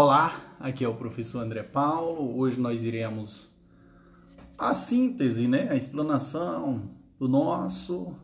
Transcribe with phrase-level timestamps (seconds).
[0.00, 2.38] Olá, aqui é o professor André Paulo.
[2.38, 3.52] Hoje nós iremos
[4.56, 6.88] a síntese, né, a explanação
[7.18, 8.14] do nosso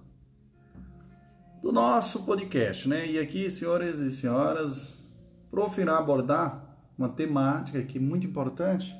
[1.61, 3.11] do nosso podcast, né?
[3.11, 5.05] E aqui, senhores e senhoras,
[5.51, 8.97] prof irá abordar uma temática aqui muito importante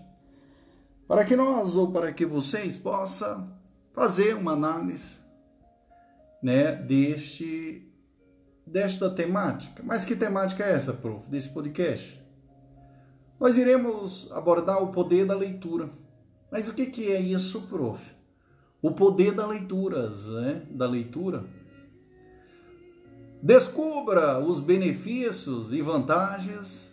[1.07, 3.57] para que nós ou para que vocês possam
[3.93, 5.19] fazer uma análise,
[6.43, 7.89] né, deste
[8.67, 9.81] desta temática.
[9.81, 12.24] Mas que temática é essa, prof, desse podcast?
[13.39, 15.91] Nós iremos abordar o poder da leitura.
[16.51, 18.15] Mas o que, é isso, prof?
[18.81, 20.63] O poder da leitura, né?
[20.71, 21.45] da leitura.
[23.43, 26.93] Descubra os benefícios e vantagens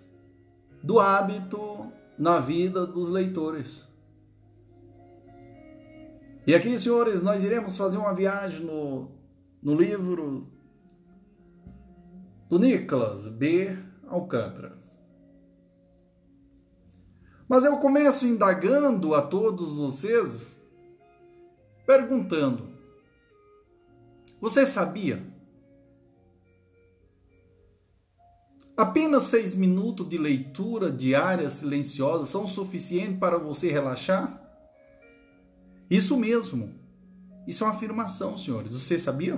[0.84, 3.88] do hábito na vida dos leitores.
[6.46, 9.12] E aqui, senhores, nós iremos fazer uma viagem no,
[9.62, 10.48] no livro
[12.50, 13.78] do Nicholas B.
[14.08, 14.81] Alcântara.
[17.52, 20.56] Mas eu começo indagando a todos vocês,
[21.86, 22.70] perguntando:
[24.40, 25.22] você sabia?
[28.78, 34.42] Apenas seis minutos de leitura diária silenciosa são suficientes para você relaxar?
[35.90, 36.74] Isso mesmo.
[37.46, 38.72] Isso é uma afirmação, senhores.
[38.72, 39.38] Você sabia?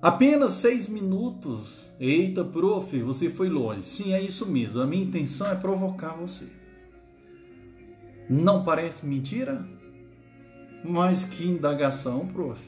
[0.00, 1.92] Apenas seis minutos.
[1.98, 3.82] Eita, prof, você foi longe.
[3.82, 4.80] Sim, é isso mesmo.
[4.80, 6.48] A minha intenção é provocar você.
[8.30, 9.66] Não parece mentira?
[10.84, 12.62] Mas que indagação, prof.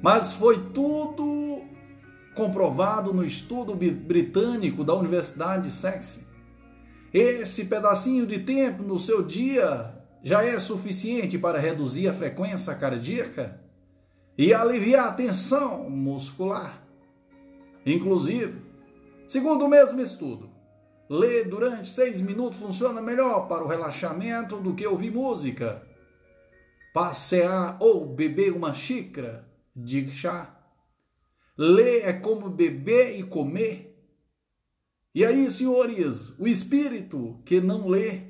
[0.00, 1.62] Mas foi tudo
[2.36, 6.24] comprovado no estudo britânico da Universidade de Saxe.
[7.12, 13.59] Esse pedacinho de tempo no seu dia já é suficiente para reduzir a frequência cardíaca?
[14.40, 16.82] E aliviar a tensão muscular.
[17.84, 18.62] Inclusive,
[19.28, 20.48] segundo o mesmo estudo,
[21.10, 25.86] ler durante seis minutos funciona melhor para o relaxamento do que ouvir música,
[26.94, 30.58] passear ou beber uma xícara de chá.
[31.54, 33.94] Ler é como beber e comer.
[35.14, 38.22] E aí, senhores, o espírito que não lê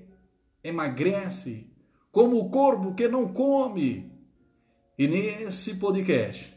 [0.65, 1.73] emagrece,
[2.11, 4.10] como o corpo que não come
[5.01, 6.55] e nesse podcast,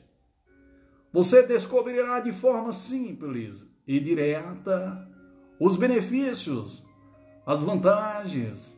[1.13, 5.07] você descobrirá de forma simples e direta
[5.57, 6.85] os benefícios,
[7.45, 8.77] as vantagens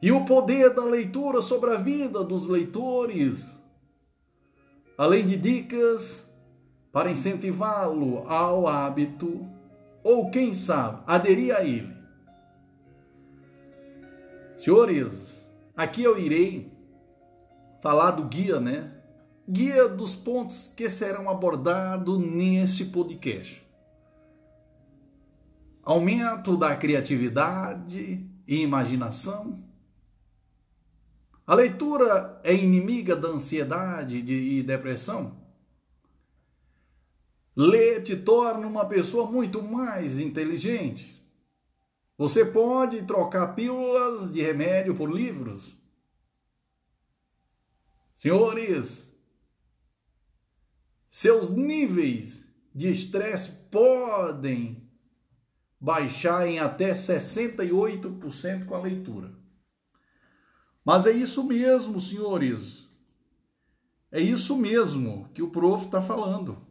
[0.00, 3.54] e o poder da leitura sobre a vida dos leitores,
[4.96, 6.26] além de dicas
[6.90, 9.46] para incentivá-lo ao hábito
[10.02, 11.94] ou, quem sabe, aderir a ele.
[14.56, 15.46] Senhores,
[15.76, 16.74] aqui eu irei
[17.82, 18.92] falar do guia, né?
[19.48, 23.64] Guia dos pontos que serão abordados nesse podcast.
[25.82, 29.64] Aumento da criatividade e imaginação.
[31.46, 35.36] A leitura é inimiga da ansiedade e depressão.
[37.54, 41.16] Ler te torna uma pessoa muito mais inteligente.
[42.18, 45.75] Você pode trocar pílulas de remédio por livros.
[48.16, 49.06] Senhores,
[51.10, 54.90] seus níveis de estresse podem
[55.78, 59.34] baixar em até 68% com a leitura.
[60.84, 62.88] Mas é isso mesmo, senhores.
[64.10, 66.64] É isso mesmo que o prof está falando.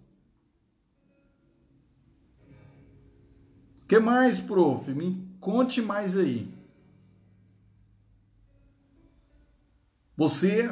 [3.84, 4.91] O que mais, prof?
[4.94, 6.51] Me conte mais aí.
[10.17, 10.69] Você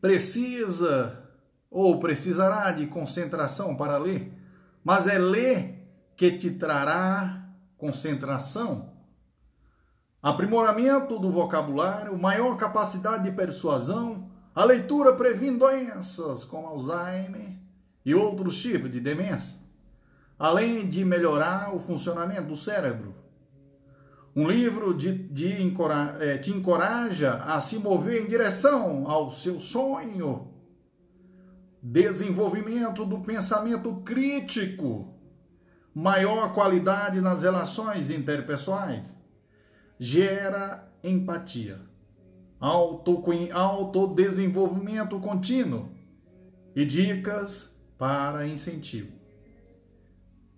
[0.00, 1.28] precisa
[1.70, 4.32] ou precisará de concentração para ler,
[4.82, 8.92] mas é ler que te trará concentração,
[10.22, 17.56] aprimoramento do vocabulário, maior capacidade de persuasão, a leitura previne doenças como Alzheimer
[18.04, 19.56] e outros tipos de demência,
[20.38, 23.14] além de melhorar o funcionamento do cérebro.
[24.34, 25.52] Um livro de, de
[26.20, 30.54] é, te encoraja a se mover em direção ao seu sonho.
[31.82, 35.12] Desenvolvimento do pensamento crítico.
[35.92, 39.04] Maior qualidade nas relações interpessoais.
[39.98, 41.80] Gera empatia.
[42.60, 45.90] Auto, autodesenvolvimento contínuo.
[46.76, 49.10] E dicas para incentivo.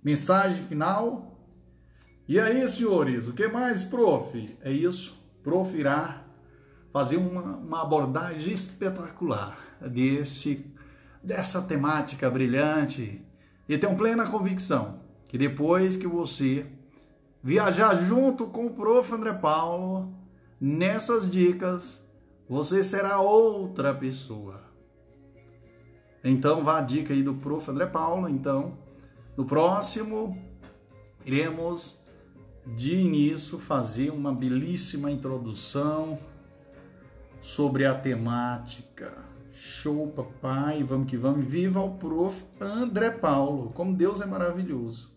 [0.03, 1.32] Mensagem final
[2.29, 4.57] e aí, senhores, o que mais, prof?
[4.63, 5.21] É isso.
[5.43, 6.25] Prof irá
[6.93, 10.65] fazer uma, uma abordagem espetacular desse,
[11.23, 13.25] dessa temática brilhante
[13.69, 16.67] e tenho plena convicção que depois que você
[17.43, 19.13] viajar junto com o prof.
[19.13, 20.15] André Paulo
[20.61, 22.07] nessas dicas,
[22.49, 24.63] você será outra pessoa.
[26.23, 27.69] Então, vá a dica aí do prof.
[27.71, 28.29] André Paulo.
[28.29, 28.79] Então,
[29.37, 30.39] no próximo,
[31.25, 32.02] iremos
[32.67, 36.19] de início fazer uma belíssima introdução
[37.41, 39.13] sobre a temática.
[39.53, 41.45] Show, papai, vamos que vamos.
[41.45, 42.45] Viva o prof.
[42.61, 43.71] André Paulo.
[43.75, 45.11] Como Deus é maravilhoso.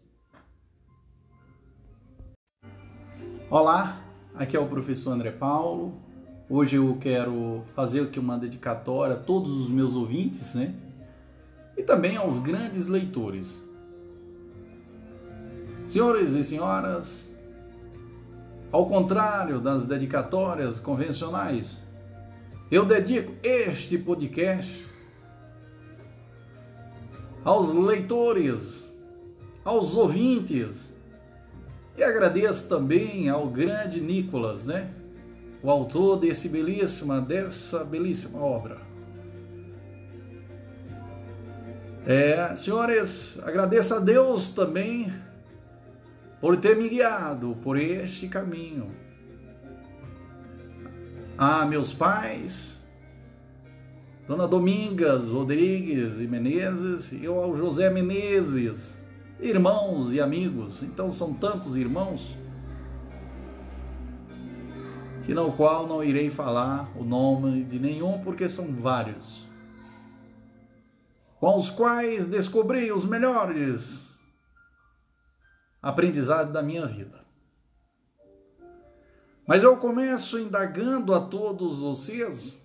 [3.50, 4.02] Olá,
[4.34, 6.02] aqui é o professor André Paulo.
[6.50, 10.76] Hoje eu quero fazer aqui uma dedicatória a todos os meus ouvintes, né?
[11.78, 13.64] E também aos grandes leitores.
[15.88, 17.35] Senhores e senhoras,
[18.76, 21.78] ao contrário das dedicatórias convencionais,
[22.70, 24.86] eu dedico este podcast
[27.46, 28.86] aos leitores,
[29.64, 30.94] aos ouvintes,
[31.98, 34.94] e agradeço também ao grande Nicolas, né?
[35.64, 38.82] O autor desse belíssima, dessa belíssima obra.
[42.06, 45.14] É, senhores, agradeço a Deus também
[46.46, 48.92] por ter me guiado por este caminho.
[51.36, 52.80] A meus pais,
[54.28, 58.96] Dona Domingas Rodrigues e Menezes, e ao José Menezes,
[59.40, 60.84] irmãos e amigos.
[60.84, 62.38] Então são tantos irmãos
[65.26, 69.44] que no qual não irei falar o nome de nenhum porque são vários.
[71.40, 74.05] Com os quais descobri os melhores
[75.86, 77.24] aprendizado da minha vida.
[79.46, 82.60] Mas eu começo indagando a todos vocês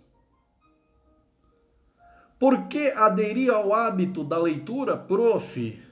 [2.38, 5.82] por que aderir ao hábito da leitura, prof?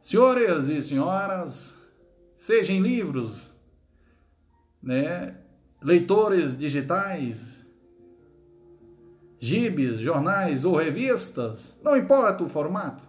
[0.00, 1.76] Senhores e senhoras,
[2.34, 3.42] sejam livros,
[4.82, 5.36] né,
[5.82, 7.62] leitores digitais,
[9.38, 13.03] gibes, jornais ou revistas, não importa o formato.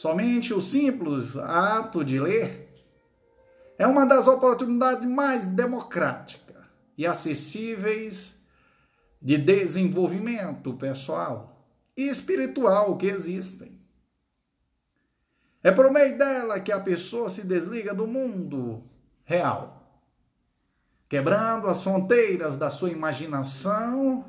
[0.00, 2.72] Somente o simples ato de ler
[3.76, 6.64] é uma das oportunidades mais democráticas
[6.96, 8.42] e acessíveis
[9.20, 13.78] de desenvolvimento pessoal e espiritual que existem.
[15.62, 18.82] É por meio dela que a pessoa se desliga do mundo
[19.22, 20.02] real,
[21.10, 24.24] quebrando as fronteiras da sua imaginação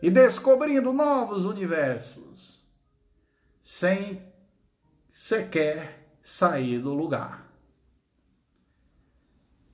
[0.00, 2.64] e descobrindo novos universos,
[3.60, 4.30] sem
[5.12, 7.46] sequer sair do lugar.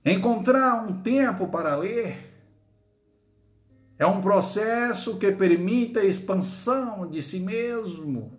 [0.05, 2.26] Encontrar um tempo para ler
[3.96, 8.37] é um processo que permite a expansão de si mesmo,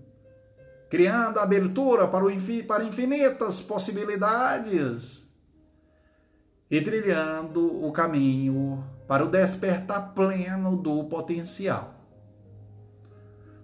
[0.90, 5.30] criando abertura para, o, para infinitas possibilidades
[6.69, 11.95] e trilhando o caminho para o despertar pleno do potencial.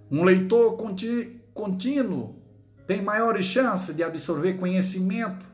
[0.10, 0.78] Um leitor
[1.54, 2.45] contínuo
[2.88, 5.46] tem maiores chances de absorver conhecimento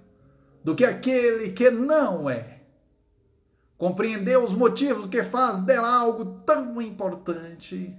[0.64, 2.60] do que aquele que não é.
[3.78, 7.96] Compreender os motivos que faz dela algo tão importante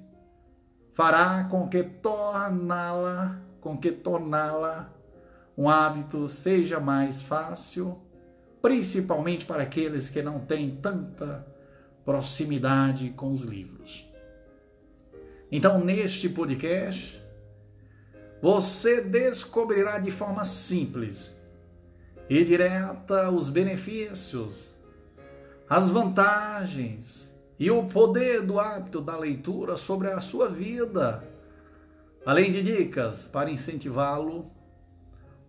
[0.95, 4.93] fará com que torná-la, com que torná-la
[5.57, 8.01] um hábito seja mais fácil,
[8.61, 11.47] principalmente para aqueles que não têm tanta
[12.05, 14.09] proximidade com os livros.
[15.51, 17.22] Então, neste podcast,
[18.43, 21.33] você descobrirá de forma simples
[22.29, 24.75] e direta os benefícios,
[25.71, 31.23] as vantagens e o poder do hábito da leitura sobre a sua vida,
[32.27, 34.51] além de dicas para incentivá-lo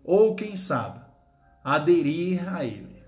[0.04, 1.02] ou, quem sabe,
[1.64, 3.02] aderir a ele.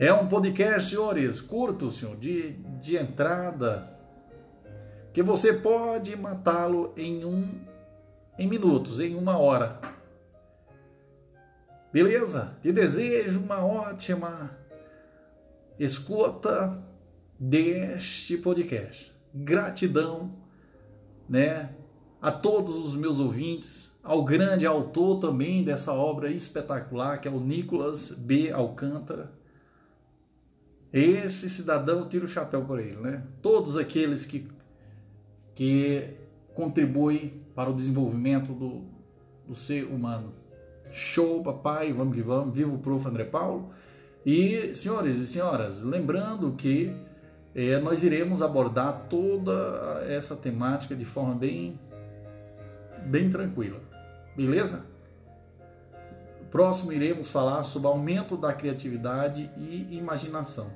[0.00, 3.96] É um podcast, senhores, curto, senhor, de, de entrada,
[5.12, 7.67] que você pode matá-lo em um
[8.38, 9.80] em minutos, em uma hora.
[11.92, 12.56] Beleza?
[12.62, 14.56] Te desejo uma ótima
[15.78, 16.82] escuta
[17.38, 19.12] deste podcast.
[19.34, 20.34] Gratidão,
[21.28, 21.74] né,
[22.20, 27.40] a todos os meus ouvintes, ao grande autor também dessa obra espetacular, que é o
[27.40, 28.50] Nicolas B.
[28.50, 29.32] Alcântara.
[30.92, 33.22] Esse cidadão tira o chapéu por ele, né?
[33.42, 34.48] Todos aqueles que
[35.54, 36.14] que
[36.58, 38.82] contribui para o desenvolvimento do,
[39.46, 40.32] do ser humano.
[40.90, 43.06] Show, papai, vamos que vamos, viva o prof.
[43.06, 43.70] André Paulo.
[44.26, 46.92] E, senhores e senhoras, lembrando que
[47.54, 51.78] é, nós iremos abordar toda essa temática de forma bem,
[53.06, 53.80] bem tranquila,
[54.36, 54.84] beleza?
[56.50, 60.72] próximo iremos falar sobre aumento da criatividade e imaginação.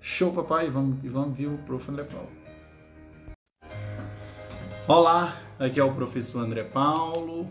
[0.00, 0.70] Show, papai!
[0.70, 1.90] Vamos, vamos ver o prof.
[1.90, 2.45] André Paulo.
[4.88, 7.50] Olá, aqui é o professor André Paulo.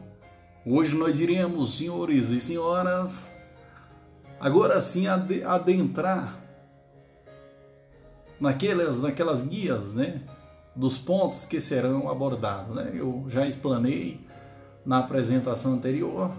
[0.65, 3.29] Hoje nós iremos, senhores e senhoras,
[4.39, 6.39] agora sim adentrar
[8.39, 10.21] naquelas, naquelas guias, né?
[10.73, 12.91] Dos pontos que serão abordados, né?
[12.93, 14.25] Eu já explanei
[14.85, 16.31] na apresentação anterior.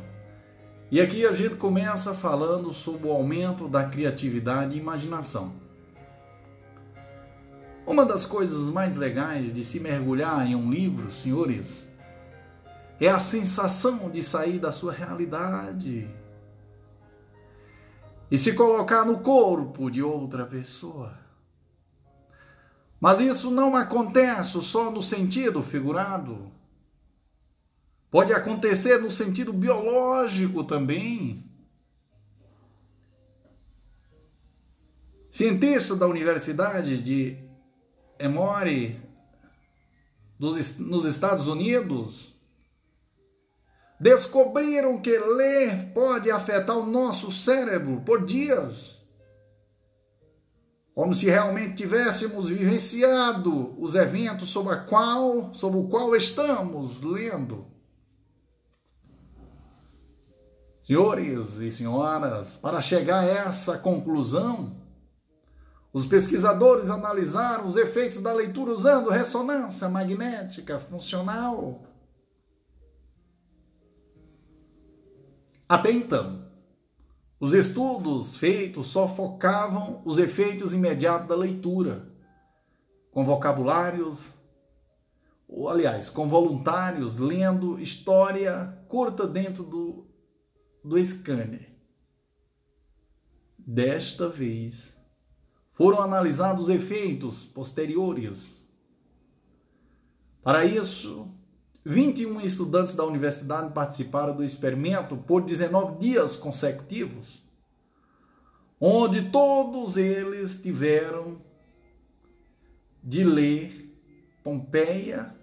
[0.90, 5.65] E aqui a gente começa falando sobre o aumento da criatividade e imaginação.
[7.86, 11.88] Uma das coisas mais legais de se mergulhar em um livro, senhores,
[12.98, 16.10] é a sensação de sair da sua realidade
[18.28, 21.16] e se colocar no corpo de outra pessoa.
[23.00, 26.50] Mas isso não acontece só no sentido figurado.
[28.10, 31.44] Pode acontecer no sentido biológico também.
[35.30, 37.45] Cientistas da Universidade de
[38.18, 39.00] Emory,
[40.38, 42.34] dos, nos Estados Unidos,
[43.98, 48.96] descobriram que ler pode afetar o nosso cérebro por dias.
[50.94, 57.66] Como se realmente tivéssemos vivenciado os eventos sobre, a qual, sobre o qual estamos lendo.
[60.80, 64.76] Senhores e senhoras, para chegar a essa conclusão,
[65.96, 71.86] os pesquisadores analisaram os efeitos da leitura usando ressonância magnética funcional.
[75.66, 76.46] Até então,
[77.40, 82.06] os estudos feitos só focavam os efeitos imediatos da leitura,
[83.10, 84.34] com vocabulários,
[85.48, 90.06] ou aliás, com voluntários lendo história curta dentro do,
[90.84, 91.74] do scanner.
[93.56, 94.94] Desta vez,
[95.76, 98.66] foram analisados os efeitos posteriores.
[100.42, 101.28] Para isso,
[101.84, 107.44] 21 estudantes da universidade participaram do experimento por 19 dias consecutivos,
[108.80, 111.38] onde todos eles tiveram
[113.02, 113.84] de ler
[114.42, 115.34] Pompeia,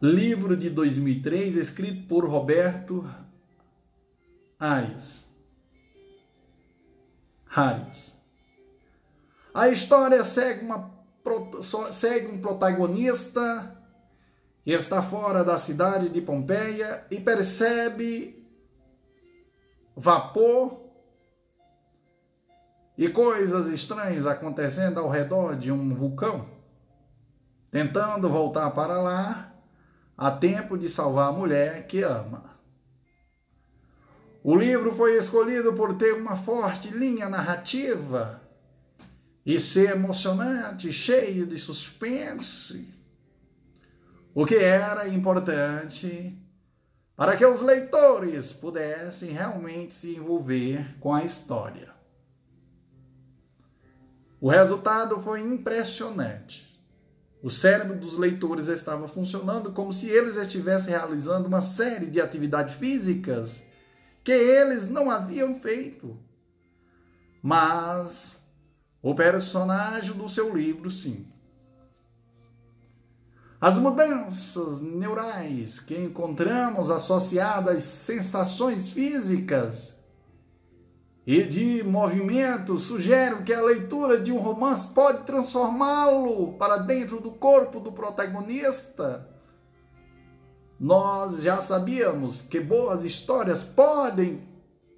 [0.00, 3.08] livro de 2003, escrito por Roberto
[4.58, 5.27] Ares.
[9.52, 10.90] A história segue, uma,
[11.92, 13.76] segue um protagonista
[14.62, 18.46] que está fora da cidade de Pompeia e percebe
[19.96, 20.88] vapor
[22.96, 26.46] e coisas estranhas acontecendo ao redor de um vulcão,
[27.70, 29.52] tentando voltar para lá
[30.16, 32.57] a tempo de salvar a mulher que ama.
[34.42, 38.40] O livro foi escolhido por ter uma forte linha narrativa
[39.44, 42.98] e ser emocionante, cheio de suspense
[44.40, 46.40] o que era importante
[47.16, 51.92] para que os leitores pudessem realmente se envolver com a história.
[54.40, 56.80] O resultado foi impressionante.
[57.42, 62.76] O cérebro dos leitores estava funcionando como se eles estivessem realizando uma série de atividades
[62.76, 63.64] físicas
[64.28, 66.14] que eles não haviam feito.
[67.42, 68.38] Mas
[69.00, 71.26] o personagem do seu livro, sim.
[73.58, 79.96] As mudanças neurais que encontramos associadas às sensações físicas
[81.26, 87.30] e de movimento sugerem que a leitura de um romance pode transformá-lo para dentro do
[87.30, 89.37] corpo do protagonista.
[90.78, 94.46] Nós já sabíamos que boas histórias podem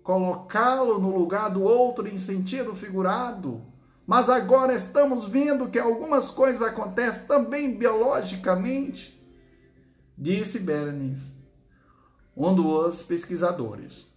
[0.03, 3.63] colocá-lo no lugar do outro em sentido figurado.
[4.07, 9.19] Mas agora estamos vendo que algumas coisas acontecem também biologicamente,
[10.19, 11.33] disse Berenice,
[12.37, 14.11] um dos pesquisadores.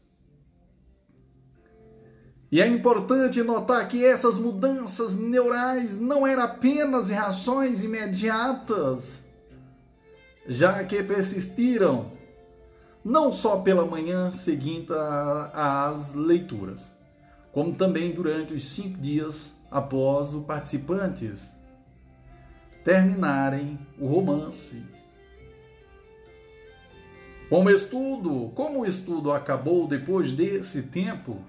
[2.52, 9.23] E é importante notar que essas mudanças neurais não eram apenas reações imediatas,
[10.48, 12.12] já que persistiram
[13.04, 14.92] não só pela manhã seguinte
[15.54, 16.92] às leituras,
[17.52, 21.52] como também durante os cinco dias após os participantes
[22.84, 24.84] terminarem o romance.
[27.50, 31.42] Como estudo, como o estudo acabou depois desse tempo,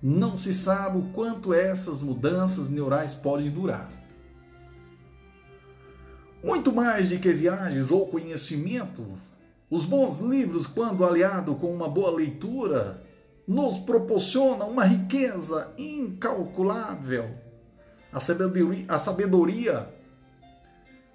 [0.00, 3.97] não se sabe o quanto essas mudanças neurais podem durar.
[6.42, 9.04] Muito mais do que viagens ou conhecimento,
[9.70, 13.02] Os bons livros, quando aliado com uma boa leitura,
[13.46, 17.28] nos proporcionam uma riqueza incalculável.
[18.10, 19.88] A sabedoria, a sabedoria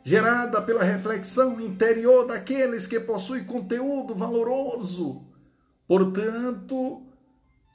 [0.03, 5.25] gerada pela reflexão interior daqueles que possuem conteúdo valoroso.
[5.87, 7.07] Portanto,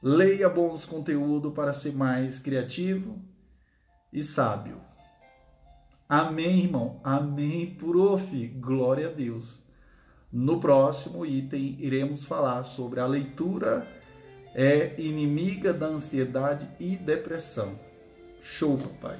[0.02, 3.20] leia bons conteúdos para ser mais criativo
[4.12, 4.80] e sábio.
[6.08, 6.98] Amém, irmão?
[7.04, 8.46] Amém, prof.
[8.58, 9.58] Glória a Deus.
[10.32, 13.86] No próximo item, iremos falar sobre a leitura
[14.54, 17.78] é inimiga da ansiedade e depressão.
[18.40, 19.18] Show, papai.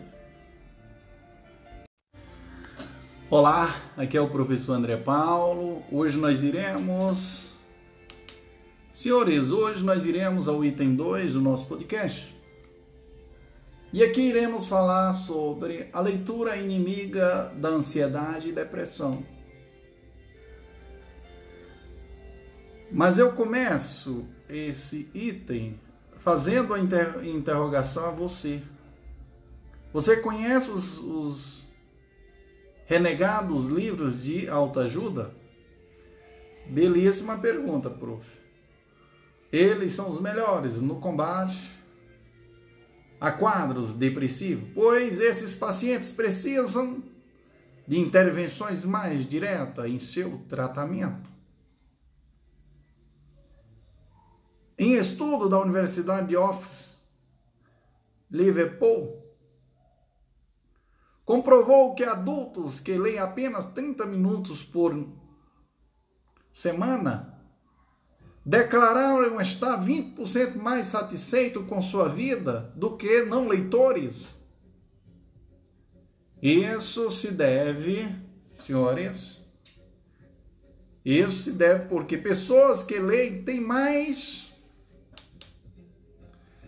[3.28, 5.83] Olá, aqui é o professor André Paulo.
[5.92, 7.52] Hoje nós iremos.
[8.95, 12.38] Senhores, hoje nós iremos ao item 2 do nosso podcast.
[13.90, 19.25] E aqui iremos falar sobre a leitura inimiga da ansiedade e depressão.
[22.92, 25.80] Mas eu começo esse item
[26.18, 28.62] fazendo a inter interrogação a você.
[29.90, 31.68] Você conhece os, os
[32.85, 35.35] renegados livros de autoajuda?
[36.66, 38.26] Belíssima pergunta, prof.
[39.50, 41.78] Eles são os melhores no combate
[43.21, 47.03] a quadros depressivos, pois esses pacientes precisam
[47.87, 51.29] de intervenções mais diretas em seu tratamento.
[54.79, 56.89] Em estudo da Universidade de Oxford,
[58.31, 59.25] Liverpool,
[61.25, 65.09] comprovou que adultos que leem apenas 30 minutos por
[66.53, 67.38] semana
[68.49, 74.28] declararam estar 20% mais satisfeito com sua vida do que não leitores.
[76.40, 78.09] Isso se deve,
[78.64, 79.47] senhores,
[81.05, 84.50] isso se deve porque pessoas que leem têm mais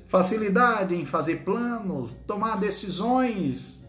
[0.07, 3.83] facilidade em fazer planos, tomar decisões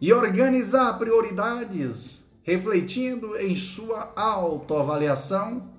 [0.00, 5.73] e organizar prioridades, refletindo em sua autoavaliação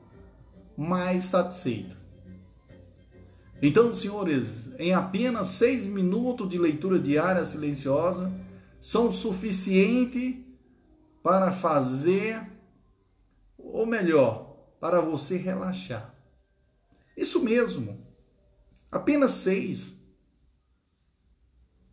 [0.78, 1.98] mais satisfeito.
[3.62, 8.32] Então, senhores, em apenas seis minutos de leitura diária silenciosa
[8.80, 10.36] são suficientes
[11.24, 12.40] para fazer,
[13.58, 16.14] ou melhor, para você relaxar.
[17.18, 18.06] Isso mesmo,
[18.92, 19.96] apenas seis.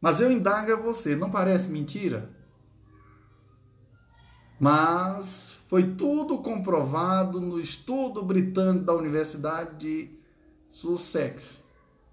[0.00, 2.28] Mas eu indago a você, não parece mentira?
[4.58, 10.10] Mas foi tudo comprovado no estudo britânico da Universidade de
[10.70, 11.64] Sussex.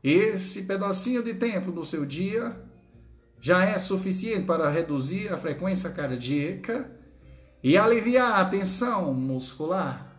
[0.02, 2.58] Esse pedacinho de tempo no seu dia
[3.38, 6.90] já é suficiente para reduzir a frequência cardíaca
[7.62, 10.18] e aliviar a tensão muscular.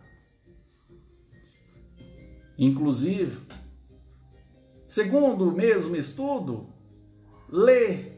[2.59, 3.39] Inclusive,
[4.87, 6.69] segundo o mesmo estudo,
[7.49, 8.10] ler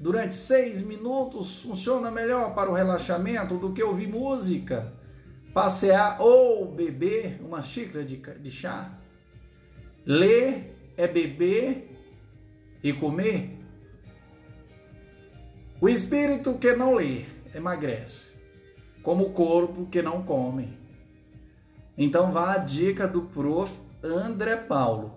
[0.00, 4.94] durante seis minutos funciona melhor para o relaxamento do que ouvir música,
[5.52, 8.98] passear ou beber uma xícara de, de chá.
[10.06, 11.94] Ler é beber
[12.82, 13.58] e comer.
[15.78, 18.32] O espírito que não lê emagrece,
[19.02, 20.78] como o corpo que não come.
[21.96, 23.70] Então vá a dica do prof.
[24.02, 25.14] André Paulo.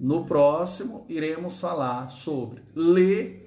[0.00, 3.43] No próximo iremos falar sobre ler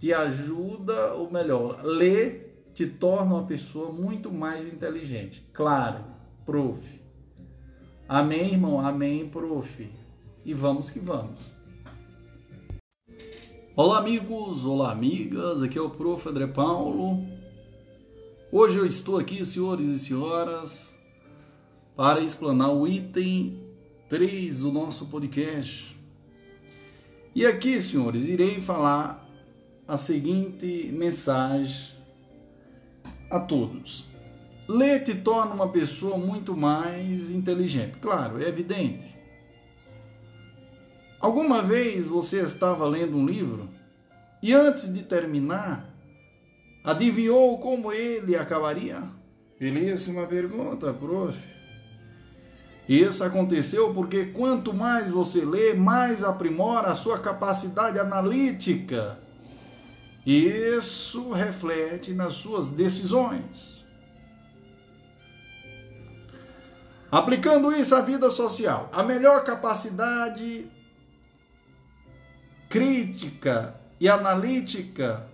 [0.00, 5.44] te ajuda, ou melhor, ler te torna uma pessoa muito mais inteligente.
[5.52, 6.02] Claro,
[6.46, 6.82] prof.
[8.08, 8.80] Amém, irmão?
[8.80, 9.90] Amém, prof.
[10.42, 11.54] E vamos que vamos.
[13.76, 15.62] Olá, amigos, olá, amigas.
[15.62, 16.26] Aqui é o prof.
[16.26, 17.22] André Paulo.
[18.50, 20.98] Hoje eu estou aqui, senhores e senhoras,
[21.94, 23.62] para explanar o item
[24.08, 25.94] 3 do nosso podcast.
[27.34, 29.19] E aqui, senhores, irei falar
[29.90, 31.96] a seguinte mensagem
[33.28, 34.08] a todos.
[34.68, 37.98] Ler te torna uma pessoa muito mais inteligente.
[37.98, 39.18] Claro, é evidente.
[41.18, 43.68] Alguma vez você estava lendo um livro
[44.40, 45.92] e antes de terminar,
[46.84, 49.02] adivinhou como ele acabaria?
[49.58, 51.36] Belíssima pergunta, prof.
[52.88, 59.18] Isso aconteceu porque quanto mais você lê, mais aprimora a sua capacidade analítica
[60.30, 63.84] isso reflete nas suas decisões.
[67.10, 70.70] Aplicando isso à vida social, a melhor capacidade
[72.68, 75.28] crítica e analítica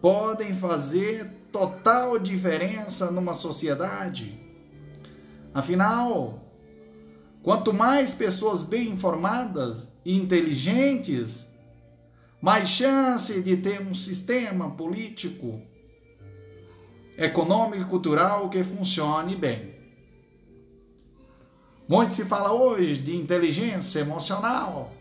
[0.00, 4.38] podem fazer total diferença numa sociedade.
[5.52, 6.40] Afinal,
[7.42, 11.44] quanto mais pessoas bem informadas e inteligentes,
[12.44, 15.62] mais chance de ter um sistema político,
[17.16, 19.74] econômico e cultural que funcione bem.
[21.88, 24.92] Muito se fala hoje de inteligência emocional,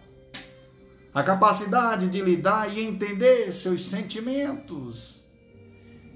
[1.13, 5.21] a capacidade de lidar e entender seus sentimentos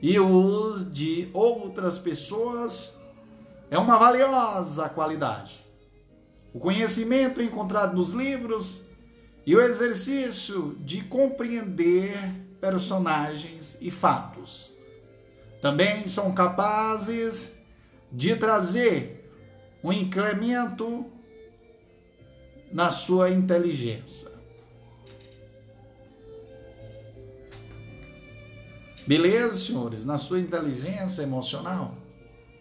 [0.02, 2.98] e os de outras pessoas
[3.70, 5.62] é uma valiosa qualidade.
[6.54, 8.87] O conhecimento encontrado nos livros
[9.48, 12.14] e o exercício de compreender
[12.60, 14.70] personagens e fatos
[15.62, 17.54] também são capazes
[18.12, 19.32] de trazer
[19.82, 21.06] um incremento
[22.74, 24.30] na sua inteligência.
[29.08, 30.06] Beleza, senhores?
[30.06, 31.96] Na sua inteligência emocional.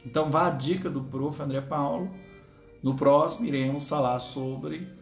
[0.05, 1.42] Então, vá a dica do prof.
[1.42, 2.09] André Paulo.
[2.81, 4.95] No próximo, iremos falar sobre.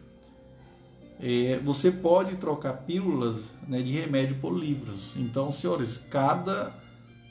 [1.19, 5.13] É, você pode trocar pílulas né, de remédio por livros.
[5.15, 6.73] Então, senhores, cada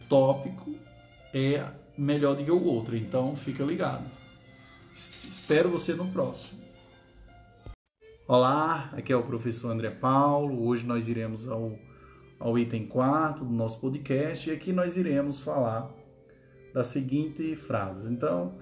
[0.08, 0.74] tópico
[1.32, 1.64] é
[1.96, 2.96] melhor do que o outro.
[2.96, 4.04] Então, fica ligado.
[4.92, 6.60] Espero você no próximo.
[8.26, 10.66] Olá, aqui é o professor André Paulo.
[10.66, 11.78] Hoje nós iremos ao
[12.38, 15.90] ao item 4 do nosso podcast e aqui nós iremos falar
[16.74, 18.12] da seguinte frase.
[18.12, 18.58] Então,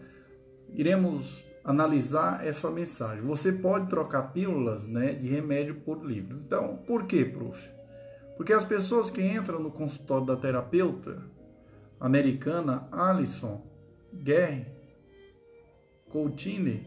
[0.72, 3.24] iremos analisar essa mensagem.
[3.24, 6.42] Você pode trocar pílulas né, de remédio por livros.
[6.42, 7.58] Então, por que, prof?
[8.36, 11.22] Porque as pessoas que entram no consultório da terapeuta
[12.00, 13.64] americana Alison
[14.12, 14.66] Guerre
[16.10, 16.84] Coutinho,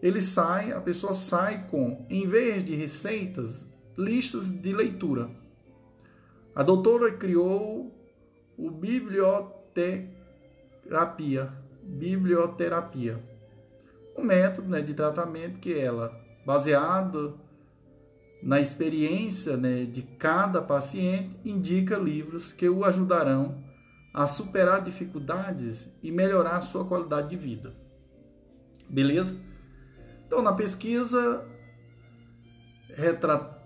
[0.00, 3.66] ele sai, a pessoa sai com, em vez de receitas,
[3.96, 5.28] listas de leitura.
[6.54, 7.92] A doutora criou
[8.56, 13.20] o biblioterapia, biblioterapia,
[14.18, 16.12] um método né, de tratamento que ela,
[16.44, 17.38] baseado
[18.42, 23.64] na experiência né, de cada paciente, indica livros que o ajudarão
[24.12, 27.74] a superar dificuldades e melhorar sua qualidade de vida.
[28.90, 29.38] Beleza?
[30.26, 31.46] Então, na pesquisa,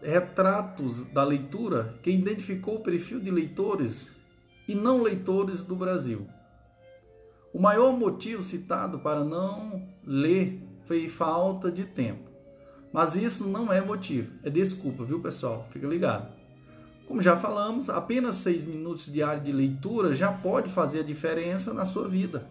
[0.02, 4.10] retratos da leitura que identificou o perfil de leitores
[4.68, 6.26] e não leitores do Brasil.
[7.52, 12.30] O maior motivo citado para não ler foi falta de tempo.
[12.92, 15.66] Mas isso não é motivo, é desculpa, viu pessoal?
[15.70, 16.32] Fica ligado.
[17.06, 21.84] Como já falamos, apenas seis minutos diários de leitura já pode fazer a diferença na
[21.84, 22.46] sua vida.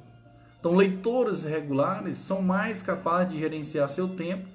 [0.60, 4.48] Então, leitores regulares são mais capazes de gerenciar seu tempo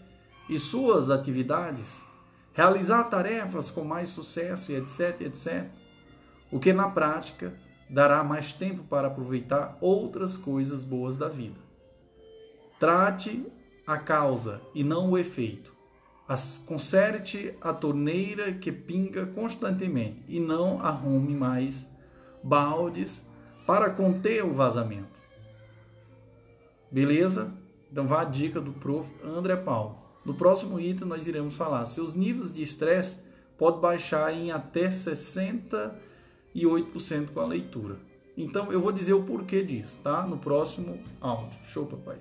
[0.48, 2.04] e suas atividades
[2.56, 5.66] realizar tarefas com mais sucesso e etc, etc.
[6.50, 7.52] O que na prática
[7.88, 11.58] dará mais tempo para aproveitar outras coisas boas da vida.
[12.78, 13.46] Trate
[13.86, 15.74] a causa e não o efeito.
[16.28, 21.88] As, conserte a torneira que pinga constantemente e não arrume mais
[22.42, 23.24] baldes
[23.64, 25.16] para conter o vazamento.
[26.90, 27.52] Beleza?
[27.90, 29.08] Então vá a dica do prof.
[29.24, 29.98] André Paulo.
[30.24, 33.24] No próximo item nós iremos falar seus níveis de estresse
[33.56, 34.90] pode baixar em até
[36.56, 38.00] 68% com a leitura.
[38.36, 40.26] Então eu vou dizer o porquê disso, tá?
[40.26, 41.58] No próximo áudio.
[41.68, 42.20] Show, papai.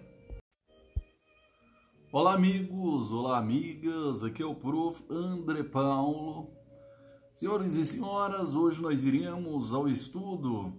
[2.12, 4.24] Olá, amigos, olá, amigas.
[4.24, 5.04] Aqui é o prof.
[5.10, 6.50] André Paulo.
[7.34, 10.74] Senhores e senhoras, hoje nós iremos ao estudo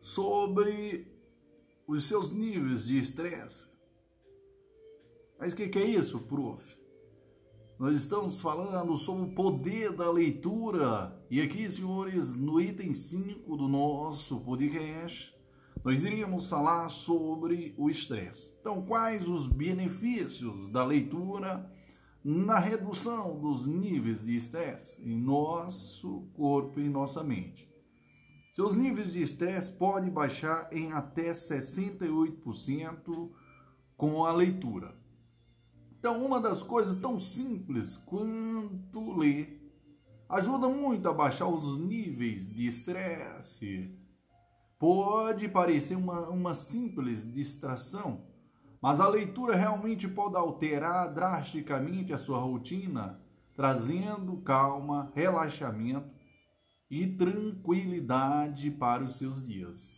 [0.00, 1.06] sobre
[1.86, 3.68] os seus níveis de estresse
[5.38, 6.62] mas o que, que é isso, prof?
[7.78, 11.16] Nós estamos falando sobre o poder da leitura.
[11.30, 15.36] E aqui, senhores, no item 5 do nosso podcast,
[15.84, 18.50] nós iríamos falar sobre o estresse.
[18.58, 21.70] Então, quais os benefícios da leitura
[22.24, 27.68] na redução dos níveis de estresse em nosso corpo e nossa mente?
[28.54, 33.30] Seus níveis de estresse podem baixar em até 68%
[33.98, 34.96] com a leitura.
[35.98, 39.57] Então, uma das coisas tão simples quanto ler
[40.28, 43.90] ajuda muito a baixar os níveis de estresse.
[44.78, 48.26] Pode parecer uma, uma simples distração,
[48.80, 53.20] mas a leitura realmente pode alterar drasticamente a sua rotina,
[53.56, 56.14] trazendo calma, relaxamento
[56.90, 59.92] e tranquilidade para os seus dias.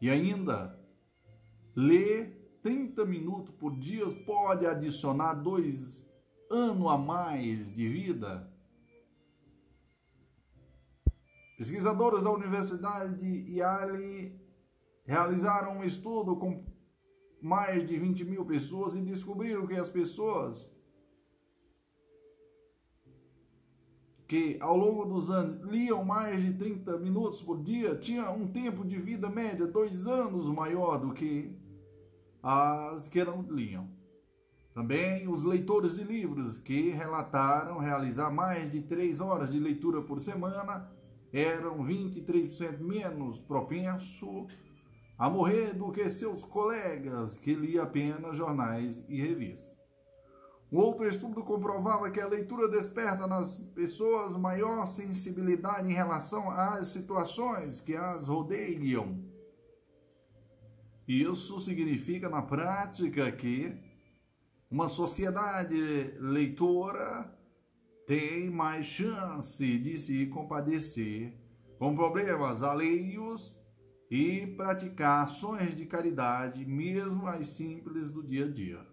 [0.00, 0.78] E ainda,
[1.74, 6.07] ler 30 minutos por dia pode adicionar dois
[6.50, 8.50] anos a mais de vida?
[11.56, 14.40] Pesquisadores da Universidade Yale
[15.04, 16.64] realizaram um estudo com
[17.42, 20.70] mais de 20 mil pessoas e descobriram que as pessoas
[24.28, 28.84] que ao longo dos anos liam mais de 30 minutos por dia tinham um tempo
[28.84, 31.56] de vida média dois anos maior do que
[32.42, 33.97] as que não liam.
[34.78, 40.20] Também os leitores de livros que relataram realizar mais de três horas de leitura por
[40.20, 40.88] semana
[41.32, 44.46] eram 23% menos propenso
[45.18, 49.76] a morrer do que seus colegas que liam apenas jornais e revistas.
[50.70, 56.86] Um outro estudo comprovava que a leitura desperta nas pessoas maior sensibilidade em relação às
[56.86, 59.24] situações que as rodeiam.
[61.08, 63.87] Isso significa, na prática, que
[64.70, 65.76] uma sociedade
[66.18, 67.34] leitora
[68.06, 71.34] tem mais chance de se compadecer
[71.78, 73.56] com problemas alheios
[74.10, 78.86] e praticar ações de caridade, mesmo as simples do dia a dia.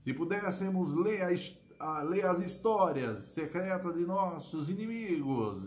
[0.00, 1.30] Se pudéssemos ler, a,
[1.86, 5.62] a, ler as histórias secretas de nossos inimigos,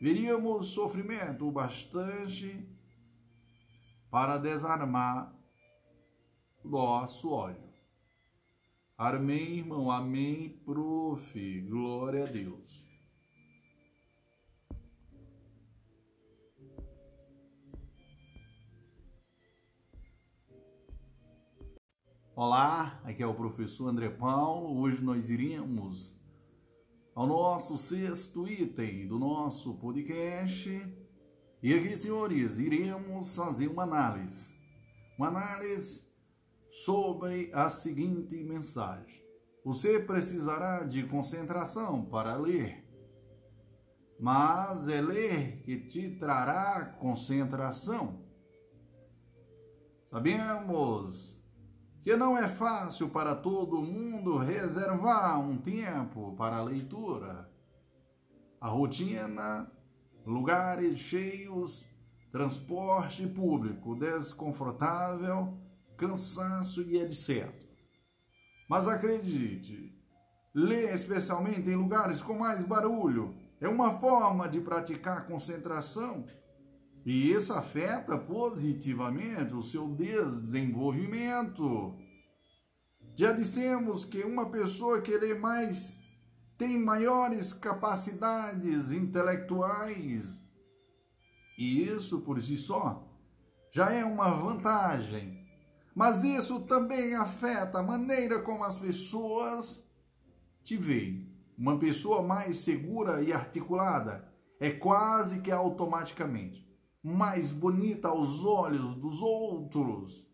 [0.00, 2.64] veríamos sofrimento bastante
[4.08, 5.34] para desarmar
[6.66, 7.66] nosso ódio.
[8.98, 9.90] Amém, irmão.
[9.90, 11.60] Amém, prof.
[11.62, 12.84] Glória a Deus.
[22.34, 24.78] Olá, aqui é o professor André Paulo.
[24.80, 26.14] Hoje nós iremos
[27.14, 30.70] ao nosso sexto item do nosso podcast.
[31.62, 34.54] E aqui, senhores, iremos fazer uma análise.
[35.18, 36.05] Uma análise
[36.84, 39.24] sobre a seguinte mensagem:
[39.64, 42.84] Você precisará de concentração para ler,
[44.20, 48.26] mas é ler que te trará concentração.
[50.04, 51.40] Sabemos
[52.02, 57.50] que não é fácil para todo mundo reservar um tempo para a leitura.
[58.60, 59.70] A rotina,
[60.24, 61.86] lugares cheios,
[62.30, 65.65] transporte público desconfortável,
[65.96, 67.50] cansaço e etc.
[68.68, 69.94] Mas acredite,
[70.54, 76.24] ler especialmente em lugares com mais barulho é uma forma de praticar concentração
[77.06, 81.96] e isso afeta positivamente o seu desenvolvimento.
[83.14, 85.96] Já dissemos que uma pessoa que lê mais
[86.58, 90.42] tem maiores capacidades intelectuais.
[91.56, 93.08] E isso por si só
[93.70, 95.35] já é uma vantagem.
[95.96, 99.82] Mas isso também afeta a maneira como as pessoas
[100.62, 101.26] te veem.
[101.56, 104.30] Uma pessoa mais segura e articulada
[104.60, 106.68] é quase que automaticamente
[107.02, 110.28] mais bonita aos olhos dos outros.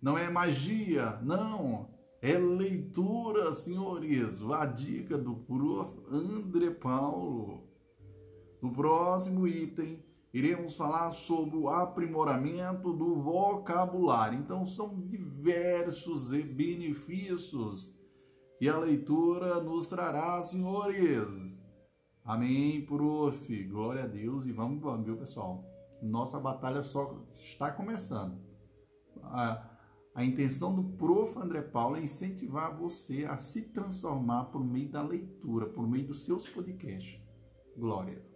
[0.00, 1.90] Não é magia, não.
[2.22, 4.40] É leitura, senhores.
[4.50, 5.94] A dica do prof.
[6.10, 7.68] André Paulo.
[8.62, 14.38] No próximo item, iremos falar sobre o aprimoramento do vocabulário.
[14.38, 17.94] Então, são diversos benefícios
[18.58, 21.58] que a leitura nos trará, senhores.
[22.24, 23.64] Amém, prof.
[23.64, 25.64] Glória a Deus e vamos, vamos, viu, pessoal?
[26.02, 28.38] nossa batalha só está começando.
[29.22, 29.68] A,
[30.14, 31.38] a intenção do prof.
[31.38, 36.24] André Paulo é incentivar você a se transformar por meio da leitura, por meio dos
[36.24, 37.20] seus podcasts.
[37.76, 38.29] Glória.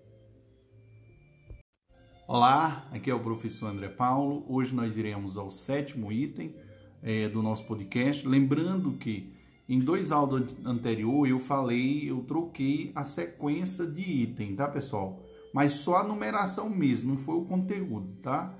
[2.26, 4.44] Olá, aqui é o professor André Paulo.
[4.48, 6.54] Hoje nós iremos ao sétimo item
[7.02, 8.26] é, do nosso podcast.
[8.26, 9.34] Lembrando que
[9.68, 15.22] em dois áudios anteriores eu falei, eu troquei a sequência de item, tá pessoal?
[15.54, 18.52] mas só a numeração mesmo, não foi o conteúdo, tá?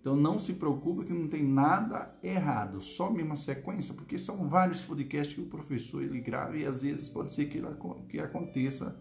[0.00, 4.80] Então não se preocupe que não tem nada errado, só a sequência, porque são vários
[4.80, 7.60] podcasts que o professor ele grava e às vezes pode ser que,
[8.08, 8.96] que aconteça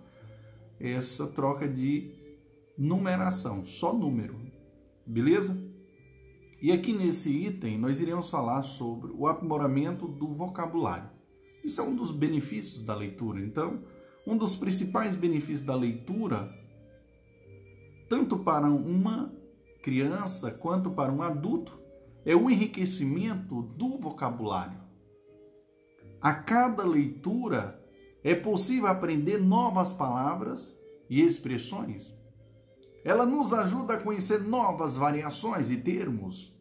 [0.80, 2.17] essa troca de
[2.78, 4.40] numeração, só número,
[5.06, 5.58] beleza?
[6.62, 11.10] E aqui nesse item nós iremos falar sobre o aprimoramento do vocabulário.
[11.64, 13.40] Isso é um dos benefícios da leitura.
[13.42, 13.84] Então,
[14.26, 16.50] um dos principais benefícios da leitura
[18.10, 19.34] tanto para uma
[19.82, 21.80] criança quanto para um adulto,
[22.26, 24.80] é o enriquecimento do vocabulário.
[26.22, 27.82] A cada leitura
[28.24, 30.78] é possível aprender novas palavras
[31.10, 32.17] e expressões.
[33.08, 36.54] Ela nos ajuda a conhecer novas variações e termos,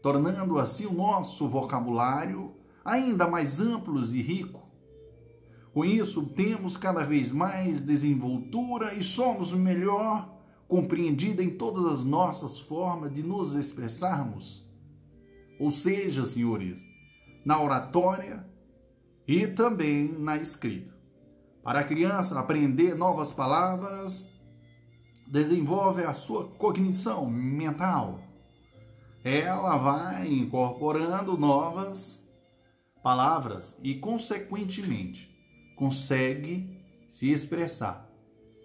[0.00, 4.62] tornando assim o nosso vocabulário ainda mais amplo e rico.
[5.72, 12.60] Com isso, temos cada vez mais desenvoltura e somos melhor compreendida em todas as nossas
[12.60, 14.64] formas de nos expressarmos.
[15.58, 16.80] Ou seja, senhores,
[17.44, 18.48] na oratória
[19.26, 20.94] e também na escrita.
[21.64, 24.32] Para a criança aprender novas palavras,
[25.26, 28.20] desenvolve a sua cognição mental.
[29.22, 32.22] Ela vai incorporando novas
[33.02, 35.30] palavras e, consequentemente,
[35.76, 38.08] consegue se expressar,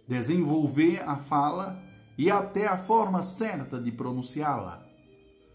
[0.08, 1.82] desenvolver a fala
[2.18, 4.84] e até a forma certa de pronunciá-la.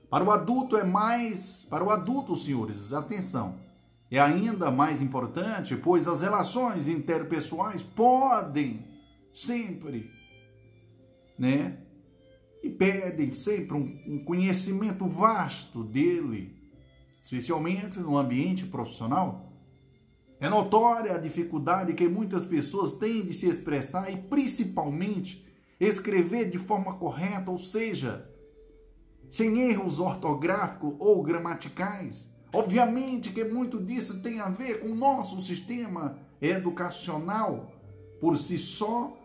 [0.09, 3.59] Para o adulto é mais, para o adulto, senhores, atenção,
[4.11, 8.85] é ainda mais importante, pois as relações interpessoais podem
[9.33, 10.11] sempre,
[11.39, 11.79] né?
[12.63, 16.57] E pedem sempre um, um conhecimento vasto dele,
[17.23, 19.53] especialmente no ambiente profissional.
[20.41, 25.47] É notória a dificuldade que muitas pessoas têm de se expressar e principalmente
[25.79, 28.31] escrever de forma correta, ou seja,
[29.31, 32.33] sem erros ortográficos ou gramaticais.
[32.53, 37.73] Obviamente que muito disso tem a ver com o nosso sistema educacional,
[38.21, 39.17] por si só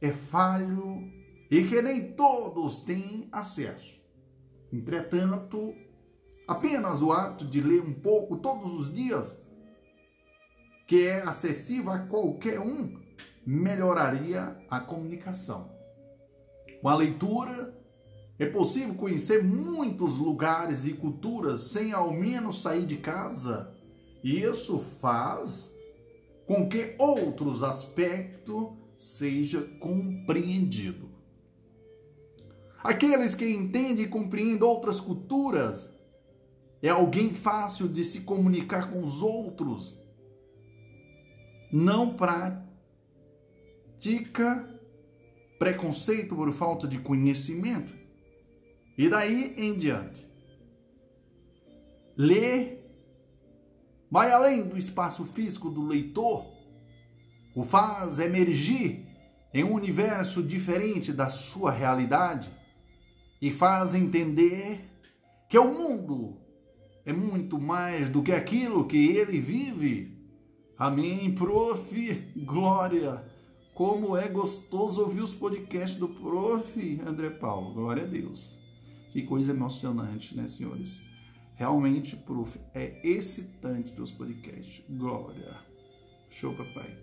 [0.00, 1.17] é falho
[1.50, 4.00] e que nem todos têm acesso.
[4.72, 5.74] Entretanto,
[6.46, 9.40] apenas o ato de ler um pouco todos os dias,
[10.86, 13.00] que é acessível a qualquer um,
[13.46, 15.70] melhoraria a comunicação.
[16.80, 17.74] Com a leitura,
[18.38, 23.74] é possível conhecer muitos lugares e culturas sem ao menos sair de casa.
[24.22, 25.72] E isso faz
[26.46, 31.07] com que outros aspectos seja compreendido.
[32.88, 35.92] Aqueles que entendem e compreendem outras culturas.
[36.80, 40.00] É alguém fácil de se comunicar com os outros.
[41.70, 42.80] Não pratica
[45.58, 47.92] preconceito por falta de conhecimento.
[48.96, 50.26] E daí em diante.
[52.16, 52.90] Ler
[54.10, 56.46] vai além do espaço físico do leitor,
[57.54, 59.06] o faz emergir
[59.52, 62.56] em um universo diferente da sua realidade
[63.40, 64.84] e faz entender
[65.48, 66.36] que o mundo
[67.04, 70.16] é muito mais do que aquilo que ele vive.
[70.76, 72.12] Amém, prof.
[72.36, 73.24] Glória.
[73.74, 77.00] Como é gostoso ouvir os podcasts do prof.
[77.06, 77.72] André Paulo.
[77.72, 78.58] Glória a Deus.
[79.10, 81.02] Que coisa emocionante, né, senhores?
[81.54, 84.84] Realmente, prof, é excitante dos podcasts.
[84.88, 85.56] Glória.
[86.30, 86.94] Show, papai.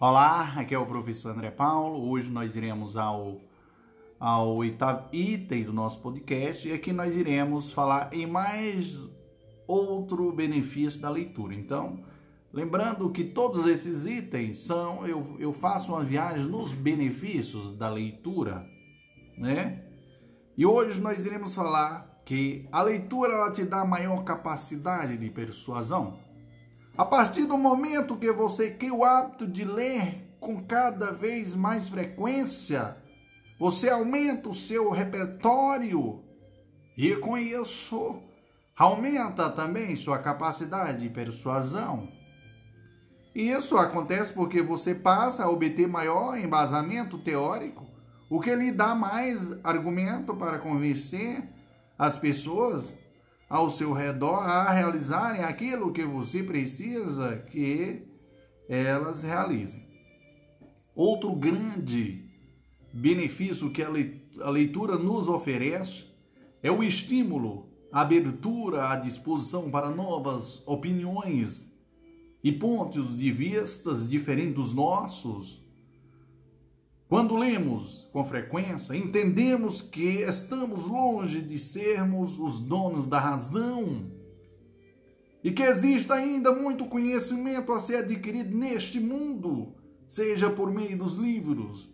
[0.00, 2.10] Olá, aqui é o professor André Paulo.
[2.10, 3.40] Hoje nós iremos ao,
[4.22, 9.04] ao oitavo item do nosso podcast e aqui nós iremos falar em mais
[9.66, 11.54] outro benefício da leitura.
[11.54, 12.04] Então,
[12.52, 18.64] lembrando que todos esses itens são, eu, eu faço uma viagem nos benefícios da leitura
[19.36, 19.82] né?
[20.56, 26.20] E hoje nós iremos falar que a leitura ela te dá maior capacidade de persuasão.
[26.96, 31.88] A partir do momento que você cria o hábito de ler com cada vez mais
[31.88, 33.01] frequência,
[33.62, 36.20] você aumenta o seu repertório
[36.96, 38.20] e com isso
[38.76, 42.08] aumenta também sua capacidade de persuasão.
[43.32, 47.86] E isso acontece porque você passa a obter maior embasamento teórico
[48.28, 51.48] o que lhe dá mais argumento para convencer
[51.96, 52.92] as pessoas
[53.48, 58.08] ao seu redor a realizarem aquilo que você precisa que
[58.68, 59.86] elas realizem.
[60.96, 62.21] Outro grande
[62.92, 66.04] benefício que a leitura nos oferece
[66.62, 71.66] é o estímulo, a abertura, a disposição para novas opiniões
[72.44, 75.62] e pontos de vistas diferentes dos nossos.
[77.08, 84.10] Quando lemos com frequência, entendemos que estamos longe de sermos os donos da razão
[85.44, 89.74] e que existe ainda muito conhecimento a ser adquirido neste mundo,
[90.06, 91.91] seja por meio dos livros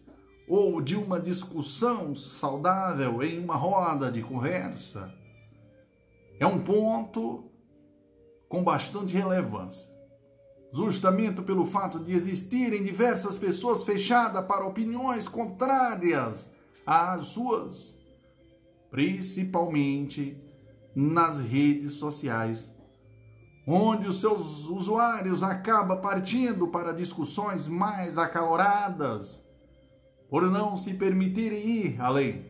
[0.49, 5.13] ou de uma discussão saudável em uma roda de conversa.
[6.41, 7.51] É um ponto
[8.49, 9.99] com bastante relevância
[10.73, 16.53] justamente pelo fato de existirem diversas pessoas fechadas para opiniões contrárias
[16.87, 17.95] às suas,
[18.91, 20.37] principalmente
[20.95, 22.71] nas redes sociais,
[23.67, 29.45] onde os seus usuários acabam partindo para discussões mais acaloradas,
[30.29, 32.45] por não se permitirem ir além,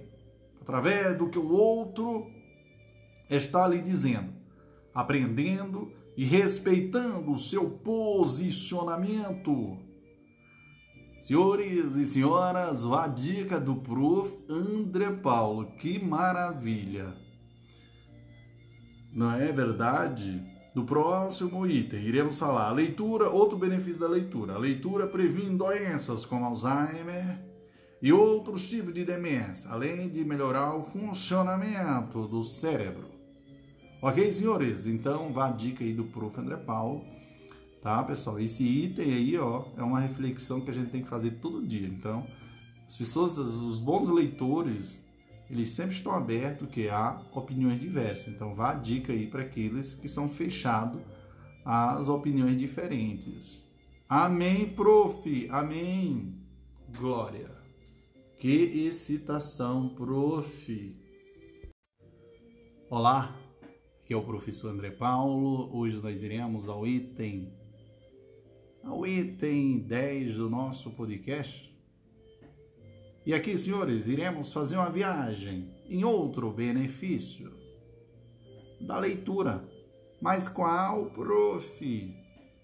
[0.61, 2.27] através do que o outro
[3.31, 4.33] está lhe dizendo,
[4.95, 9.79] aprendendo e respeitando o seu posicionamento.
[11.23, 14.37] Senhores e senhoras, a dica do prof.
[14.49, 17.15] André Paulo, que maravilha!
[19.13, 20.43] Não é verdade?
[20.75, 24.55] No próximo item, iremos falar a leitura, outro benefício da leitura.
[24.55, 27.48] A leitura previne doenças como Alzheimer
[28.01, 33.09] e outros tipos de demência, além de melhorar o funcionamento do cérebro.
[34.01, 34.87] Ok, senhores?
[34.87, 36.39] Então, vá a dica aí do prof.
[36.39, 37.05] André Paulo
[37.83, 38.41] Tá, pessoal?
[38.41, 41.87] Esse item aí, ó, é uma reflexão que a gente tem que fazer todo dia.
[41.87, 42.27] Então,
[42.87, 45.05] as pessoas, os bons leitores,
[45.49, 48.29] eles sempre estão abertos que há opiniões diversas.
[48.29, 51.01] Então, vá a dica aí para aqueles que são fechados
[51.65, 53.65] às opiniões diferentes.
[54.09, 55.49] Amém, prof.
[55.51, 56.35] Amém.
[56.99, 57.58] Glória.
[58.39, 60.97] Que excitação, prof.
[62.89, 63.37] Olá,
[64.01, 65.77] aqui é o professor André Paulo.
[65.77, 67.53] Hoje nós iremos ao item
[68.85, 71.77] ao item 10 do nosso podcast.
[73.27, 77.53] E aqui, senhores, iremos fazer uma viagem em outro benefício
[78.81, 79.69] da leitura.
[80.23, 82.17] Mas qual, prof?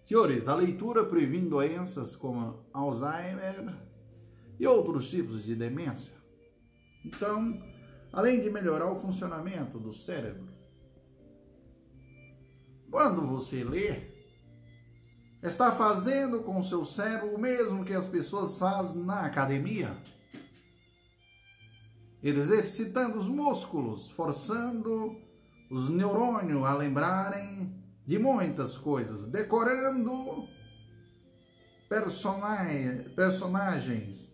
[0.04, 3.74] Senhores, a leitura previne doenças como Alzheimer
[4.58, 6.14] e outros tipos de demência.
[7.04, 7.60] Então,
[8.12, 10.48] além de melhorar o funcionamento do cérebro,
[12.90, 14.14] quando você lê,
[15.42, 19.96] está fazendo com o seu cérebro o mesmo que as pessoas fazem na academia.
[22.22, 25.20] Exercitando os músculos, forçando
[25.70, 30.48] os neurônios a lembrarem de muitas coisas, decorando
[33.14, 34.33] personagens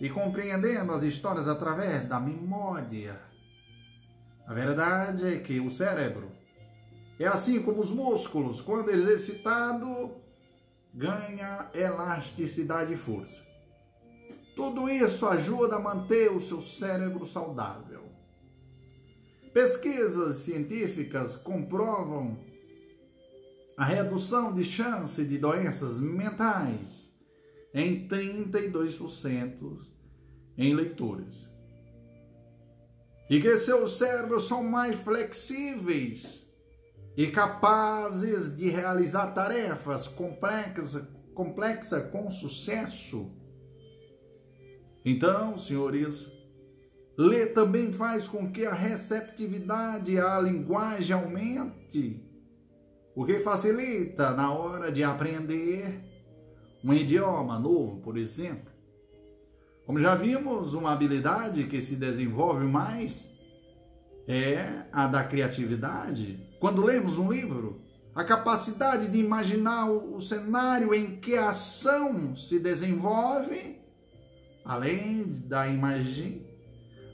[0.00, 3.20] e compreendendo as histórias através da memória.
[4.46, 6.30] A verdade é que o cérebro
[7.18, 10.16] é assim como os músculos, quando exercitado,
[10.92, 13.42] ganha elasticidade e força.
[14.54, 18.04] Tudo isso ajuda a manter o seu cérebro saudável.
[19.52, 22.38] Pesquisas científicas comprovam
[23.76, 27.05] a redução de chance de doenças mentais
[27.76, 29.78] em 32%
[30.56, 31.52] em leitores.
[33.28, 36.50] E que seus cérebros são mais flexíveis
[37.14, 43.30] e capazes de realizar tarefas complexas, complexa com sucesso.
[45.04, 46.32] Então, senhores,
[47.18, 52.24] ler também faz com que a receptividade à linguagem aumente,
[53.14, 56.05] o que facilita na hora de aprender
[56.82, 58.72] um idioma novo, por exemplo.
[59.84, 63.28] Como já vimos, uma habilidade que se desenvolve mais
[64.26, 66.40] é a da criatividade.
[66.58, 67.80] Quando lemos um livro,
[68.14, 73.78] a capacidade de imaginar o, cenário em que a ação se desenvolve,
[74.64, 76.46] além da imagem,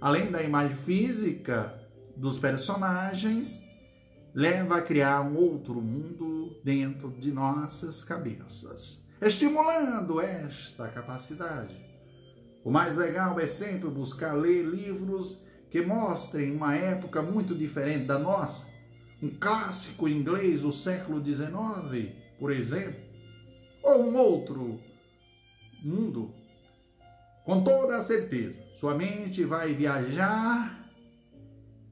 [0.00, 1.78] além da imagem física
[2.16, 3.60] dos personagens,
[4.32, 11.76] leva a criar um outro mundo dentro de nossas cabeças, estimulando esta capacidade.
[12.64, 18.18] O mais legal é sempre buscar ler livros que mostrem uma época muito diferente da
[18.18, 18.66] nossa,
[19.22, 23.00] um clássico inglês do século XIX, por exemplo,
[23.84, 24.80] ou um outro
[25.84, 26.34] mundo,
[27.44, 30.90] com toda a certeza, sua mente vai viajar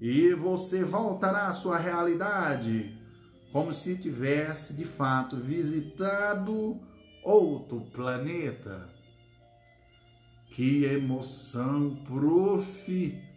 [0.00, 2.98] e você voltará à sua realidade
[3.52, 6.89] como se tivesse de fato visitado
[7.22, 8.88] outro planeta.
[10.54, 13.30] Que emoção, prof!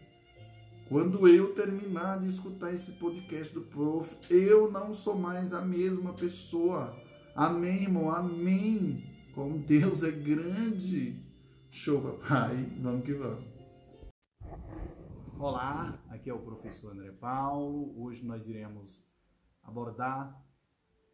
[0.90, 6.14] Quando eu terminar de escutar esse podcast do prof, eu não sou mais a mesma
[6.14, 6.96] pessoa.
[7.36, 8.10] Amém, irmão?
[8.12, 9.04] Amém.
[9.34, 11.24] Como Deus é grande.
[11.72, 12.56] Show, papai.
[12.80, 13.54] Vamos que vamos.
[15.40, 17.94] Olá, aqui é o professor André Paulo.
[18.00, 19.04] Hoje nós iremos
[19.64, 20.40] abordar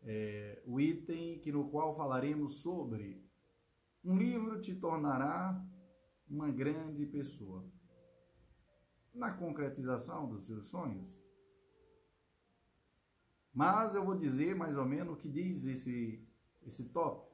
[0.02, 3.24] é, o item que no qual falaremos sobre
[4.04, 5.62] um livro te tornará
[6.28, 7.66] uma grande pessoa
[9.14, 11.10] na concretização dos seus sonhos.
[13.54, 16.26] Mas eu vou dizer mais ou menos o que diz esse,
[16.62, 17.30] esse tópico.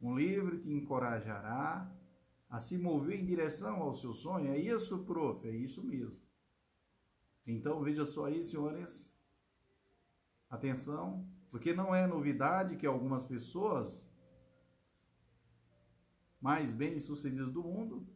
[0.00, 1.90] Um livro te encorajará
[2.48, 4.52] a se mover em direção ao seu sonho.
[4.52, 5.48] É isso, prof?
[5.48, 6.20] É isso mesmo.
[7.46, 9.08] Então veja só aí, senhores.
[10.50, 11.26] Atenção,
[11.56, 14.06] porque não é novidade que algumas pessoas
[16.38, 18.06] mais bem-sucedidas do mundo,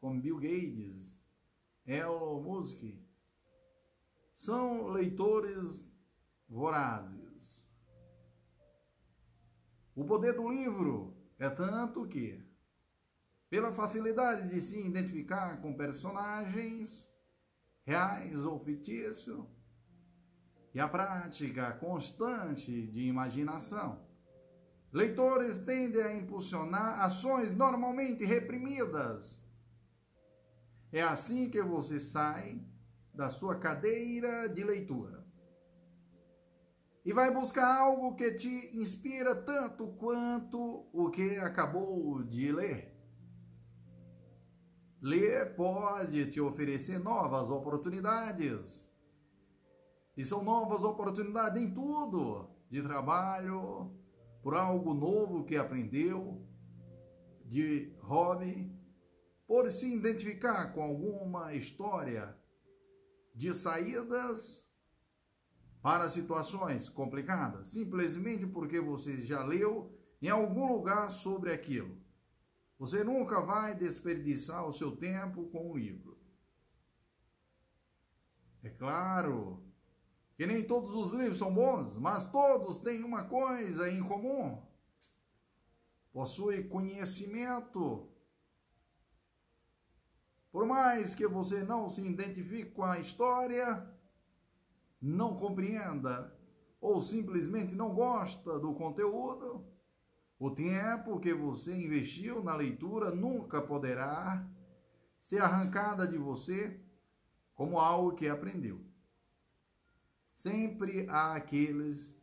[0.00, 1.16] como Bill Gates,
[1.86, 2.82] Elon Musk,
[4.34, 5.88] são leitores
[6.48, 7.64] vorazes.
[9.94, 12.44] O poder do livro é tanto que
[13.48, 17.08] pela facilidade de se identificar com personagens
[17.84, 19.46] reais ou fictícios
[20.74, 24.06] e a prática constante de imaginação.
[24.92, 29.38] Leitores tendem a impulsionar ações normalmente reprimidas.
[30.90, 32.60] É assim que você sai
[33.12, 35.18] da sua cadeira de leitura
[37.04, 42.94] e vai buscar algo que te inspira tanto quanto o que acabou de ler.
[45.00, 48.87] Ler pode te oferecer novas oportunidades.
[50.18, 53.96] E são novas oportunidades em tudo, de trabalho,
[54.42, 56.44] por algo novo que aprendeu,
[57.44, 58.76] de hobby,
[59.46, 62.36] por se identificar com alguma história
[63.32, 64.66] de saídas
[65.80, 71.96] para situações complicadas, simplesmente porque você já leu em algum lugar sobre aquilo.
[72.76, 76.18] Você nunca vai desperdiçar o seu tempo com o livro.
[78.64, 79.67] É claro
[80.38, 84.62] que nem todos os livros são bons, mas todos têm uma coisa em comum.
[86.12, 88.08] Possui conhecimento.
[90.52, 93.84] Por mais que você não se identifique com a história,
[95.02, 96.32] não compreenda
[96.80, 99.66] ou simplesmente não gosta do conteúdo,
[100.38, 104.48] o tempo que você investiu na leitura nunca poderá
[105.20, 106.80] ser arrancada de você
[107.56, 108.87] como algo que aprendeu.
[110.38, 112.16] Sempre há aqueles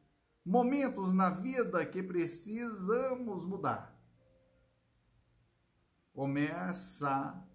[0.45, 3.93] momentos na vida que precisamos mudar.
[6.13, 7.45] Começa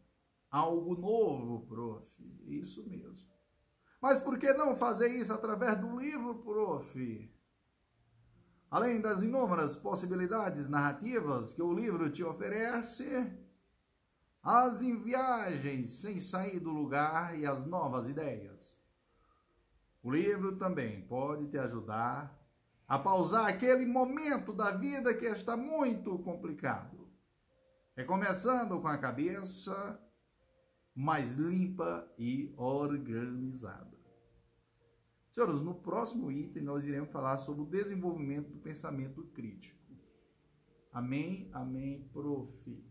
[0.50, 2.06] algo novo, prof.
[2.44, 3.26] Isso mesmo.
[4.02, 7.34] Mas por que não fazer isso através do livro, prof?
[8.70, 13.34] Além das inúmeras possibilidades narrativas que o livro te oferece,
[14.42, 18.78] as viagens sem sair do lugar e as novas ideias.
[20.02, 22.38] O livro também pode te ajudar
[22.88, 27.08] a pausar aquele momento da vida que está muito complicado.
[27.94, 30.00] É começando com a cabeça
[30.94, 33.98] mais limpa e organizada.
[35.28, 39.78] Senhores, no próximo item nós iremos falar sobre o desenvolvimento do pensamento crítico.
[40.92, 42.84] Amém, amém, prof.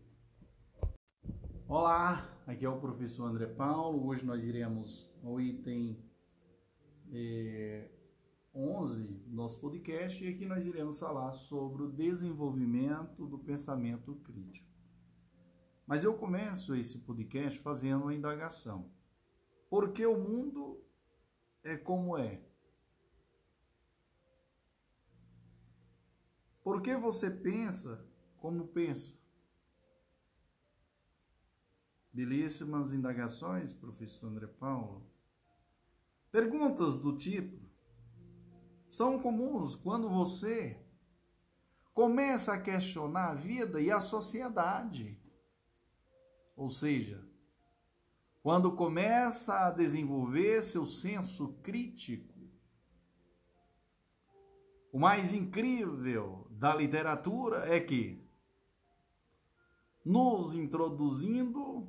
[1.68, 4.06] Olá, aqui é o professor André Paulo.
[4.06, 6.09] Hoje nós iremos ao item
[7.12, 7.90] é,
[8.54, 14.68] 11 do nosso podcast e aqui nós iremos falar sobre o desenvolvimento do pensamento crítico.
[15.86, 18.90] Mas eu começo esse podcast fazendo uma indagação.
[19.68, 20.80] Por que o mundo
[21.62, 22.40] é como é.
[26.62, 28.04] Por que você pensa
[28.38, 29.18] como pensa?
[32.12, 35.09] Belíssimas indagações, professor André Paulo.
[36.30, 37.58] Perguntas do tipo
[38.90, 40.80] são comuns quando você
[41.92, 45.20] começa a questionar a vida e a sociedade.
[46.56, 47.28] Ou seja,
[48.42, 52.38] quando começa a desenvolver seu senso crítico.
[54.92, 58.26] O mais incrível da literatura é que,
[60.04, 61.86] nos introduzindo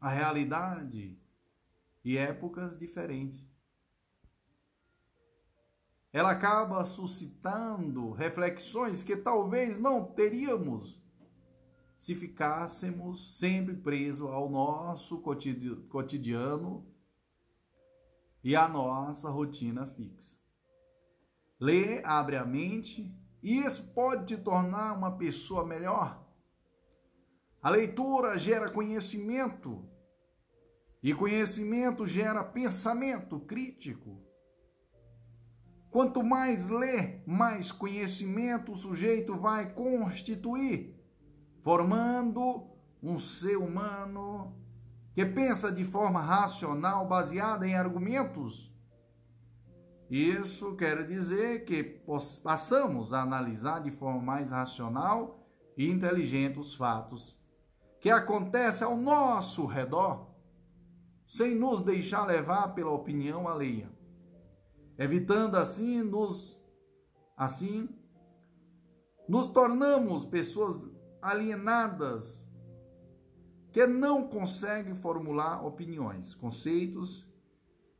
[0.00, 1.18] a realidade
[2.08, 3.46] e épocas diferentes,
[6.10, 11.04] ela acaba suscitando reflexões que talvez não teríamos
[11.98, 15.20] se ficássemos sempre presos ao nosso
[15.90, 16.86] cotidiano
[18.42, 20.34] e à nossa rotina fixa.
[21.60, 26.26] Ler abre a mente e isso pode te tornar uma pessoa melhor.
[27.60, 29.86] A leitura gera conhecimento
[31.02, 34.22] e conhecimento gera pensamento crítico.
[35.90, 40.98] Quanto mais lê, mais conhecimento o sujeito vai constituir
[41.62, 42.66] formando
[43.02, 44.56] um ser humano
[45.12, 48.72] que pensa de forma racional, baseada em argumentos.
[50.08, 51.82] Isso quer dizer que
[52.42, 55.46] passamos a analisar de forma mais racional
[55.76, 57.38] e inteligente os fatos
[58.00, 60.27] que acontecem ao nosso redor,
[61.28, 63.90] sem nos deixar levar pela opinião alheia,
[64.96, 66.58] evitando assim nos
[67.36, 67.88] assim
[69.28, 70.82] nos tornamos pessoas
[71.20, 72.42] alienadas,
[73.70, 77.28] que não conseguem formular opiniões, conceitos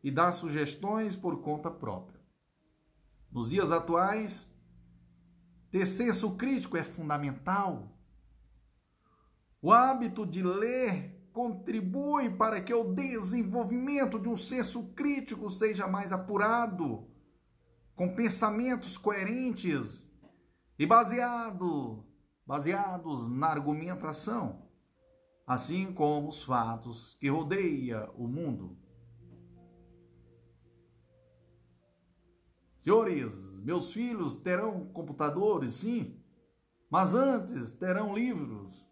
[0.02, 2.18] e dar sugestões por conta própria.
[3.30, 4.50] Nos dias atuais,
[5.70, 7.94] ter senso crítico é fundamental.
[9.60, 16.12] O hábito de ler contribui para que o desenvolvimento de um senso crítico seja mais
[16.12, 17.07] apurado,
[17.95, 20.05] com pensamentos coerentes
[20.76, 22.05] e baseado,
[22.45, 24.68] baseados na argumentação,
[25.47, 28.76] assim como os fatos que rodeia o mundo.
[32.80, 36.20] Senhores, meus filhos terão computadores, sim,
[36.91, 38.88] mas antes terão livros.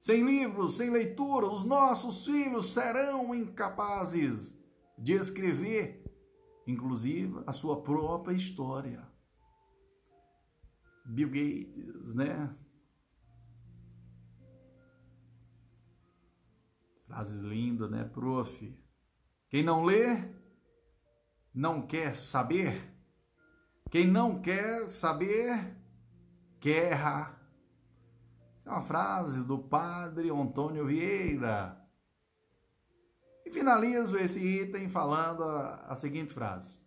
[0.00, 4.58] Sem livros, sem leitura, os nossos filhos serão incapazes
[4.96, 6.02] de escrever,
[6.66, 9.06] inclusive, a sua própria história.
[11.04, 12.56] Bill Gates, né?
[17.06, 18.78] Frase linda, né, prof?
[19.50, 20.32] Quem não lê,
[21.52, 22.90] não quer saber.
[23.90, 25.76] Quem não quer saber,
[26.60, 26.94] quer
[28.64, 31.76] É uma frase do padre Antônio Vieira.
[33.44, 36.78] E finalizo esse item falando a, a seguinte frase.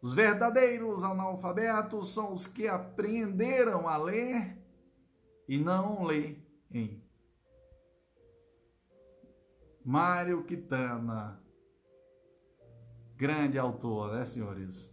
[0.00, 4.56] Os verdadeiros analfabetos são os que aprenderam a ler
[5.48, 6.44] e não leem.
[9.84, 11.42] Mário Quitana,
[13.16, 14.88] grande autor, né, senhores?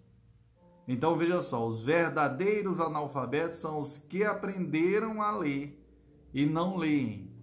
[0.87, 5.83] Então veja só, os verdadeiros analfabetos são os que aprenderam a ler
[6.33, 7.33] e não leem.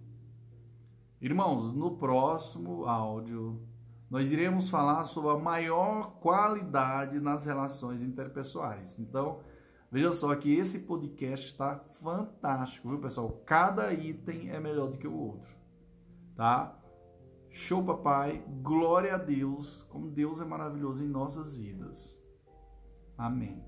[1.19, 3.61] Irmãos, no próximo áudio
[4.09, 8.99] nós iremos falar sobre a maior qualidade nas relações interpessoais.
[8.99, 9.39] Então,
[9.91, 13.41] veja só que esse podcast está fantástico, viu, pessoal?
[13.45, 15.49] Cada item é melhor do que o outro,
[16.35, 16.79] tá?
[17.49, 18.43] Show, papai.
[18.61, 22.15] Glória a Deus, como Deus é maravilhoso em nossas vidas.
[23.17, 23.63] Amém.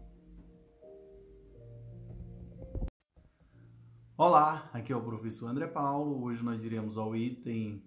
[4.17, 6.23] Olá, aqui é o professor André Paulo.
[6.23, 7.83] Hoje nós iremos ao item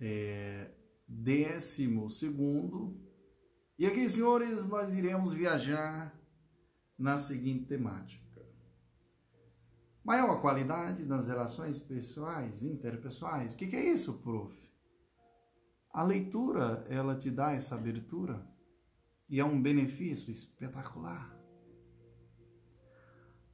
[0.00, 0.70] é,
[1.08, 2.96] décimo segundo.
[3.76, 6.16] E aqui, senhores, nós iremos viajar
[6.96, 8.46] na seguinte temática.
[10.04, 13.54] Maior qualidade nas relações pessoais, interpessoais.
[13.54, 14.54] O que, que é isso, prof?
[15.90, 18.53] A leitura, ela te dá essa abertura
[19.34, 21.28] e é um benefício espetacular.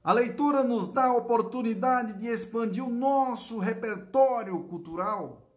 [0.04, 5.50] A leitura nos dá a oportunidade de expandir o nosso repertório cultural,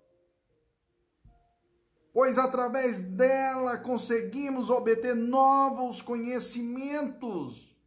[2.14, 7.78] pois através dela conseguimos obter novos conhecimentos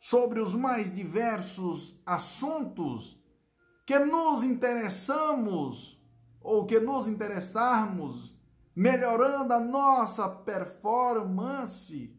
[0.00, 3.22] sobre os mais diversos assuntos
[3.84, 6.02] que nos interessamos
[6.40, 8.35] ou que nos interessarmos,
[8.76, 12.14] melhorando a nossa performance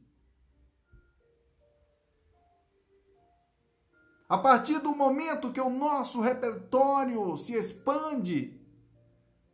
[4.30, 8.60] A partir do momento que o nosso repertório se expande,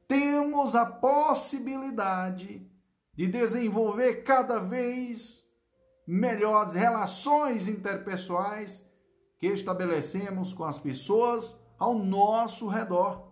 [0.07, 2.67] temos a possibilidade
[3.13, 5.43] de desenvolver cada vez
[6.07, 8.83] melhores relações interpessoais
[9.37, 13.31] que estabelecemos com as pessoas ao nosso redor.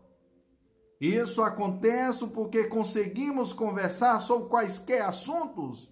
[1.01, 5.91] Isso acontece porque conseguimos conversar sobre quaisquer assuntos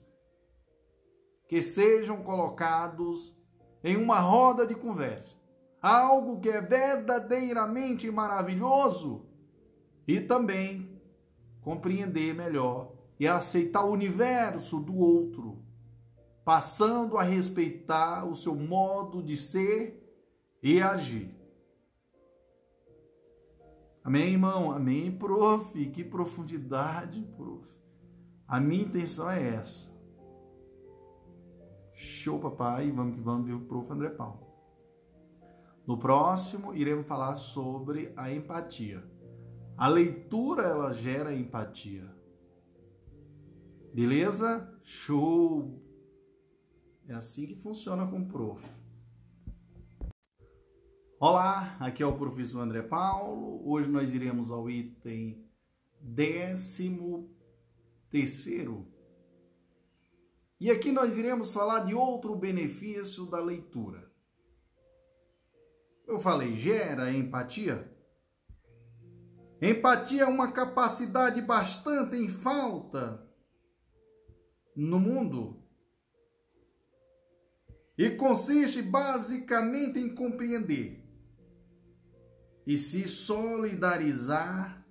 [1.47, 3.35] que sejam colocados
[3.83, 5.39] em uma roda de conversa
[5.81, 9.25] algo que é verdadeiramente maravilhoso
[10.07, 11.01] e também
[11.61, 15.63] compreender melhor e aceitar o universo do outro,
[16.43, 20.01] passando a respeitar o seu modo de ser
[20.61, 21.38] e agir.
[24.03, 24.71] Amém, irmão?
[24.71, 25.85] Amém, prof.
[25.91, 27.67] Que profundidade, prof.
[28.47, 29.89] A minha intenção é essa.
[31.93, 32.91] Show, papai.
[32.91, 33.91] Vamos que vamos o prof.
[33.91, 34.47] André Paulo.
[35.85, 39.03] No próximo, iremos falar sobre a empatia.
[39.75, 42.07] A leitura ela gera empatia.
[43.93, 44.71] Beleza?
[44.83, 45.81] Show!
[47.07, 48.78] É assim que funciona com o prof.
[51.19, 53.61] Olá, aqui é o professor André Paulo.
[53.69, 55.45] Hoje nós iremos ao item
[55.99, 57.29] décimo
[58.09, 58.87] terceiro.
[60.59, 64.09] E aqui nós iremos falar de outro benefício da leitura
[66.09, 67.87] eu falei, gera empatia.
[69.61, 73.23] Empatia é uma capacidade bastante em falta
[74.75, 75.61] no mundo
[77.95, 80.98] e consiste basicamente em compreender
[82.69, 84.85] e se solidarizar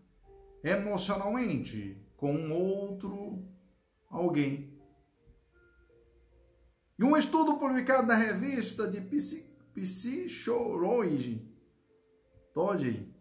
[0.64, 3.47] emocionalmente com um outro
[4.11, 4.76] alguém.
[6.99, 9.01] E um estudo publicado na revista de
[9.76, 11.49] Psychology
[12.53, 13.14] Todd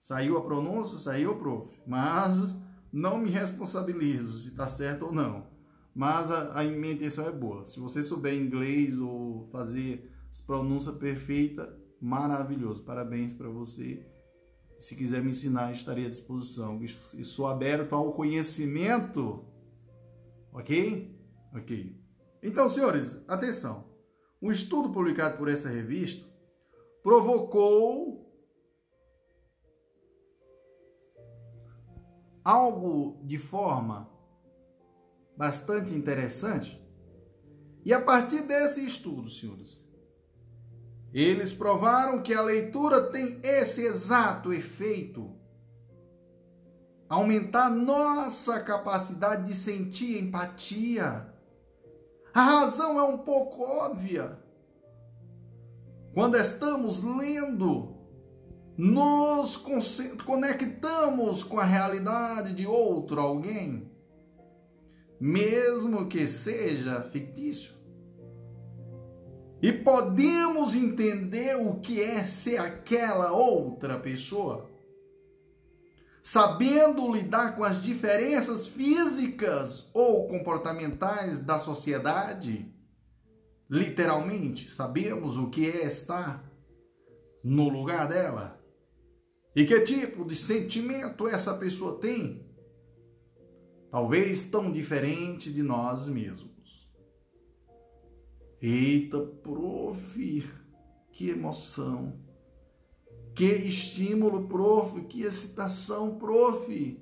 [0.00, 0.98] Saiu a pronúncia?
[0.98, 1.70] Saiu, prof.
[1.86, 2.56] Mas
[2.90, 5.46] não me responsabilizo se está certo ou não.
[5.94, 7.66] Mas a, a minha intenção é boa.
[7.66, 12.84] Se você souber inglês ou fazer as pronúncias perfeitas, maravilhoso.
[12.84, 14.06] Parabéns para você.
[14.78, 16.82] Se quiser me ensinar, estarei à disposição.
[16.84, 19.44] E sou aberto ao conhecimento.
[20.52, 21.18] Ok?
[21.54, 21.98] Ok.
[22.42, 23.88] Então, senhores, atenção.
[24.42, 26.26] Um estudo publicado por essa revista
[27.02, 28.22] provocou
[32.44, 34.10] algo de forma
[35.36, 36.78] bastante interessante.
[37.82, 39.83] E a partir desse estudo, senhores,
[41.22, 45.32] eles provaram que a leitura tem esse exato efeito
[47.08, 51.32] aumentar nossa capacidade de sentir empatia.
[52.32, 54.38] A razão é um pouco óbvia.
[56.12, 57.96] Quando estamos lendo,
[58.76, 59.56] nos
[60.24, 63.90] conectamos com a realidade de outro alguém,
[65.20, 67.74] mesmo que seja fictício.
[69.62, 74.70] E podemos entender o que é ser aquela outra pessoa,
[76.22, 82.70] sabendo lidar com as diferenças físicas ou comportamentais da sociedade.
[83.70, 86.44] Literalmente, sabemos o que é estar
[87.42, 88.60] no lugar dela.
[89.54, 92.44] E que tipo de sentimento essa pessoa tem?
[93.90, 96.53] Talvez tão diferente de nós mesmos.
[98.66, 100.50] Eita, prof,
[101.12, 102.18] que emoção.
[103.34, 106.98] Que estímulo, prof, que excitação, prof.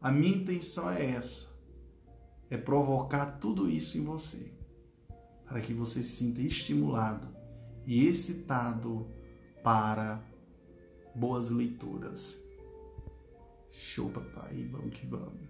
[0.00, 1.50] A minha intenção é essa.
[2.48, 4.52] É provocar tudo isso em você.
[5.44, 7.34] Para que você se sinta estimulado
[7.84, 9.10] e excitado
[9.64, 10.24] para
[11.16, 12.40] boas leituras.
[13.72, 15.45] Show, papai, vamos que vamos.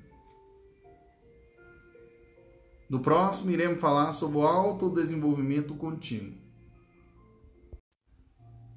[2.88, 6.34] No próximo, iremos falar sobre o autodesenvolvimento contínuo.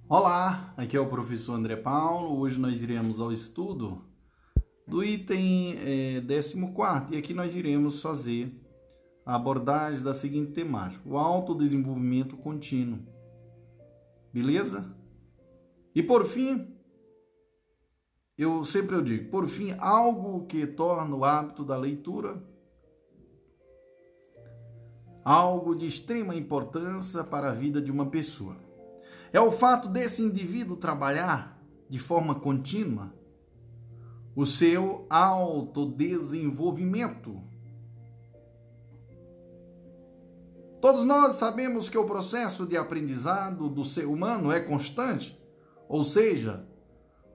[0.07, 2.39] Olá, aqui é o professor André Paulo.
[2.39, 4.01] Hoje nós iremos ao estudo
[4.87, 8.51] do item é, 14 e aqui nós iremos fazer
[9.23, 12.97] a abordagem da seguinte temática: o autodesenvolvimento contínuo.
[14.33, 14.91] Beleza?
[15.93, 16.67] E por fim,
[18.35, 22.48] eu sempre eu digo, por fim, algo que torna o hábito da leitura
[25.29, 28.57] algo de extrema importância para a vida de uma pessoa.
[29.31, 33.13] É o fato desse indivíduo trabalhar de forma contínua
[34.35, 37.39] o seu autodesenvolvimento.
[40.81, 45.39] Todos nós sabemos que o processo de aprendizado do ser humano é constante,
[45.87, 46.65] ou seja,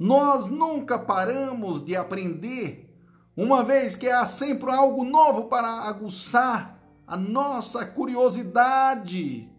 [0.00, 2.92] nós nunca paramos de aprender,
[3.36, 6.73] uma vez que há sempre algo novo para aguçar
[7.06, 9.50] a nossa curiosidade,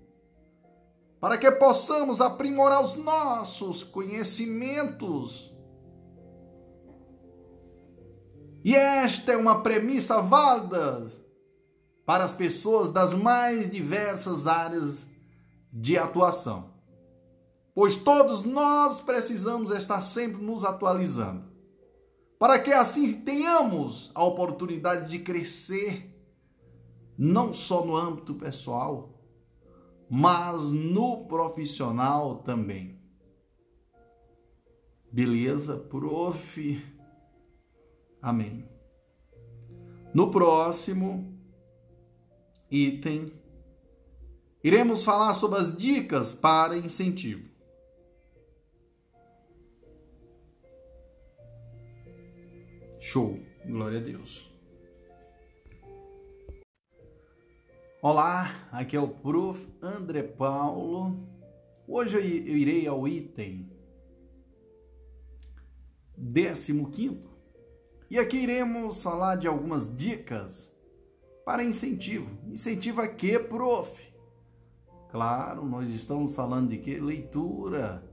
[1.19, 5.53] para que possamos aprimorar os nossos conhecimentos.
[8.63, 11.05] E esta é uma premissa válida
[12.05, 15.07] para as pessoas das mais diversas áreas
[15.71, 16.75] de atuação
[17.75, 21.43] pois todos nós precisamos estar sempre nos atualizando,
[22.39, 26.14] para que assim tenhamos a oportunidade de crescer,
[27.17, 29.13] não só no âmbito pessoal,
[30.09, 32.99] mas no profissional também.
[35.11, 36.85] Beleza, prof?
[38.21, 38.67] Amém.
[40.13, 41.33] No próximo
[42.69, 43.31] item,
[44.63, 47.49] iremos falar sobre as dicas para incentivo.
[52.99, 54.54] Show, glória a Deus.
[58.07, 59.59] Olá, aqui é o Prof.
[59.81, 61.27] André Paulo.
[61.87, 63.67] Hoje eu irei ao item
[66.15, 67.19] 15
[68.11, 70.71] e aqui iremos falar de algumas dicas
[71.43, 72.29] para incentivo.
[72.47, 74.13] Incentivo a quê, prof?
[75.09, 76.99] Claro, nós estamos falando de que?
[76.99, 78.07] Leitura.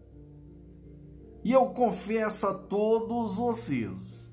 [1.45, 4.27] E eu confesso a todos vocês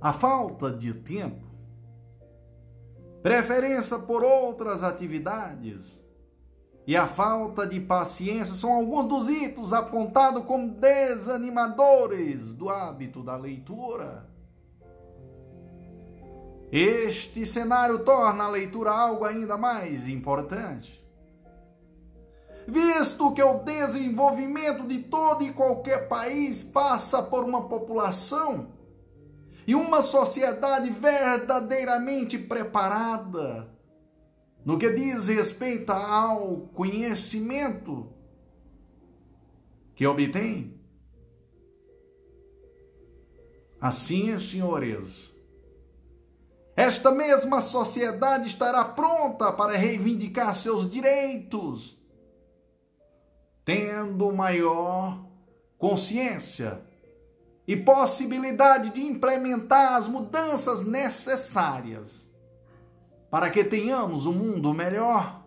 [0.00, 1.49] a falta de tempo,
[3.22, 6.00] preferência por outras atividades
[6.86, 13.36] e a falta de paciência são alguns dos itos apontados como desanimadores do hábito da
[13.36, 14.28] leitura.
[16.72, 20.98] Este cenário torna a leitura algo ainda mais importante.
[22.66, 28.68] visto que o desenvolvimento de todo e qualquer país passa por uma população
[29.70, 33.72] e uma sociedade verdadeiramente preparada
[34.64, 38.12] no que diz respeito ao conhecimento
[39.94, 40.76] que obtém.
[43.80, 45.30] Assim, senhores,
[46.74, 51.96] esta mesma sociedade estará pronta para reivindicar seus direitos,
[53.64, 55.24] tendo maior
[55.78, 56.89] consciência
[57.70, 62.28] e possibilidade de implementar as mudanças necessárias
[63.30, 65.40] para que tenhamos um mundo melhor.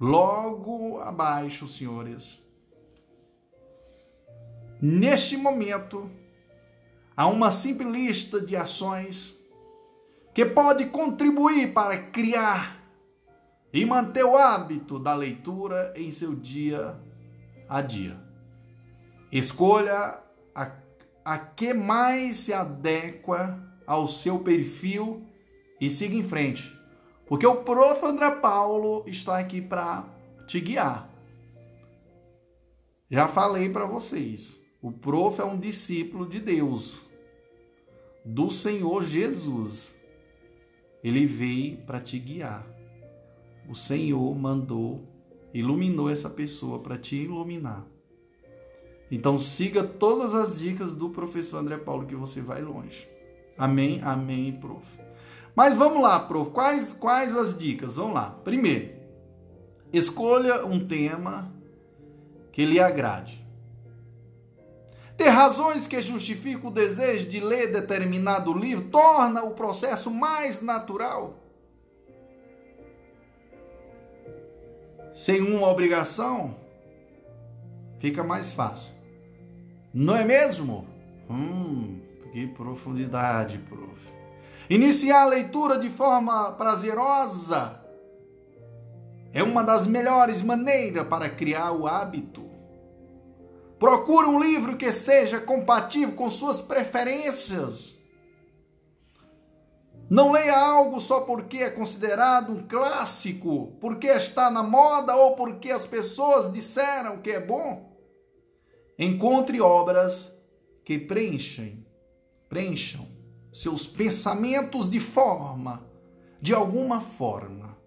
[0.00, 2.44] Logo abaixo, senhores,
[4.82, 6.10] neste momento,
[7.16, 9.38] há uma simples lista de ações
[10.34, 12.82] que pode contribuir para criar
[13.72, 17.00] e manter o hábito da leitura em seu dia
[17.68, 18.27] a dia.
[19.30, 20.22] Escolha
[20.54, 20.72] a,
[21.24, 25.26] a que mais se adequa ao seu perfil
[25.80, 26.78] e siga em frente.
[27.26, 28.04] Porque o prof.
[28.04, 30.08] André Paulo está aqui para
[30.46, 31.10] te guiar.
[33.10, 34.58] Já falei para vocês.
[34.80, 37.00] O prof é um discípulo de Deus,
[38.24, 39.98] do Senhor Jesus.
[41.02, 42.66] Ele veio para te guiar.
[43.68, 45.06] O Senhor mandou,
[45.52, 47.86] iluminou essa pessoa para te iluminar.
[49.10, 53.08] Então siga todas as dicas do professor André Paulo que você vai longe.
[53.56, 54.86] Amém, amém, prof.
[55.54, 56.50] Mas vamos lá, prof.
[56.50, 57.96] Quais, quais as dicas?
[57.96, 58.30] Vamos lá.
[58.44, 58.94] Primeiro,
[59.92, 61.52] escolha um tema
[62.52, 63.44] que lhe agrade.
[65.16, 71.34] Ter razões que justificam o desejo de ler determinado livro torna o processo mais natural.
[75.12, 76.54] Sem uma obrigação,
[77.98, 78.97] fica mais fácil.
[80.00, 80.86] Não é mesmo?
[81.28, 82.00] Hum,
[82.32, 84.00] que profundidade, prof.
[84.70, 87.82] Iniciar a leitura de forma prazerosa
[89.32, 92.48] é uma das melhores maneiras para criar o hábito.
[93.76, 97.98] Procure um livro que seja compatível com suas preferências.
[100.08, 105.72] Não leia algo só porque é considerado um clássico, porque está na moda ou porque
[105.72, 107.97] as pessoas disseram que é bom.
[108.98, 110.36] Encontre obras
[110.84, 111.86] que preenchem,
[112.48, 113.06] preencham
[113.52, 115.86] seus pensamentos de forma,
[116.40, 117.78] de alguma forma.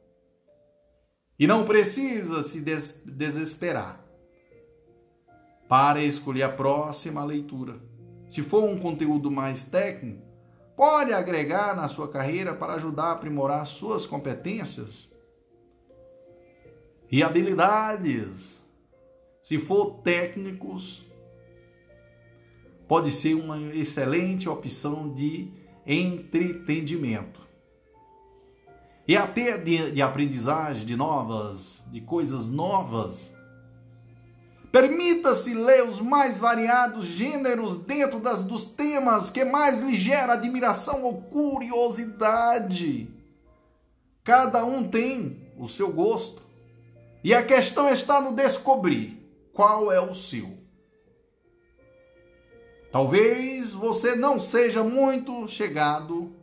[1.38, 4.06] E não precisa se des desesperar
[5.68, 7.82] para escolher a próxima leitura.
[8.30, 10.22] Se for um conteúdo mais técnico,
[10.78, 15.12] pode agregar na sua carreira para ajudar a aprimorar suas competências
[17.12, 18.61] e habilidades.
[19.42, 21.04] Se for técnicos,
[22.88, 25.52] pode ser uma excelente opção de
[25.86, 27.42] entretenimento.
[29.08, 33.32] E até de, de aprendizagem de novas, de coisas novas.
[34.72, 41.02] Permita-se ler os mais variados gêneros dentro das, dos temas que mais lhe gera admiração
[41.04, 43.10] ou curiosidade.
[44.24, 46.44] Cada um tem o seu gosto.
[47.24, 49.21] E a questão está no descobrir
[49.54, 50.58] qual é o seu.
[52.92, 56.36] Talvez você não seja muito chegado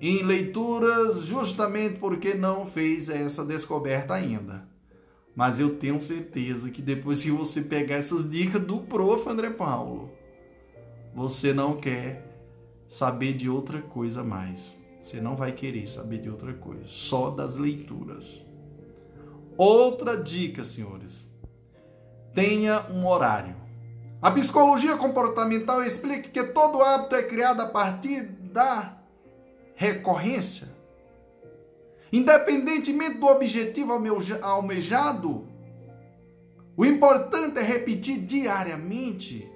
[0.00, 4.68] em leituras justamente porque não fez essa descoberta ainda.
[5.34, 9.28] Mas eu tenho certeza que depois que você pegar essas dicas do prof.
[9.28, 10.10] André Paulo,
[11.14, 12.28] você não quer
[12.88, 14.76] saber de outra coisa mais.
[15.00, 18.44] Você não vai querer saber de outra coisa, só das leituras.
[19.58, 21.26] Outra dica, senhores:
[22.32, 23.56] tenha um horário.
[24.22, 28.96] A psicologia comportamental explica que todo hábito é criado a partir da
[29.74, 30.68] recorrência.
[32.12, 33.92] Independentemente do objetivo
[34.42, 35.48] almejado,
[36.76, 39.50] o importante é repetir diariamente.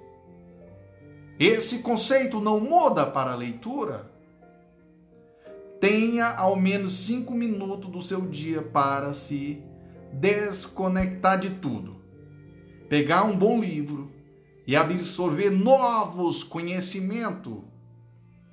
[1.39, 4.11] Esse conceito não muda para a leitura.
[5.79, 9.63] Tenha ao menos cinco minutos do seu dia para se
[10.13, 12.01] desconectar de tudo.
[12.87, 14.11] Pegar um bom livro
[14.65, 17.63] e absorver novos conhecimentos.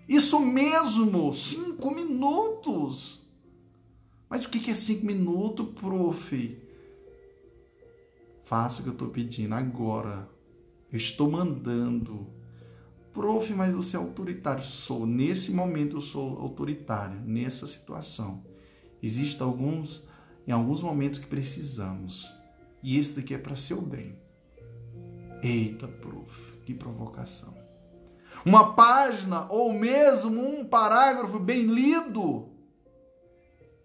[0.08, 3.20] Isso mesmo, cinco minutos.
[4.28, 6.58] Mas o que é cinco minutos, prof?
[8.44, 10.28] Faça o que eu estou pedindo agora.
[10.90, 12.26] Eu estou mandando.
[13.12, 14.62] Prof, mas você é autoritário.
[14.62, 15.06] Sou.
[15.06, 18.44] Nesse momento eu sou autoritário, nessa situação.
[19.02, 20.04] Existem alguns
[20.46, 22.26] em alguns momentos que precisamos.
[22.82, 24.18] E esse daqui é para seu bem.
[25.42, 27.54] Eita, prof, que provocação.
[28.44, 32.48] Uma página ou mesmo um parágrafo bem lido,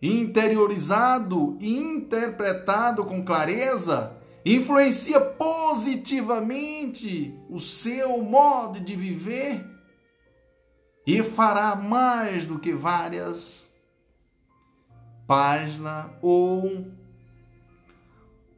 [0.01, 9.65] interiorizado e interpretado com clareza, influencia positivamente o seu modo de viver
[11.05, 13.64] e fará mais do que várias
[15.27, 16.85] páginas ou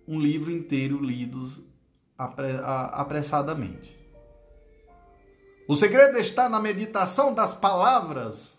[0.07, 1.61] um livro inteiro lidos
[2.17, 3.97] apressadamente.
[5.67, 8.57] O segredo está na meditação das palavras.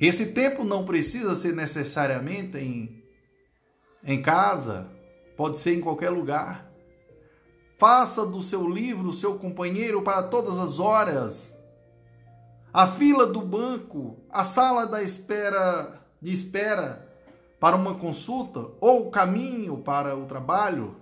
[0.00, 3.04] Esse tempo não precisa ser necessariamente em,
[4.02, 4.90] em casa,
[5.36, 6.70] pode ser em qualquer lugar.
[7.78, 11.53] Faça do seu livro seu companheiro para todas as horas.
[12.74, 17.08] A fila do banco, a sala da espera de espera
[17.60, 20.96] para uma consulta ou o caminho para o trabalho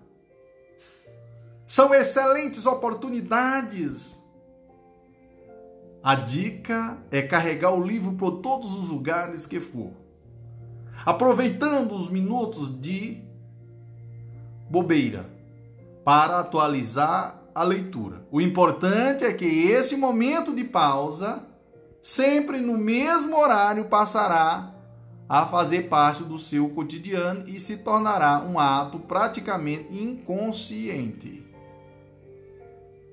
[1.67, 4.15] são excelentes oportunidades.
[6.05, 9.93] A dica é carregar o livro por todos os lugares que for,
[11.07, 13.25] aproveitando os minutos de
[14.69, 15.25] bobeira
[16.05, 18.27] para atualizar a leitura.
[18.31, 21.51] O importante é que esse momento de pausa,
[22.03, 24.75] sempre no mesmo horário, passará
[25.29, 31.43] a fazer parte do seu cotidiano e se tornará um ato praticamente inconsciente.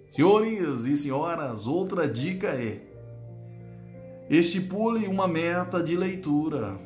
[0.10, 2.82] Senhores e senhoras, outra dica é:
[4.30, 6.80] estipule uma meta de leitura.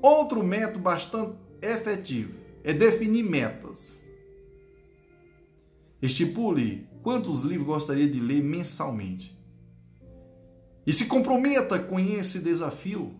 [0.00, 2.34] Outro método bastante efetivo
[2.64, 4.02] é definir metas.
[6.00, 9.40] Estipule quantos livros gostaria de ler mensalmente.
[10.86, 13.14] E se comprometa com esse desafio.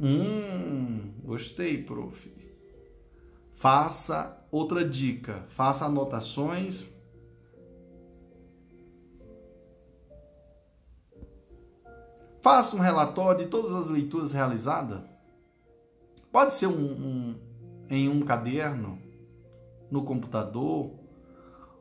[0.00, 2.32] Hum, gostei, prof.
[3.54, 6.88] Faça outra dica, faça anotações.
[12.40, 15.02] Faça um relatório de todas as leituras realizadas.
[16.32, 17.50] Pode ser um, um
[17.90, 18.98] em um caderno
[19.90, 20.99] no computador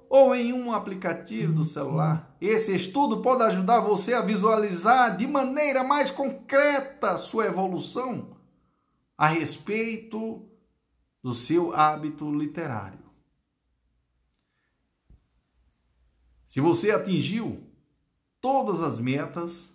[0.10, 2.36] ou em um aplicativo do celular.
[2.42, 8.36] Esse estudo pode ajudar você a visualizar de maneira mais concreta sua evolução
[9.16, 10.50] a respeito
[11.22, 13.08] do seu hábito literário.
[16.48, 17.64] Se você atingiu
[18.42, 19.72] todas as metas,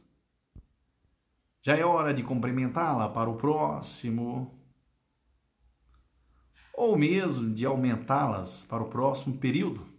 [1.62, 4.59] já é hora de cumprimentá-la para o próximo
[6.76, 9.93] ou mesmo de aumentá-las para o próximo período?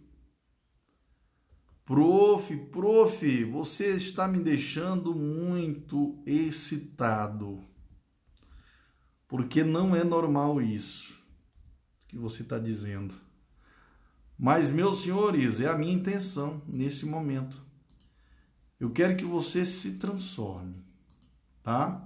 [1.86, 7.60] Prof, prof, você está me deixando muito excitado.
[9.28, 11.16] Porque não é normal isso
[12.08, 13.14] que você está dizendo.
[14.36, 17.64] Mas, meus senhores, é a minha intenção nesse momento.
[18.80, 20.84] Eu quero que você se transforme,
[21.62, 22.04] tá?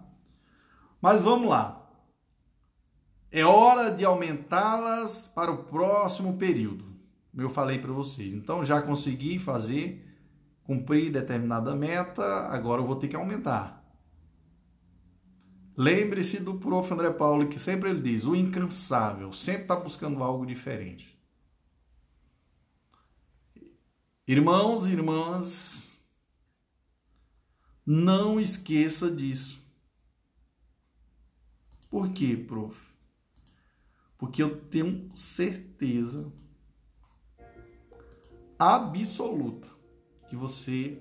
[1.00, 1.90] Mas vamos lá.
[3.32, 6.89] É hora de aumentá-las para o próximo período.
[7.36, 8.34] Eu falei para vocês.
[8.34, 10.04] Então já consegui fazer,
[10.64, 13.80] cumprir determinada meta, agora eu vou ter que aumentar.
[15.76, 16.92] Lembre-se do prof.
[16.92, 21.18] André Paulo, que sempre ele diz: o incansável, sempre está buscando algo diferente.
[24.26, 26.00] Irmãos e irmãs,
[27.84, 29.60] não esqueça disso.
[31.88, 32.78] Por quê, prof?
[34.18, 36.30] Porque eu tenho certeza
[38.60, 39.70] absoluta
[40.28, 40.98] que você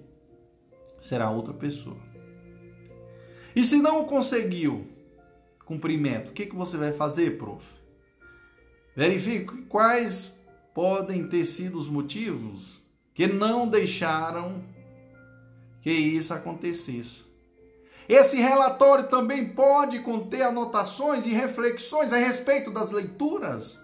[1.01, 1.97] será outra pessoa.
[3.53, 4.87] E se não conseguiu
[5.65, 7.65] cumprimento, o que, que você vai fazer, prof?
[8.95, 10.33] Verifique quais
[10.73, 12.81] podem ter sido os motivos
[13.13, 14.63] que não deixaram
[15.81, 17.23] que isso acontecesse.
[18.07, 23.77] Esse relatório também pode conter anotações e reflexões a respeito das leituras.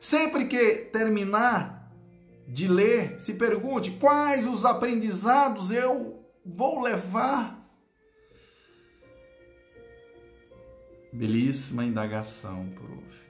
[0.00, 1.81] Sempre que terminar
[2.46, 7.62] de ler, se pergunte quais os aprendizados eu vou levar.
[11.12, 13.22] Belíssima indagação, prof.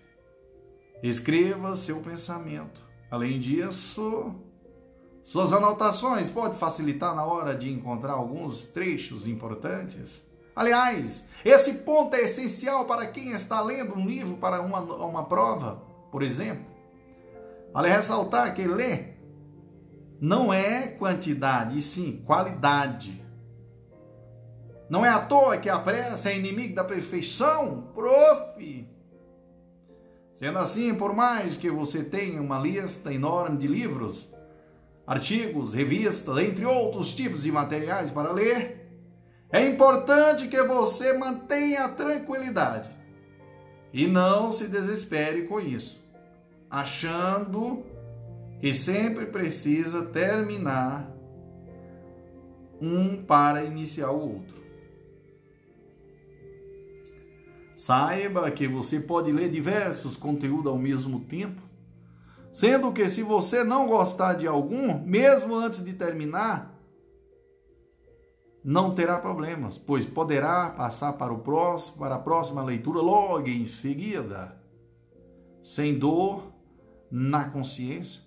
[1.02, 2.80] Escreva seu pensamento.
[3.10, 4.34] Além disso,
[5.24, 10.24] suas anotações podem facilitar na hora de encontrar alguns trechos importantes.
[10.54, 15.82] Aliás, esse ponto é essencial para quem está lendo um livro para uma, uma prova,
[16.10, 16.71] por exemplo.
[17.72, 19.12] Vale ressaltar que ler
[20.20, 23.20] não é quantidade, e sim qualidade.
[24.88, 28.88] Não é à toa que a pressa é inimigo da perfeição, prof.
[30.34, 34.32] Sendo assim, por mais que você tenha uma lista enorme de livros,
[35.06, 38.88] artigos, revistas, entre outros tipos de materiais para ler,
[39.50, 42.90] é importante que você mantenha a tranquilidade
[43.92, 46.01] e não se desespere com isso,
[46.72, 47.84] achando
[48.58, 51.14] que sempre precisa terminar
[52.80, 54.62] um para iniciar o outro.
[57.76, 61.60] Saiba que você pode ler diversos conteúdos ao mesmo tempo,
[62.50, 66.72] sendo que se você não gostar de algum, mesmo antes de terminar,
[68.64, 73.66] não terá problemas, pois poderá passar para o próximo, para a próxima leitura logo em
[73.66, 74.56] seguida,
[75.62, 76.51] sem dor
[77.12, 78.22] na consciência,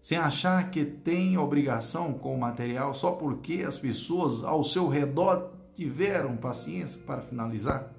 [0.00, 5.52] sem achar que tem obrigação com o material só porque as pessoas ao seu redor
[5.74, 7.92] tiveram paciência para finalizar.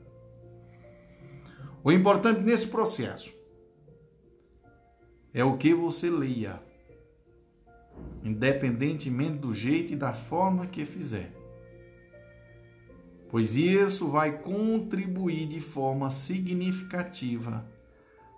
[1.84, 3.36] O importante nesse processo
[5.34, 6.64] é o que você leia,
[8.24, 11.34] independentemente do jeito e da forma que fizer.
[13.30, 17.75] Pois isso vai contribuir de forma significativa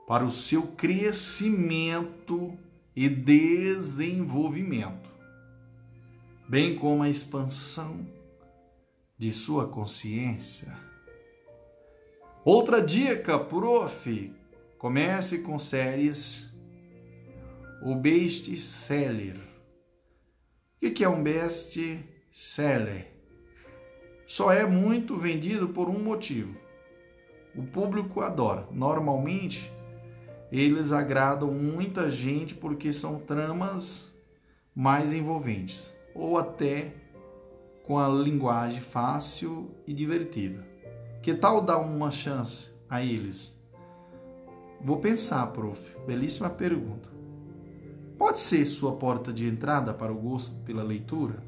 [0.07, 2.57] para o seu crescimento
[2.95, 5.07] e desenvolvimento,
[6.47, 8.07] bem como a expansão
[9.19, 10.87] de sua consciência
[12.49, 14.33] Outra dica, prof.
[14.77, 16.49] Comece com séries
[17.83, 19.35] o best seller.
[20.81, 21.77] O que é um best
[22.31, 23.11] seller?
[24.25, 26.55] Só é muito vendido por um motivo.
[27.53, 28.65] O público adora.
[28.71, 29.69] Normalmente,
[30.51, 34.09] eles agradam muita gente porque são tramas
[34.73, 36.93] mais envolventes ou até
[37.85, 40.65] com a linguagem fácil e divertida.
[41.21, 43.57] Que tal dar uma chance a eles?
[44.81, 45.79] Vou pensar, prof.
[46.05, 47.09] Belíssima pergunta.
[48.17, 51.43] Pode ser sua porta de entrada para o gosto pela leitura?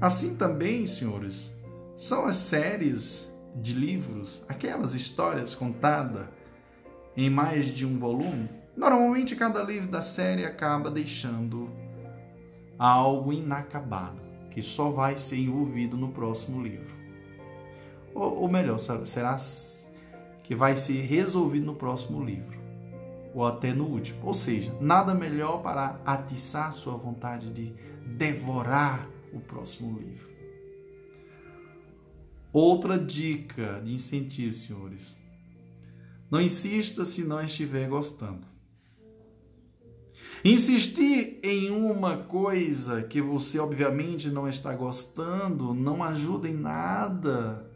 [0.00, 1.54] Assim também, senhores,
[1.96, 6.28] são as séries de livros, aquelas histórias contadas
[7.16, 8.48] em mais de um volume.
[8.76, 11.70] Normalmente, cada livro da série acaba deixando
[12.78, 16.94] algo inacabado, que só vai ser envolvido no próximo livro.
[18.14, 19.38] Ou, ou melhor, será
[20.42, 22.58] que vai ser resolvido no próximo livro,
[23.34, 24.20] ou até no último.
[24.26, 27.74] Ou seja, nada melhor para atiçar sua vontade de
[28.06, 30.28] devorar o próximo livro.
[32.52, 35.23] Outra dica de incentivo, senhores.
[36.34, 38.44] Não insista se não estiver gostando.
[40.44, 47.70] Insistir em uma coisa que você obviamente não está gostando não ajuda em nada.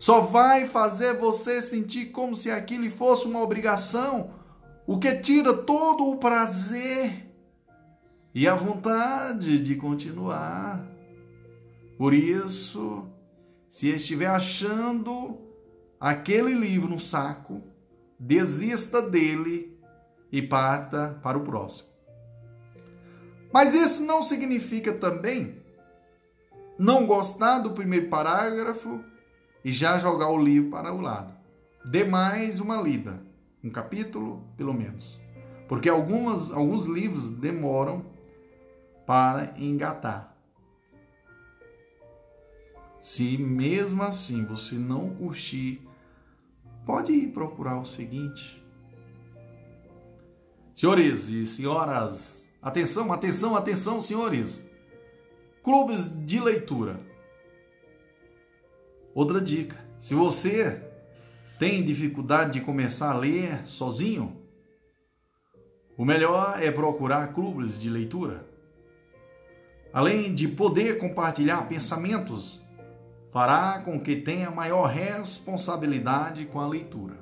[0.00, 4.32] Só vai fazer você sentir como se aquilo fosse uma obrigação,
[4.84, 7.32] o que tira todo o prazer
[8.34, 10.84] e a vontade de continuar.
[11.96, 13.06] Por isso,
[13.68, 15.43] se estiver achando
[16.04, 17.62] aquele livro no saco,
[18.18, 19.74] desista dele
[20.30, 21.88] e parta para o próximo.
[23.50, 25.62] Mas isso não significa também
[26.78, 29.02] não gostar do primeiro parágrafo
[29.64, 31.34] e já jogar o livro para o lado.
[31.86, 33.22] Dê mais uma lida,
[33.62, 35.18] um capítulo pelo menos.
[35.66, 38.04] Porque algumas, alguns livros demoram
[39.06, 40.36] para engatar.
[43.00, 45.80] Se mesmo assim você não curtir,
[46.84, 48.62] pode procurar o seguinte.
[50.74, 54.64] Senhores e senhoras, atenção, atenção, atenção, senhores.
[55.62, 57.00] Clubes de leitura
[59.14, 60.82] Outra dica: se você
[61.58, 64.36] tem dificuldade de começar a ler sozinho,
[65.96, 68.44] o melhor é procurar clubes de leitura.
[69.92, 72.63] Além de poder compartilhar pensamentos,
[73.34, 77.16] fará com que tenha maior responsabilidade com a leitura.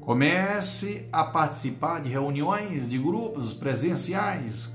[0.00, 4.70] Comece a participar de reuniões de grupos presenciais,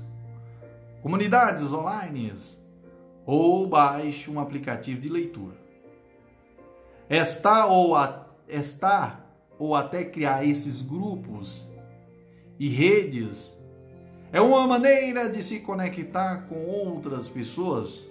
[1.00, 2.34] comunidades online
[3.24, 5.56] ou baixe um aplicativo de leitura.
[7.08, 8.26] Estar ou, a,
[9.58, 11.66] ou até criar esses grupos
[12.58, 13.54] e redes
[14.30, 18.09] é uma maneira de se conectar com outras pessoas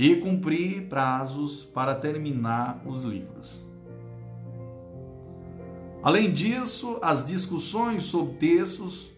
[0.00, 3.62] e cumprir prazos para terminar os livros.
[6.02, 9.10] Além disso, as discussões sobre textos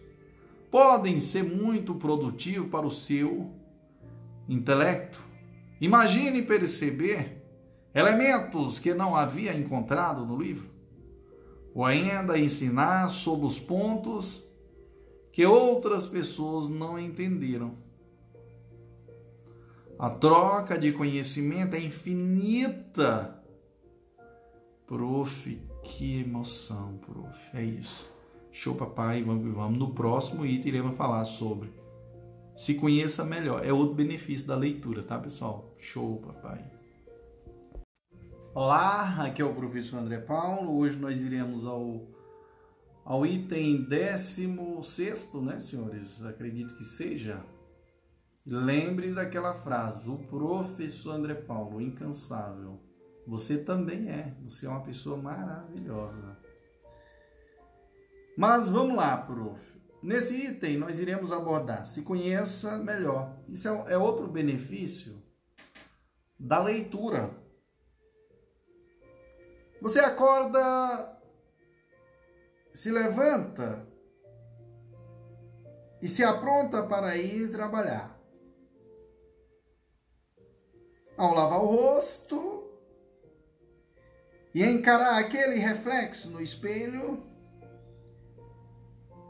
[0.69, 3.49] podem ser muito produtivos para o seu
[4.49, 5.21] intelecto.
[5.79, 7.41] Imagine perceber
[7.95, 10.69] elementos que não havia encontrado no livro,
[11.73, 14.43] ou ainda ensinar sobre os pontos
[15.31, 17.82] que outras pessoas não entenderam.
[19.97, 23.41] A troca de conhecimento é infinita.
[24.85, 27.57] Prof, que emoção, prof.
[27.57, 28.11] É isso.
[28.51, 29.23] Show, papai.
[29.23, 29.77] Vamos, vamos.
[29.77, 31.83] No próximo item iremos falar sobre
[32.55, 33.65] se conheça melhor.
[33.65, 35.73] É outro benefício da leitura, tá, pessoal?
[35.77, 36.63] Show, papai.
[38.53, 40.77] Olá, aqui é o professor André Paulo.
[40.77, 42.07] Hoje nós iremos ao,
[43.03, 46.23] ao item 16, né, senhores?
[46.23, 47.43] Acredito que seja.
[48.45, 52.81] Lembre-se daquela frase: o professor André Paulo, incansável.
[53.25, 54.35] Você também é.
[54.43, 56.37] Você é uma pessoa maravilhosa.
[58.37, 59.61] Mas vamos lá, prof.
[60.01, 63.37] Nesse item nós iremos abordar se conheça melhor.
[63.47, 65.23] Isso é, é outro benefício
[66.37, 67.31] da leitura.
[69.81, 71.21] Você acorda,
[72.73, 73.87] se levanta
[76.01, 78.12] e se apronta para ir trabalhar.
[81.17, 82.63] Ao lavar o rosto
[84.53, 87.23] e encarar aquele reflexo no espelho,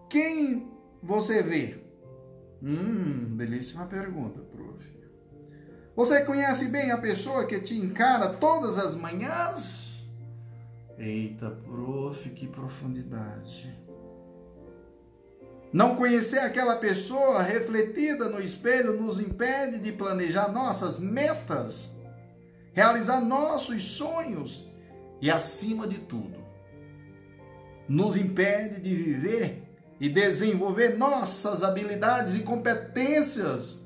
[0.09, 1.83] quem você vê?
[2.61, 4.93] Hum, belíssima pergunta, prof.
[5.95, 10.01] Você conhece bem a pessoa que te encara todas as manhãs?
[10.97, 13.82] Eita, prof, que profundidade.
[15.73, 21.89] Não conhecer aquela pessoa refletida no espelho nos impede de planejar nossas metas,
[22.73, 24.71] realizar nossos sonhos
[25.19, 26.37] e, acima de tudo,
[27.89, 29.63] nos impede de viver
[29.99, 33.79] e desenvolver nossas habilidades e competências.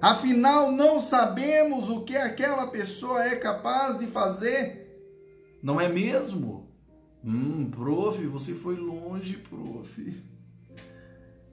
[0.00, 5.02] Afinal, não sabemos o que aquela pessoa é capaz de fazer,
[5.60, 6.65] não é mesmo?
[7.26, 10.22] Hum, prof, você foi longe, prof.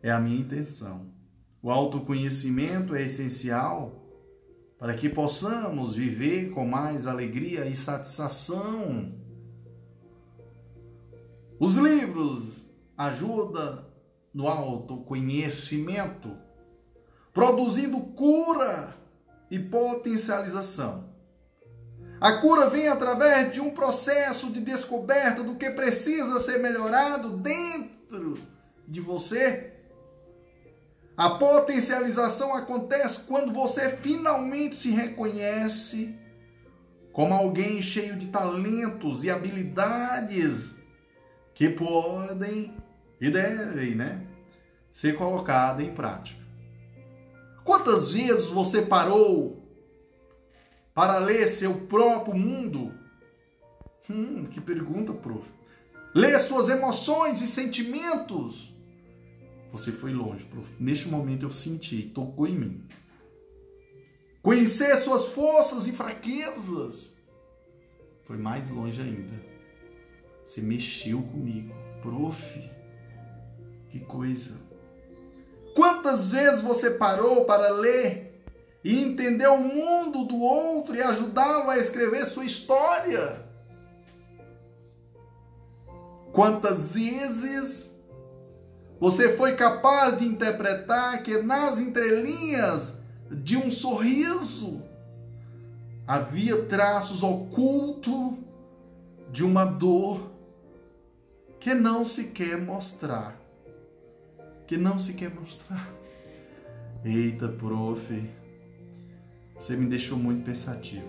[0.04, 1.08] É a minha intenção.
[1.64, 4.04] O autoconhecimento é essencial
[4.78, 9.14] para que possamos viver com mais alegria e satisfação.
[11.60, 13.88] Os livros ajuda
[14.32, 16.38] no autoconhecimento,
[17.34, 18.95] produzindo cura
[19.50, 21.02] e potencialização.
[22.24, 28.36] A cura vem através de um processo de descoberta do que precisa ser melhorado dentro
[28.88, 29.74] de você.
[31.18, 36.18] A potencialização acontece quando você finalmente se reconhece
[37.12, 40.72] como alguém cheio de talentos e habilidades
[41.54, 42.74] que podem
[43.20, 44.26] e devem, né,
[44.94, 46.41] ser colocada em prática.
[47.66, 49.62] Quantas vezes você parou
[50.94, 52.94] para ler seu próprio mundo?
[54.10, 55.49] Hum, que pergunta, prof.
[56.14, 58.74] Ler suas emoções e sentimentos.
[59.72, 60.70] Você foi longe, prof.
[60.80, 62.88] Neste momento eu senti, tocou em mim.
[64.41, 67.18] Conhecer suas forças e fraquezas.
[68.24, 69.34] Foi mais longe ainda.
[70.45, 72.72] Você mexeu comigo, prof.
[73.90, 74.60] Que coisa!
[75.76, 78.32] Quantas vezes você parou para ler
[78.84, 83.43] e entender o mundo do outro e ajudá-lo a escrever sua história?
[86.31, 87.91] Quantas vezes
[88.99, 92.93] você foi capaz de interpretar que nas entrelinhas
[93.30, 94.81] de um sorriso
[96.07, 98.34] havia traços ocultos
[99.31, 100.31] de uma dor
[101.60, 103.43] que não se quer mostrar?
[104.68, 105.88] que não se quer mostrar.
[107.03, 108.30] Eita, prof,
[109.64, 111.07] você me deixou muito pensativo.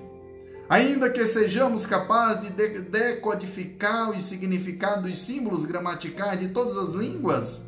[0.68, 7.62] Ainda que sejamos capazes de decodificar o significado dos símbolos gramaticais de todas as línguas,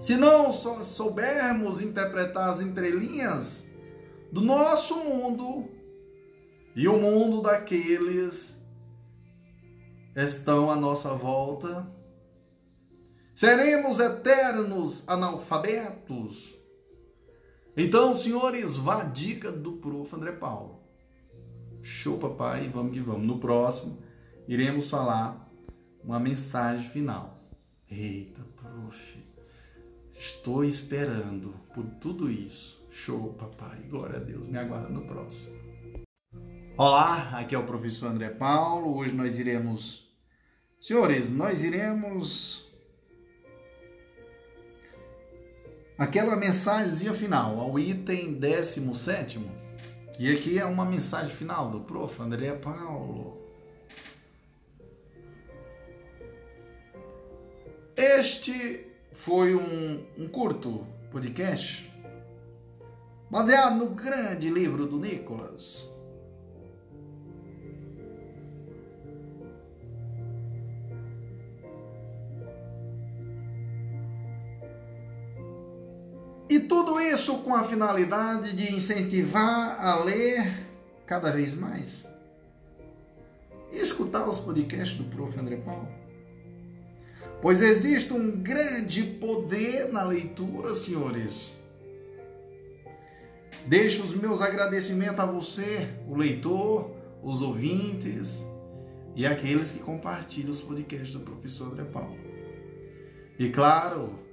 [0.00, 3.66] se não soubermos interpretar as entrelinhas
[4.30, 5.68] do nosso mundo
[6.76, 8.56] e o mundo daqueles
[10.14, 11.98] estão à nossa volta,
[13.38, 16.57] Seremos eternos analfabetos?
[17.76, 20.14] Então, senhores, vá a dica do prof.
[20.14, 20.80] André Paulo.
[21.82, 23.26] Show, papai, vamos que vamos.
[23.26, 23.98] No próximo,
[24.46, 25.48] iremos falar
[26.02, 27.40] uma mensagem final.
[27.90, 29.18] Eita, prof.
[30.18, 32.84] Estou esperando por tudo isso.
[32.90, 33.78] Show, papai.
[33.88, 34.46] Glória a Deus.
[34.46, 35.56] Me aguarda no próximo.
[36.76, 38.96] Olá, aqui é o professor André Paulo.
[38.96, 40.08] Hoje nós iremos.
[40.80, 42.67] Senhores, nós iremos
[45.98, 49.44] aquela mensagem final, ao item 17.
[50.18, 52.22] E aqui é uma mensagem final do prof.
[52.22, 53.36] André Paulo.
[57.96, 61.92] Este foi um, um curto podcast
[63.28, 65.97] baseado no grande livro do Nicolas.
[76.78, 80.64] Tudo isso com a finalidade de incentivar a ler
[81.06, 82.04] cada vez mais.
[83.72, 85.36] E escutar os podcasts do Prof.
[85.36, 85.88] André Paulo.
[87.42, 91.50] Pois existe um grande poder na leitura, senhores.
[93.66, 96.92] Deixo os meus agradecimentos a você, o leitor,
[97.24, 98.38] os ouvintes
[99.16, 102.16] e aqueles que compartilham os podcasts do professor André Paulo.
[103.36, 104.27] E claro,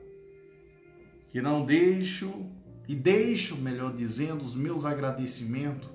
[1.35, 2.49] que não deixo
[2.87, 5.89] e deixo, melhor dizendo, os meus agradecimentos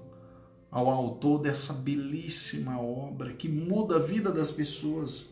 [0.71, 5.31] ao autor dessa belíssima obra que muda a vida das pessoas,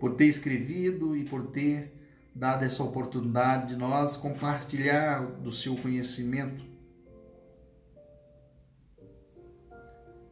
[0.00, 1.92] por ter escrevido e por ter
[2.34, 6.64] dado essa oportunidade de nós compartilhar do seu conhecimento.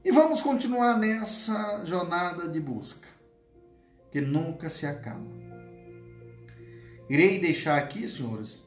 [0.02, 3.06] E vamos continuar nessa jornada de busca,
[4.10, 5.41] que nunca se acaba.
[7.12, 8.58] Irei deixar aqui, senhores,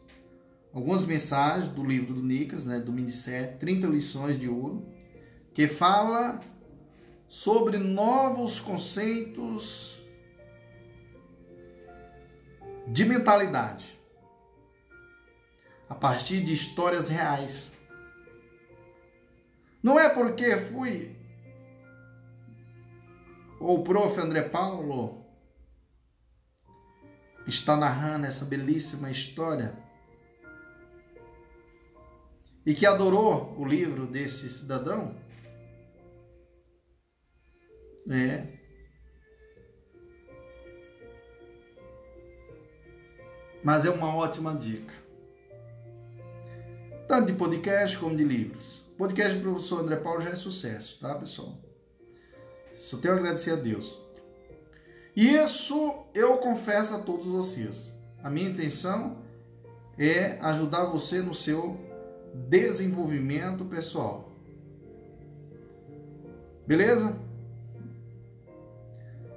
[0.72, 4.88] algumas mensagens do livro do Nicas, né, do Ministério 30 lições de ouro,
[5.52, 6.40] que fala
[7.28, 10.00] sobre novos conceitos
[12.88, 14.00] de mentalidade
[15.90, 17.74] a partir de histórias reais.
[19.82, 21.16] Não é porque fui
[23.60, 24.22] o prof.
[24.22, 25.25] André Paulo
[27.48, 29.78] está narrando essa belíssima história
[32.66, 35.16] e que adorou o livro desse cidadão,
[38.10, 38.48] é.
[43.64, 44.94] Mas é uma ótima dica.
[47.08, 48.84] Tanto de podcast como de livros.
[48.98, 51.58] Podcast do professor André Paulo já é sucesso, tá, pessoal?
[52.76, 54.05] Só tenho a agradecer a Deus.
[55.16, 57.94] Isso eu confesso a todos vocês.
[58.22, 59.18] A minha intenção
[59.98, 61.80] é ajudar você no seu
[62.50, 64.30] desenvolvimento pessoal.
[66.68, 67.18] Beleza?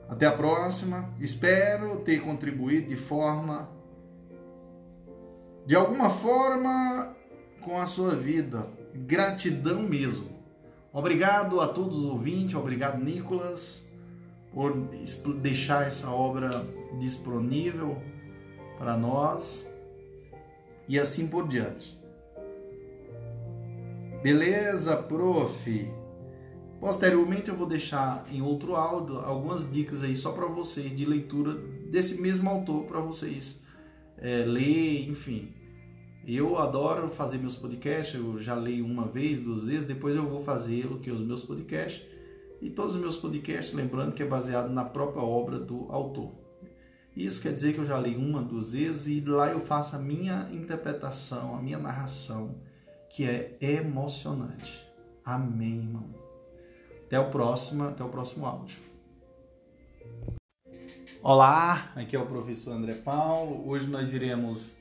[0.08, 1.14] Até a próxima.
[1.20, 3.70] Espero ter contribuído de forma
[5.64, 7.14] de alguma forma
[7.60, 8.66] com a sua vida.
[8.94, 10.30] Gratidão mesmo.
[10.92, 13.86] Obrigado a todos os ouvintes, obrigado Nicolas
[14.52, 14.74] por
[15.40, 16.64] deixar essa obra
[16.98, 18.00] disponível
[18.78, 19.68] para nós
[20.88, 21.98] e assim por diante.
[24.22, 25.90] Beleza, prof?
[26.80, 31.54] Posteriormente eu vou deixar em outro áudio algumas dicas aí só para vocês de leitura
[31.90, 33.60] desse mesmo autor para vocês
[34.16, 35.54] é, ler, enfim.
[36.26, 40.44] Eu adoro fazer meus podcasts, eu já leio uma vez, duas vezes, depois eu vou
[40.44, 42.02] fazer o que os meus podcasts
[42.60, 46.32] e todos os meus podcasts, lembrando que é baseado na própria obra do autor.
[47.16, 49.98] Isso quer dizer que eu já li uma, duas vezes e lá eu faço a
[49.98, 52.54] minha interpretação, a minha narração,
[53.10, 54.86] que é emocionante.
[55.24, 56.14] Amém, irmão.
[57.06, 58.78] Até o próximo, até o próximo áudio.
[61.22, 63.68] Olá, aqui é o professor André Paulo.
[63.68, 64.76] Hoje nós iremos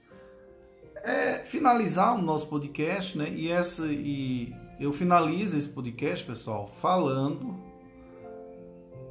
[1.04, 3.32] é, finalizar o nosso podcast, né?
[3.32, 7.66] E essa e eu finalizo esse podcast, pessoal, falando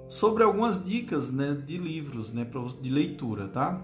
[0.09, 2.47] sobre algumas dicas né, de livros, né,
[2.81, 3.83] de leitura, tá?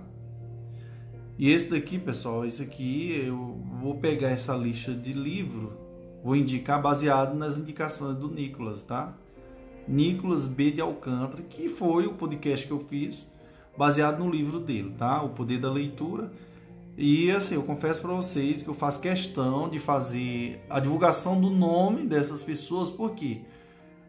[1.39, 5.73] E esse daqui, pessoal, esse aqui eu vou pegar essa lista de livro,
[6.23, 9.17] vou indicar baseado nas indicações do Nicolas, tá?
[9.89, 10.71] Nicolas B.
[10.71, 13.27] de Alcântara, que foi o podcast que eu fiz
[13.77, 15.23] baseado no livro dele, tá?
[15.23, 16.31] O Poder da Leitura.
[16.97, 21.51] E assim, eu confesso para vocês que eu faço questão de fazer a divulgação do
[21.51, 23.41] nome dessas pessoas, por quê?
[23.41, 23.52] Porque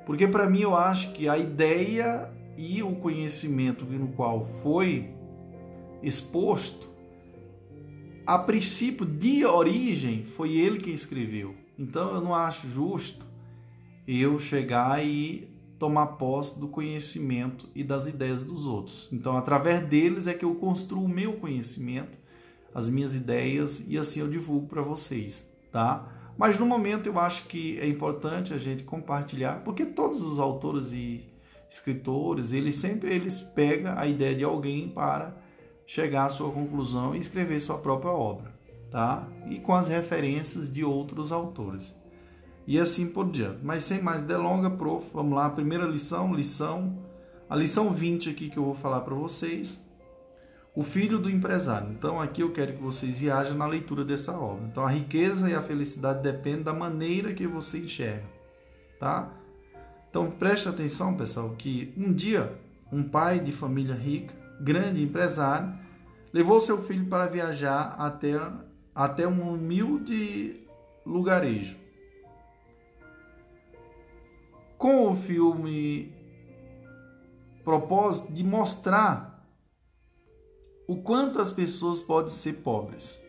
[0.06, 5.10] porque para mim eu acho que a ideia e o conhecimento no qual foi
[6.02, 6.90] exposto,
[8.26, 11.56] a princípio de origem, foi ele quem escreveu.
[11.78, 13.26] Então eu não acho justo
[14.08, 15.48] eu chegar e
[15.80, 19.10] tomar posse do conhecimento e das ideias dos outros.
[19.12, 22.18] Então, através deles é que eu construo o meu conhecimento,
[22.74, 26.13] as minhas ideias e assim eu divulgo para vocês, tá?
[26.38, 30.92] Mas no momento eu acho que é importante a gente compartilhar, porque todos os autores
[30.92, 31.28] e
[31.70, 35.36] escritores, eles sempre eles pegam a ideia de alguém para
[35.86, 38.52] chegar à sua conclusão e escrever sua própria obra,
[38.92, 39.28] tá?
[39.50, 41.94] E com as referências de outros autores.
[42.66, 43.60] E assim por diante.
[43.64, 46.98] Mas sem mais delonga, prof, vamos lá, primeira lição, lição,
[47.50, 49.84] a lição 20 aqui que eu vou falar para vocês.
[50.76, 51.92] O filho do empresário.
[51.92, 54.66] Então aqui eu quero que vocês viajem na leitura dessa obra.
[54.66, 58.26] Então a riqueza e a felicidade dependem da maneira que você enxerga,
[59.00, 59.30] tá?
[60.10, 62.58] Então preste atenção, pessoal, que um dia
[62.94, 65.74] um pai de família rica, grande empresário,
[66.32, 68.40] levou seu filho para viajar até,
[68.94, 70.62] até um humilde
[71.04, 71.76] lugarejo.
[74.78, 76.14] Com o filme
[77.64, 79.33] propósito de mostrar
[80.88, 83.22] o quanto as pessoas podem ser pobres.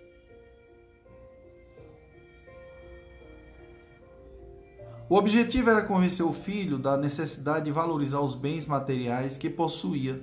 [5.08, 10.20] O objetivo era convencer o filho da necessidade de valorizar os bens materiais que possuía,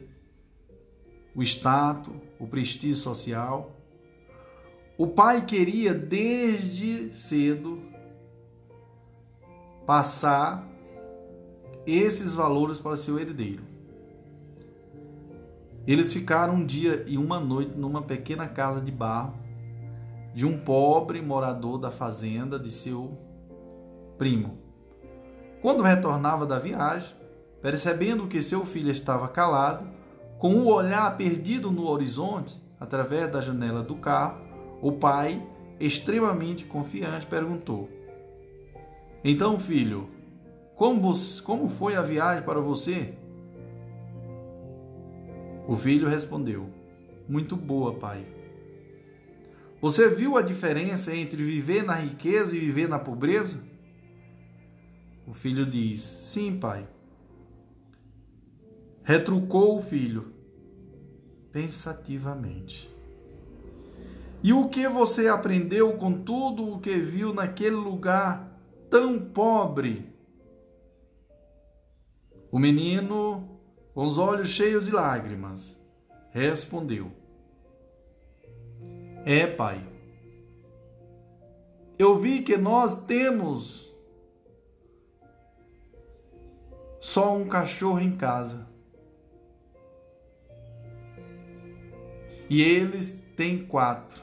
[1.35, 3.71] o status, o prestígio social.
[4.97, 7.81] O pai queria desde cedo
[9.85, 10.67] passar
[11.85, 13.70] esses valores para seu herdeiro.
[15.87, 19.33] Eles ficaram um dia e uma noite numa pequena casa de barro
[20.33, 23.17] de um pobre morador da fazenda de seu
[24.17, 24.57] primo.
[25.61, 27.09] Quando retornava da viagem,
[27.61, 29.87] percebendo que seu filho estava calado,
[30.39, 34.41] com o olhar perdido no horizonte, através da janela do carro,
[34.81, 35.41] o pai,
[35.79, 37.89] extremamente confiante, perguntou:
[39.23, 40.09] Então, filho,
[40.75, 41.11] como,
[41.43, 43.13] como foi a viagem para você?
[45.71, 46.69] O filho respondeu:
[47.29, 48.25] Muito boa, pai.
[49.81, 53.63] Você viu a diferença entre viver na riqueza e viver na pobreza?
[55.25, 56.85] O filho diz: Sim, pai.
[59.01, 60.33] Retrucou o filho,
[61.53, 62.93] pensativamente.
[64.43, 70.13] E o que você aprendeu com tudo o que viu naquele lugar tão pobre?
[72.51, 73.50] O menino,
[73.93, 75.79] com os olhos cheios de lágrimas,
[76.31, 77.11] respondeu:
[79.25, 79.81] É, pai.
[81.97, 83.87] Eu vi que nós temos
[86.99, 88.67] só um cachorro em casa.
[92.49, 94.21] E eles têm quatro.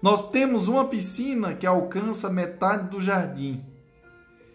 [0.00, 3.64] Nós temos uma piscina que alcança metade do jardim.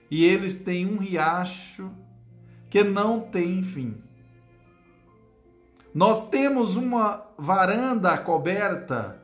[0.10, 1.92] E eles têm um riacho
[2.70, 4.02] que não tem fim.
[5.94, 9.22] Nós temos uma varanda coberta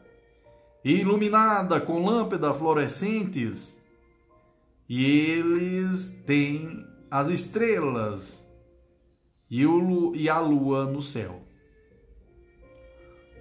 [0.83, 3.77] e iluminada com lâmpadas fluorescentes
[4.89, 8.43] e eles têm as estrelas
[9.49, 11.41] e, o, e a lua no céu.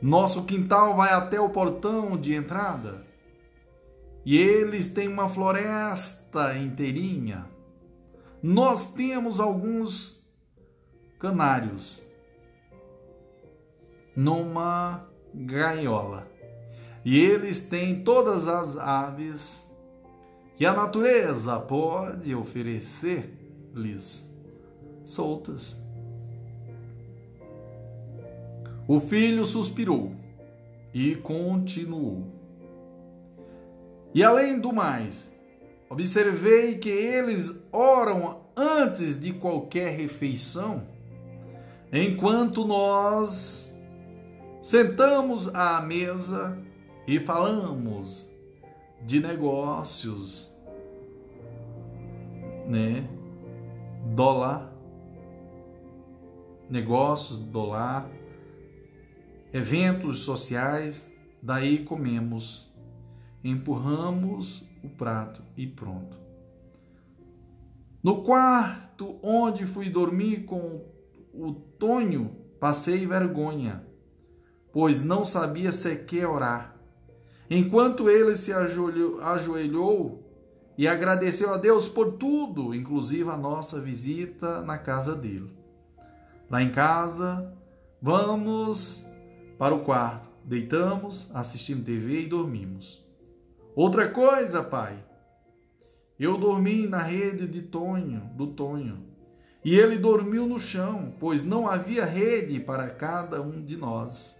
[0.00, 3.06] Nosso quintal vai até o portão de entrada
[4.24, 7.51] e eles têm uma floresta inteirinha.
[8.42, 10.20] Nós temos alguns
[11.20, 12.04] canários
[14.16, 16.26] numa gaiola
[17.04, 19.70] e eles têm todas as aves
[20.56, 23.32] que a natureza pode oferecer
[23.74, 24.28] lhes
[25.04, 25.80] soltas.
[28.88, 30.16] O filho suspirou
[30.92, 32.26] e continuou.
[34.12, 35.32] E além do mais,
[35.92, 40.86] observei que eles oram antes de qualquer refeição,
[41.92, 43.70] enquanto nós
[44.62, 46.58] sentamos à mesa
[47.06, 48.26] e falamos
[49.04, 50.50] de negócios,
[52.66, 53.06] né?
[54.14, 54.72] dólar,
[56.70, 58.08] negócios, dólar,
[59.52, 61.12] eventos sociais,
[61.42, 62.72] daí comemos,
[63.44, 66.16] empurramos o prato e pronto.
[68.02, 70.84] No quarto onde fui dormir com
[71.32, 73.86] o Tonho, passei vergonha,
[74.72, 76.76] pois não sabia sequer orar.
[77.48, 80.22] Enquanto ele se ajoelhou, ajoelhou
[80.76, 85.56] e agradeceu a Deus por tudo, inclusive a nossa visita na casa dele.
[86.50, 87.54] Lá em casa,
[88.00, 89.04] vamos
[89.58, 93.01] para o quarto, deitamos, assistimos TV e dormimos.
[93.74, 95.02] Outra coisa, pai,
[96.18, 99.06] eu dormi na rede de Tonho, do Tonho,
[99.64, 104.36] e ele dormiu no chão, pois não havia rede para cada um de nós.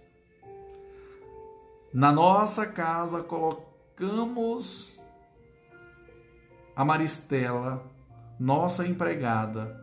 [1.93, 4.93] Na nossa casa colocamos
[6.75, 7.83] a Maristela,
[8.39, 9.79] nossa empregada,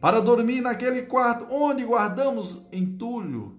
[0.00, 3.58] para dormir naquele quarto onde guardamos entulho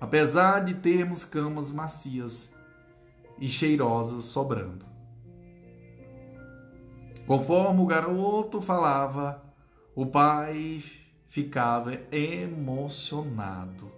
[0.00, 2.49] apesar de termos camas macias
[3.40, 4.84] e cheirosas sobrando.
[7.26, 9.42] Conforme o garoto falava,
[9.94, 10.82] o pai
[11.28, 13.90] ficava emocionado,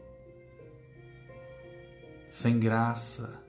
[2.28, 3.42] sem graça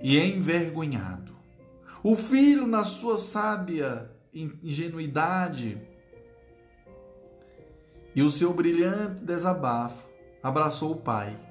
[0.00, 1.36] e envergonhado.
[2.02, 5.80] O filho, na sua sábia ingenuidade
[8.14, 10.08] e o seu brilhante desabafo,
[10.42, 11.49] abraçou o pai.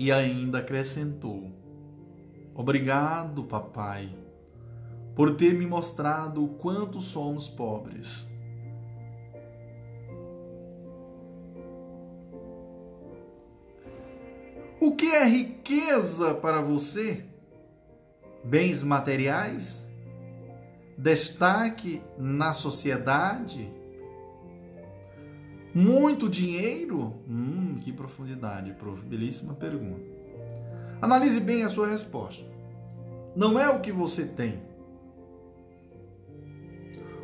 [0.00, 1.52] E ainda acrescentou:
[2.54, 4.08] Obrigado, papai,
[5.14, 8.26] por ter me mostrado o quanto somos pobres.
[14.80, 17.26] O que é riqueza para você?
[18.42, 19.86] Bens materiais?
[20.96, 23.70] Destaque na sociedade?
[25.74, 27.22] Muito dinheiro?
[27.28, 29.02] Hum, que profundidade, prof.
[29.04, 30.04] Belíssima pergunta.
[31.00, 32.44] Analise bem a sua resposta.
[33.36, 34.60] Não é o que você tem.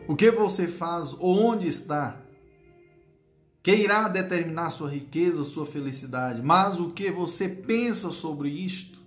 [0.09, 2.23] O que você faz, onde está,
[3.63, 9.01] que irá determinar sua riqueza, sua felicidade, mas o que você pensa sobre isto.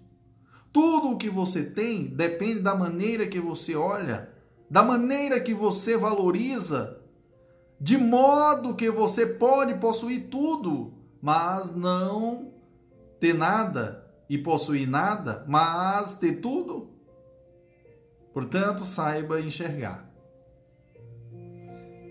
[0.74, 4.30] Tudo o que você tem depende da maneira que você olha,
[4.70, 6.99] da maneira que você valoriza,
[7.80, 12.52] de modo que você pode possuir tudo, mas não
[13.20, 16.90] ter nada, e possuir nada, mas ter tudo.
[18.34, 20.08] Portanto, saiba enxergar.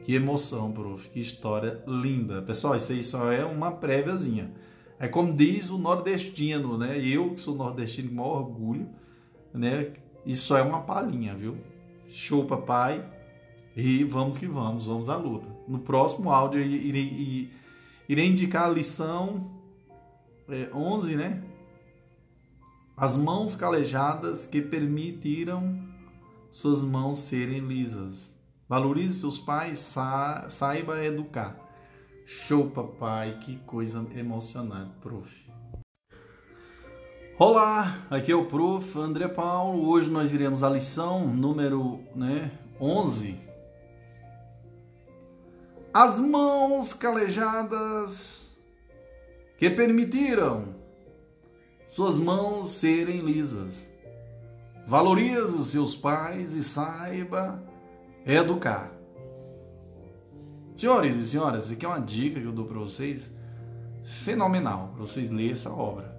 [0.05, 1.09] Que emoção, prof.
[1.11, 2.43] Que história linda.
[2.43, 4.53] Pessoal, isso aí só é uma préviazinha.
[4.99, 6.99] É como diz o nordestino, né?
[6.99, 8.89] Eu, que sou nordestino com maior orgulho,
[9.55, 9.93] né?
[10.27, 11.57] Isso só é uma palhinha, viu?
[12.09, 13.07] Show, papai.
[13.81, 15.49] E vamos que vamos, vamos à luta.
[15.69, 17.49] No próximo áudio, irei,
[18.09, 19.53] irei indicar a lição
[20.49, 21.45] é, 11, né?
[22.97, 25.79] As mãos calejadas que permitiram
[26.51, 28.35] suas mãos serem lisas.
[28.69, 31.57] Valorize seus pais, sa saiba educar.
[32.27, 35.53] Show, papai, que coisa emocionante, prof.
[37.39, 38.99] Olá, aqui é o prof.
[38.99, 39.89] André Paulo.
[39.89, 42.51] Hoje nós iremos a lição número né,
[42.81, 43.47] 11.
[45.93, 48.56] As mãos calejadas
[49.56, 50.74] que permitiram
[51.90, 53.90] suas mãos serem lisas.
[54.86, 57.62] Valorize os seus pais e saiba
[58.24, 58.93] educar.
[60.74, 63.36] Senhores e senhoras, isso aqui é uma dica que eu dou para vocês
[64.09, 66.16] fenomenal para vocês lerem essa obra.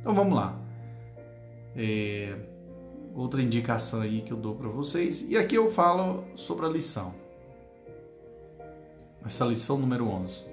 [0.00, 0.58] Então vamos lá.
[1.76, 2.36] É,
[3.14, 5.22] outra indicação aí que eu dou para vocês.
[5.30, 7.14] E aqui eu falo sobre a lição.
[9.24, 10.44] Essa lição número 11.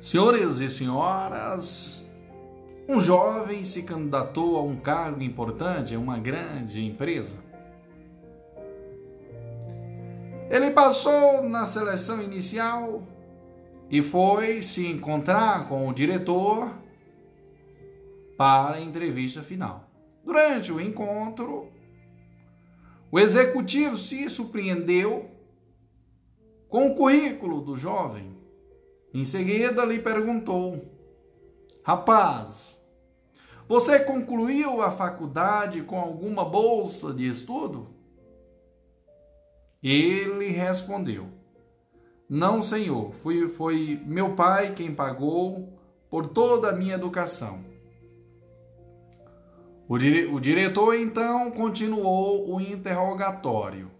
[0.00, 2.04] Senhores e senhoras,
[2.88, 7.36] um jovem se candidatou a um cargo importante em uma grande empresa.
[10.50, 13.02] Ele passou na seleção inicial
[13.88, 16.70] e foi se encontrar com o diretor
[18.36, 19.88] para a entrevista final.
[20.24, 21.68] Durante o encontro,
[23.10, 25.30] o executivo se surpreendeu
[26.68, 28.36] com o currículo do jovem.
[29.12, 30.84] Em seguida, lhe perguntou:
[31.82, 32.82] Rapaz,
[33.68, 37.88] você concluiu a faculdade com alguma bolsa de estudo?
[39.82, 41.28] Ele respondeu:
[42.28, 45.78] Não, senhor, foi, foi meu pai quem pagou
[46.10, 47.64] por toda a minha educação.
[49.86, 53.90] O, dire, o diretor então continuou o interrogatório.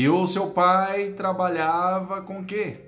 [0.00, 2.86] E o seu pai trabalhava com quê?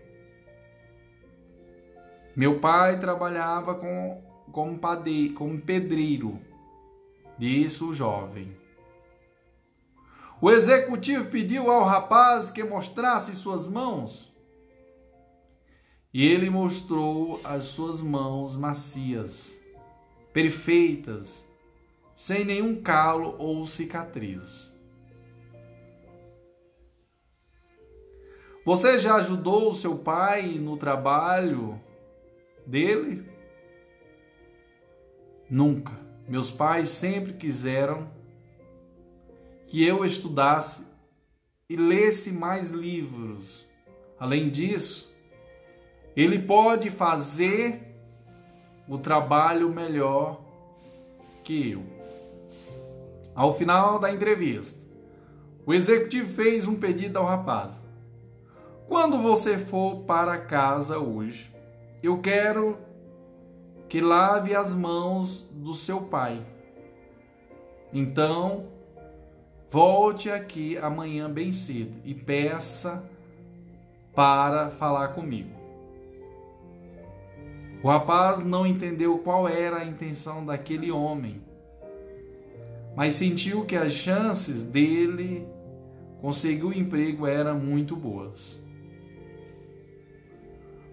[2.35, 6.41] Meu pai trabalhava com, como, pade, como pedreiro,
[7.37, 8.57] disse o jovem.
[10.41, 14.35] O executivo pediu ao rapaz que mostrasse suas mãos.
[16.15, 19.61] E ele mostrou as suas mãos macias,
[20.33, 21.45] perfeitas,
[22.17, 24.72] sem nenhum calo ou cicatriz.
[28.65, 31.81] Você já ajudou o seu pai no trabalho
[32.65, 33.29] dele?
[35.51, 35.99] Nunca.
[36.29, 38.09] Meus pais sempre quiseram
[39.67, 40.87] que eu estudasse
[41.69, 43.69] e lesse mais livros.
[44.19, 45.13] Além disso,
[46.15, 47.97] ele pode fazer
[48.89, 50.41] o trabalho melhor
[51.43, 51.83] que eu.
[53.35, 54.83] Ao final da entrevista,
[55.65, 57.85] O executivo fez um pedido ao rapaz.
[58.89, 61.53] Quando você for para casa hoje,
[62.03, 62.79] eu quero
[63.89, 66.45] que lave as mãos do seu pai.
[67.93, 68.67] Então,
[69.71, 73.05] volte aqui amanhã bem cedo e peça
[74.15, 75.51] para falar comigo.
[77.83, 81.43] O rapaz não entendeu qual era a intenção daquele homem,
[82.95, 85.47] mas sentiu que as chances dele
[86.21, 88.62] conseguir o emprego eram muito boas.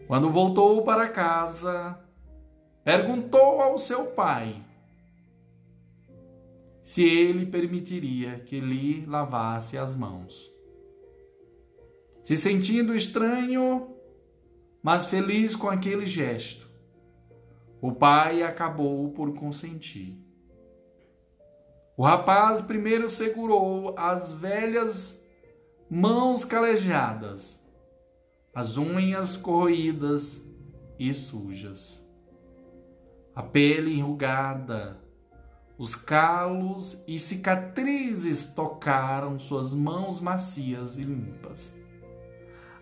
[0.10, 2.04] Quando voltou para casa,
[2.84, 4.60] perguntou ao seu pai
[6.82, 10.52] se ele permitiria que lhe lavasse as mãos.
[12.24, 13.96] Se sentindo estranho,
[14.82, 16.68] mas feliz com aquele gesto,
[17.80, 20.18] o pai acabou por consentir.
[21.96, 25.24] O rapaz primeiro segurou as velhas
[25.88, 27.59] mãos calejadas,
[28.54, 30.44] as unhas corroídas
[30.98, 32.06] e sujas,
[33.36, 35.00] a pele enrugada,
[35.78, 41.74] os calos e cicatrizes tocaram suas mãos macias e limpas.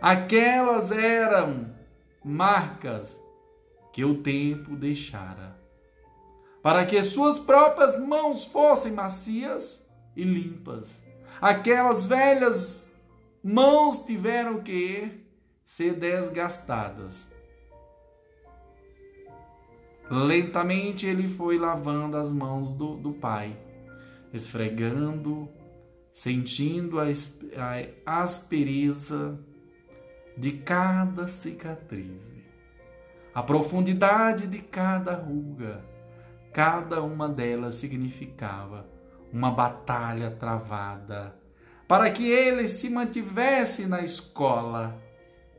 [0.01, 1.75] Aquelas eram
[2.23, 3.21] marcas
[3.93, 5.55] que o tempo deixara,
[6.63, 9.85] para que suas próprias mãos fossem macias
[10.15, 10.99] e limpas.
[11.39, 12.91] Aquelas velhas
[13.43, 15.26] mãos tiveram que
[15.67, 17.29] ser desgastadas.
[20.09, 23.59] Lentamente ele foi lavando as mãos do, do pai,
[24.31, 25.49] esfregando,
[26.09, 27.05] sentindo a,
[28.05, 29.37] a aspereza
[30.37, 32.37] de cada cicatriz
[33.37, 35.85] a profundidade de cada ruga,
[36.51, 38.87] cada uma delas significava
[39.31, 41.35] uma batalha travada
[41.87, 44.99] para que ele se mantivesse na escola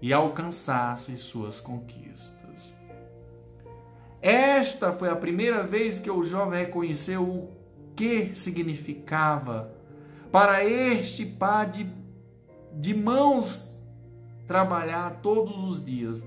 [0.00, 2.74] e alcançasse suas conquistas.
[4.20, 7.50] Esta foi a primeira vez que o jovem reconheceu o
[7.94, 9.72] que significava
[10.30, 11.90] para este par de,
[12.72, 13.82] de mãos
[14.46, 16.24] trabalhar todos os dias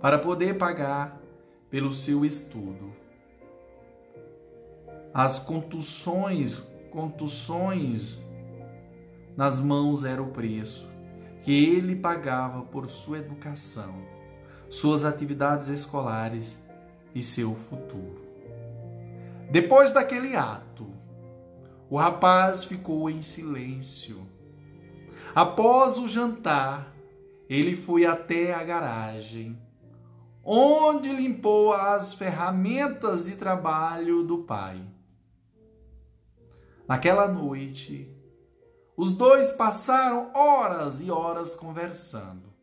[0.00, 1.20] para poder pagar
[1.70, 2.92] pelo seu estudo.
[5.12, 8.20] As contusões, contusões
[9.36, 10.95] nas mãos era o preço
[11.46, 13.94] que ele pagava por sua educação,
[14.68, 16.58] suas atividades escolares
[17.14, 18.26] e seu futuro.
[19.48, 20.90] Depois daquele ato,
[21.88, 24.26] o rapaz ficou em silêncio.
[25.32, 26.92] Após o jantar,
[27.48, 29.56] ele foi até a garagem
[30.42, 34.84] onde limpou as ferramentas de trabalho do pai.
[36.88, 38.15] Naquela noite,
[38.96, 42.54] os dois passaram horas e horas conversando.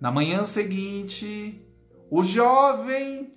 [0.00, 1.62] Na manhã seguinte,
[2.10, 3.34] o jovem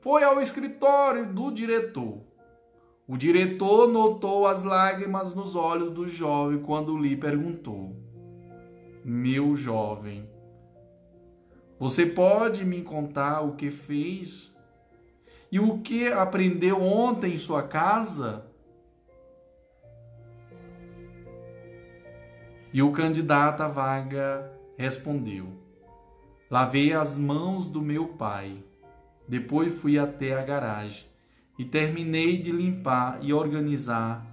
[0.00, 2.24] foi ao escritório do diretor.
[3.06, 7.94] O diretor notou as lágrimas nos olhos do jovem quando lhe perguntou:
[9.04, 10.28] Meu jovem,
[11.78, 14.56] você pode me contar o que fez
[15.52, 18.45] e o que aprendeu ontem em sua casa?
[22.72, 25.48] E o candidato à vaga respondeu:
[26.50, 28.62] Lavei as mãos do meu pai,
[29.28, 31.06] depois fui até a garagem
[31.58, 34.26] e terminei de limpar e organizar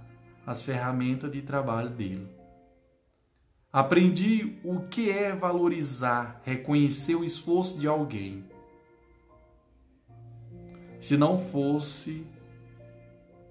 [0.46, 2.28] as ferramentas de trabalho dele.
[3.72, 8.44] Aprendi o que é valorizar, reconhecer o esforço de alguém.
[11.00, 12.24] Se não fosse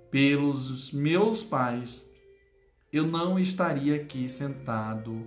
[0.10, 2.10] pelos meus pais,
[2.94, 5.26] eu não estaria aqui sentado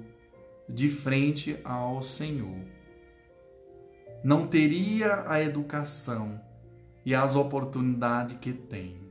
[0.69, 2.61] de frente ao Senhor.
[4.23, 6.41] Não teria a educação
[7.05, 9.05] e as oportunidades que tenho.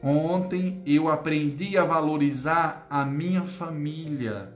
[0.00, 4.54] Ontem eu aprendi a valorizar a minha família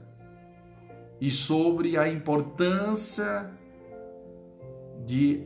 [1.19, 3.51] e sobre a importância
[5.05, 5.45] de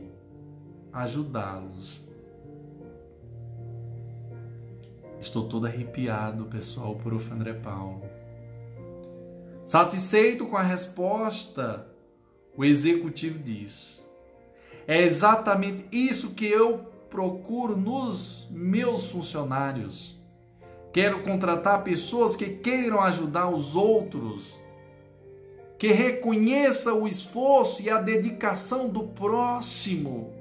[0.92, 2.05] ajudá-los.
[5.20, 7.32] Estou todo arrepiado, pessoal, prof.
[7.32, 8.02] André Paulo.
[9.64, 11.86] Satisfeito com a resposta,
[12.56, 14.06] o executivo diz:
[14.86, 16.78] É exatamente isso que eu
[17.10, 20.20] procuro nos meus funcionários.
[20.92, 24.58] Quero contratar pessoas que queiram ajudar os outros,
[25.78, 30.32] que reconheça o esforço e a dedicação do próximo,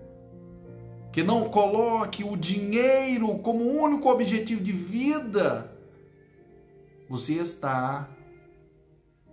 [1.15, 5.73] que não coloque o dinheiro como único objetivo de vida,
[7.07, 8.09] você está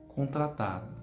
[0.07, 0.95] contratado.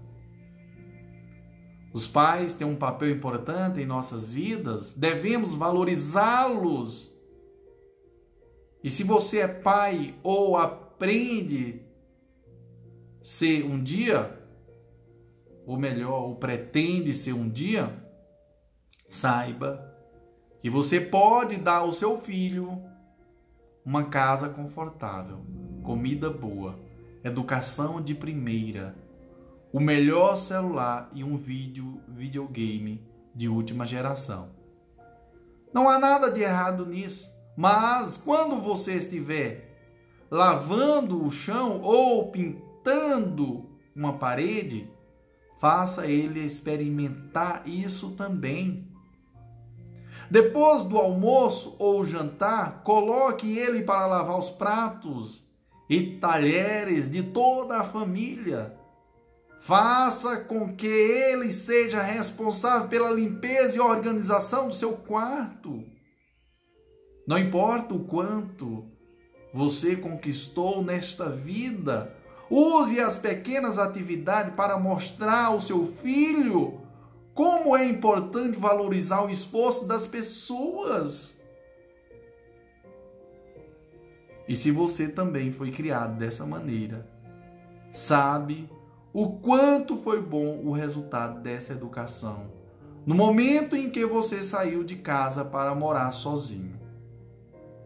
[1.91, 7.13] Os pais têm um papel importante em nossas vidas, devemos valorizá-los.
[8.81, 11.81] E se você é pai ou aprende
[13.21, 14.41] ser um dia,
[15.67, 17.93] ou melhor, ou pretende ser um dia,
[19.09, 19.88] saiba
[20.59, 22.81] que você pode dar ao seu filho
[23.85, 25.39] uma casa confortável,
[25.83, 26.79] comida boa,
[27.23, 28.95] educação de primeira,
[29.71, 33.03] o melhor celular e um vídeo videogame
[33.33, 34.49] de última geração.
[35.73, 39.69] Não há nada de errado nisso, mas quando você estiver
[40.29, 44.89] lavando o chão ou pintando uma parede,
[45.59, 48.88] faça ele experimentar isso também.
[50.29, 55.47] Depois do almoço ou jantar, coloque ele para lavar os pratos
[55.89, 58.79] e talheres de toda a família
[59.59, 65.83] Faça com que ele seja responsável pela limpeza e organização do seu quarto.
[67.27, 68.87] Não importa o quanto
[69.53, 72.15] você conquistou nesta vida,
[72.49, 76.81] use as pequenas atividades para mostrar ao seu filho
[77.39, 81.33] como é importante valorizar o esforço das pessoas.
[84.45, 87.09] E se você também foi criado dessa maneira,
[87.93, 88.69] sabe
[89.13, 92.51] o quanto foi bom o resultado dessa educação
[93.05, 96.77] no momento em que você saiu de casa para morar sozinho.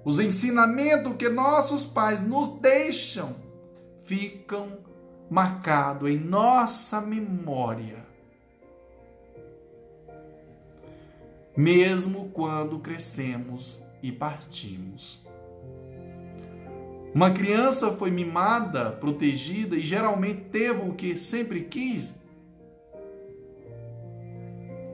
[0.03, 3.35] Os ensinamentos que nossos pais nos deixam
[4.03, 4.79] ficam
[5.29, 8.02] marcados em nossa memória.
[11.55, 15.23] Mesmo quando crescemos e partimos.
[17.13, 22.19] Uma criança foi mimada, protegida e geralmente teve o que sempre quis.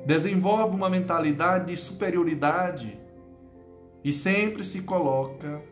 [0.06, 3.00] Desenvolve uma mentalidade de superioridade
[4.04, 5.64] e sempre se coloca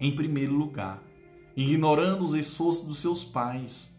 [0.00, 1.02] em primeiro lugar,
[1.56, 3.94] ignorando os esforços dos seus pais.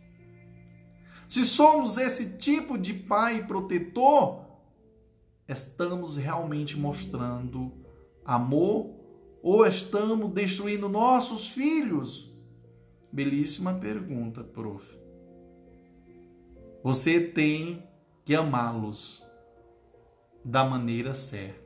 [1.27, 4.44] Se somos esse tipo de pai protetor,
[5.47, 7.72] estamos realmente mostrando
[8.23, 8.95] amor
[9.41, 12.34] ou estamos destruindo nossos filhos?
[13.11, 14.84] Belíssima pergunta, prof.
[16.84, 17.84] Você tem
[18.23, 19.23] que amá-los
[20.43, 21.65] da maneira certa.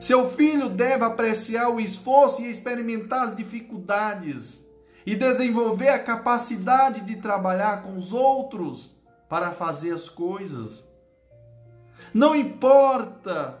[0.00, 4.66] Seu filho deve apreciar o esforço e experimentar as dificuldades
[5.04, 8.99] e desenvolver a capacidade de trabalhar com os outros
[9.30, 10.86] para fazer as coisas.
[12.12, 13.58] Não importa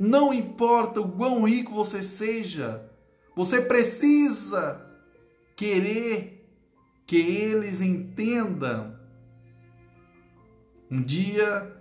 [0.00, 2.90] não importa o quão rico você seja,
[3.34, 4.84] você precisa
[5.54, 6.52] querer
[7.06, 8.98] que eles entendam.
[10.90, 11.72] Um dia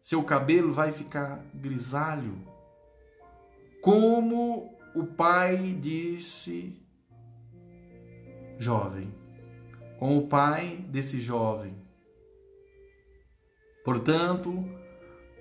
[0.00, 2.36] seu cabelo vai ficar grisalho,
[3.80, 6.80] como o pai disse,
[8.58, 9.12] jovem,
[10.02, 11.76] como o pai desse jovem.
[13.84, 14.68] Portanto,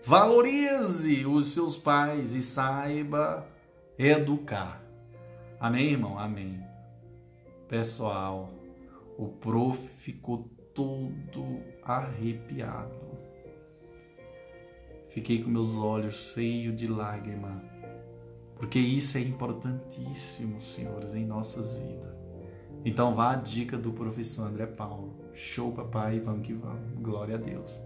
[0.05, 3.47] Valorize os seus pais e saiba
[3.97, 4.83] educar.
[5.59, 6.19] Amém, irmão?
[6.19, 6.63] Amém.
[7.67, 8.53] Pessoal,
[9.17, 13.17] o prof ficou todo arrepiado.
[15.09, 17.63] Fiquei com meus olhos cheios de lágrima,
[18.57, 22.20] porque isso é importantíssimo, senhores, em nossas vidas.
[22.83, 25.13] Então vá a dica do professor André Paulo.
[25.35, 26.99] Show, papai, vamos que vamos.
[26.99, 27.79] Glória a Deus.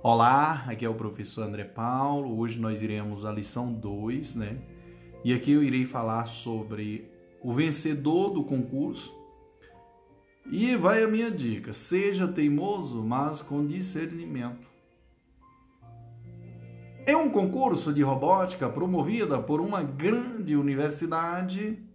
[0.00, 2.38] Olá, aqui é o professor André Paulo.
[2.38, 4.58] Hoje nós iremos a lição 2, né?
[5.24, 7.10] E aqui eu irei falar sobre
[7.42, 9.12] o vencedor do concurso.
[10.48, 14.68] E vai a minha dica: seja teimoso, mas com discernimento.
[17.04, 21.85] É um concurso de robótica promovida por uma grande universidade.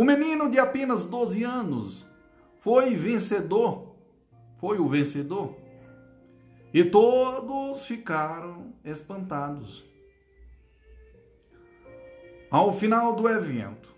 [0.00, 2.06] O menino de apenas 12 anos
[2.58, 3.94] foi vencedor,
[4.56, 5.54] foi o vencedor
[6.72, 9.84] e todos ficaram espantados.
[12.50, 13.94] Ao final do evento,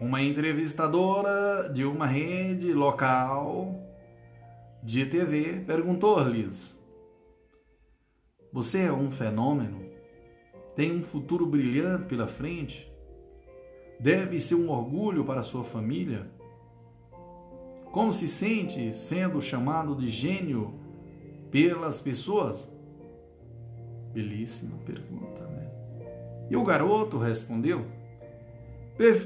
[0.00, 3.74] uma entrevistadora de uma rede local
[4.84, 6.78] de TV perguntou-lhes:
[8.52, 9.84] Você é um fenômeno?
[10.76, 12.87] Tem um futuro brilhante pela frente?
[13.98, 16.30] Deve ser um orgulho para sua família?
[17.90, 20.74] Como se sente sendo chamado de gênio
[21.50, 22.70] pelas pessoas?
[24.12, 25.70] Belíssima pergunta, né?
[26.50, 27.86] E o garoto respondeu: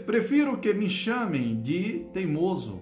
[0.06, 2.80] Prefiro que me chamem de teimoso,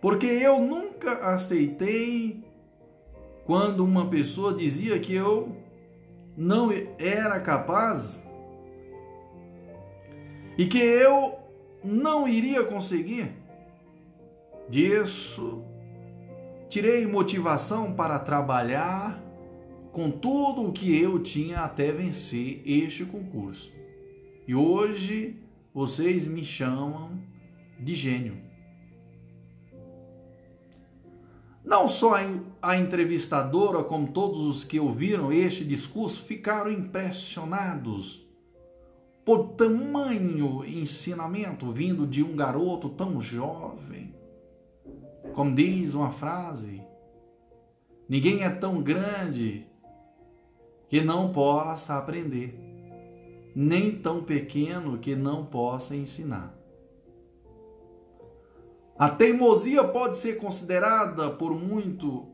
[0.00, 2.42] porque eu nunca aceitei
[3.44, 5.56] quando uma pessoa dizia que eu
[6.36, 8.21] não era capaz
[10.56, 11.38] e que eu
[11.82, 13.32] não iria conseguir.
[14.68, 15.62] Disso,
[16.68, 19.22] tirei motivação para trabalhar
[19.92, 23.70] com tudo o que eu tinha até vencer este concurso.
[24.46, 25.38] E hoje
[25.74, 27.20] vocês me chamam
[27.78, 28.38] de gênio.
[31.64, 32.16] Não só
[32.60, 38.21] a entrevistadora, como todos os que ouviram este discurso, ficaram impressionados
[39.24, 44.14] por tamanho ensinamento vindo de um garoto tão jovem.
[45.34, 46.82] Como diz uma frase,
[48.08, 49.66] ninguém é tão grande
[50.88, 52.58] que não possa aprender,
[53.54, 56.54] nem tão pequeno que não possa ensinar.
[58.98, 62.28] A teimosia pode ser considerada por muito,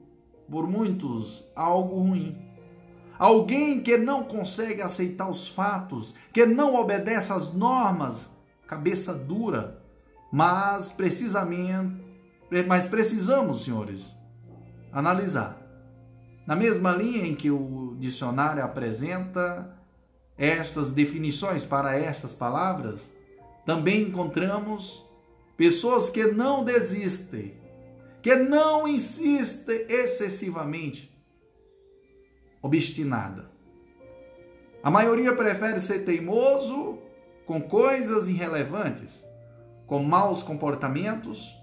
[0.50, 2.47] por muitos algo ruim.
[3.18, 8.30] Alguém que não consegue aceitar os fatos, que não obedece às normas,
[8.66, 9.82] cabeça dura,
[10.30, 12.00] mas precisamente,
[12.66, 14.14] mas precisamos, senhores,
[14.92, 15.56] analisar.
[16.46, 19.76] Na mesma linha em que o dicionário apresenta
[20.36, 23.10] estas definições para estas palavras,
[23.66, 25.04] também encontramos
[25.56, 27.54] pessoas que não desistem,
[28.22, 31.17] que não insistem excessivamente
[32.62, 33.50] obstinada.
[34.82, 36.98] A maioria prefere ser teimoso
[37.46, 39.24] com coisas irrelevantes,
[39.86, 41.54] com maus comportamentos,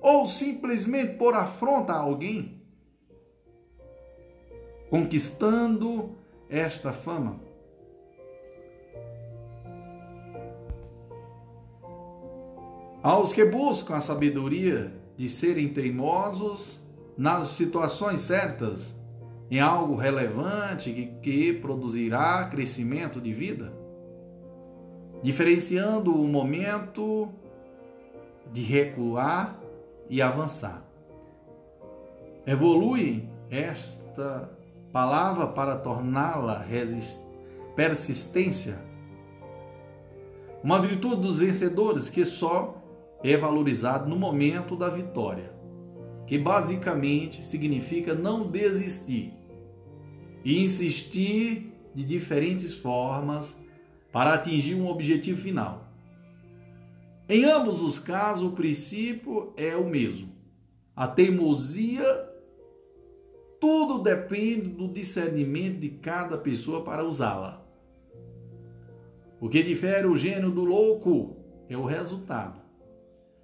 [0.00, 2.60] ou simplesmente por afronta a alguém,
[4.90, 6.18] conquistando
[6.48, 7.40] esta fama.
[13.02, 16.80] Aos que buscam a sabedoria de serem teimosos
[17.16, 18.94] nas situações certas,
[19.52, 23.70] em algo relevante que, que produzirá crescimento de vida,
[25.22, 27.28] diferenciando o momento
[28.50, 29.60] de recuar
[30.08, 30.82] e avançar.
[32.46, 34.50] Evolui esta
[34.90, 36.64] palavra para torná-la
[37.76, 38.78] persistência.
[40.64, 42.82] Uma virtude dos vencedores que só
[43.22, 45.52] é valorizado no momento da vitória,
[46.26, 49.41] que basicamente significa não desistir
[50.44, 53.56] e insistir de diferentes formas
[54.10, 55.88] para atingir um objetivo final.
[57.28, 60.32] Em ambos os casos, o princípio é o mesmo.
[60.94, 62.04] A teimosia,
[63.60, 67.64] tudo depende do discernimento de cada pessoa para usá-la.
[69.40, 71.36] O que difere o gênio do louco
[71.68, 72.60] é o resultado.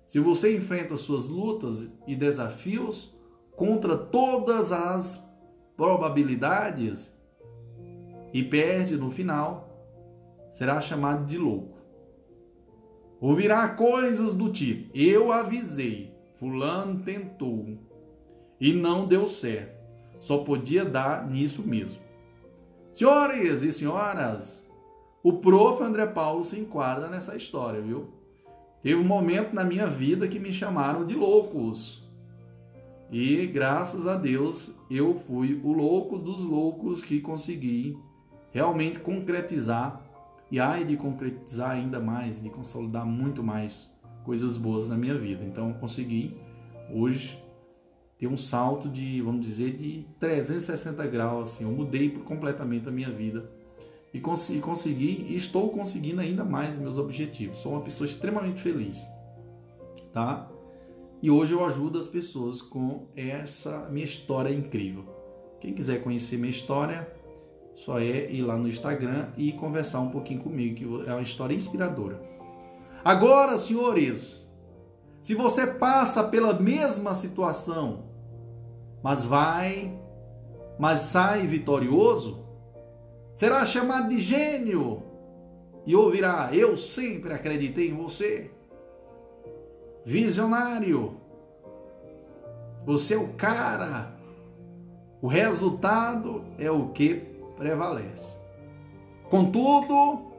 [0.07, 3.16] Se você enfrenta suas lutas e desafios
[3.57, 5.27] contra todas as
[5.78, 7.16] probabilidades
[8.34, 9.70] e perde no final,
[10.50, 11.78] será chamado de louco.
[13.20, 17.78] Ouvirá coisas do tipo: Eu avisei, Fulano tentou
[18.60, 19.78] e não deu certo.
[20.20, 22.02] Só podia dar nisso mesmo.
[22.92, 24.68] Senhores e senhoras,
[25.22, 25.80] o prof.
[25.80, 28.09] André Paulo se enquadra nessa história, viu?
[28.82, 32.07] Teve um momento na minha vida que me chamaram de loucos.
[33.10, 37.98] E graças a Deus eu fui o louco dos loucos que consegui
[38.51, 40.05] realmente concretizar
[40.51, 43.90] e ai de concretizar ainda mais, de consolidar muito mais
[44.24, 45.44] coisas boas na minha vida.
[45.44, 46.36] Então consegui
[46.93, 47.43] hoje
[48.18, 51.64] ter um salto de, vamos dizer, de 360 graus assim.
[51.64, 53.51] Eu mudei completamente a minha vida
[54.12, 57.59] e consegui, e estou conseguindo ainda mais meus objetivos.
[57.59, 59.06] Sou uma pessoa extremamente feliz,
[60.12, 60.51] tá?
[61.20, 65.05] E hoje eu ajudo as pessoas com essa minha história incrível.
[65.61, 67.12] Quem quiser conhecer minha história,
[67.74, 71.55] só é ir lá no Instagram e conversar um pouquinho comigo, que é uma história
[71.55, 72.23] inspiradora.
[73.05, 74.47] Agora, senhores,
[75.20, 78.05] se você passa pela mesma situação,
[79.03, 79.93] mas vai,
[80.78, 82.45] mas sai vitorioso,
[83.35, 85.03] será chamado de gênio
[85.85, 88.53] e ouvirá: Eu sempre acreditei em você
[90.09, 91.20] visionário.
[92.86, 94.16] Você é o cara.
[95.20, 97.26] O resultado é o que
[97.59, 98.39] prevalece.
[99.28, 100.32] Contudo,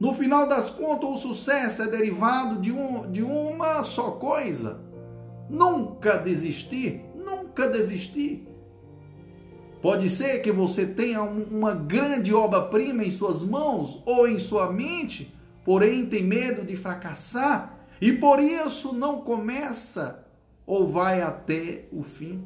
[0.00, 4.80] no final das contas, o sucesso é derivado de, um, de uma só coisa:
[5.48, 8.48] Nunca desistir, nunca desistir.
[9.80, 15.32] Pode ser que você tenha uma grande obra-prima em suas mãos ou em sua mente,
[15.64, 20.26] porém tem medo de fracassar e por isso não começa
[20.66, 22.44] ou vai até o fim.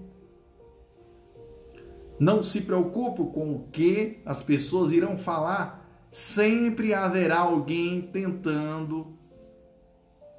[2.20, 9.16] Não se preocupe com o que as pessoas irão falar, sempre haverá alguém tentando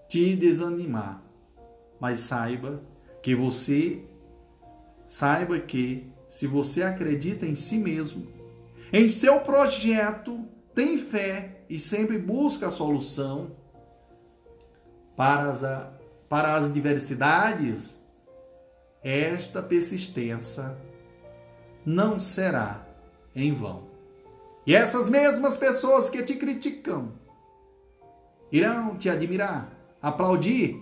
[0.08, 1.24] te desanimar.
[2.00, 2.84] Mas saiba
[3.24, 4.04] que você
[5.08, 8.28] saiba que se você acredita em si mesmo,
[8.94, 10.46] em seu projeto,
[10.76, 13.58] tem fé e sempre busca a solução
[15.18, 15.62] para as,
[16.30, 17.98] para as diversidades,
[19.04, 20.78] esta persistência
[21.84, 22.86] não será
[23.36, 23.88] em vão.
[24.66, 27.14] E essas mesmas pessoas que te criticam
[28.52, 29.72] irão te admirar,
[30.02, 30.80] aplaudir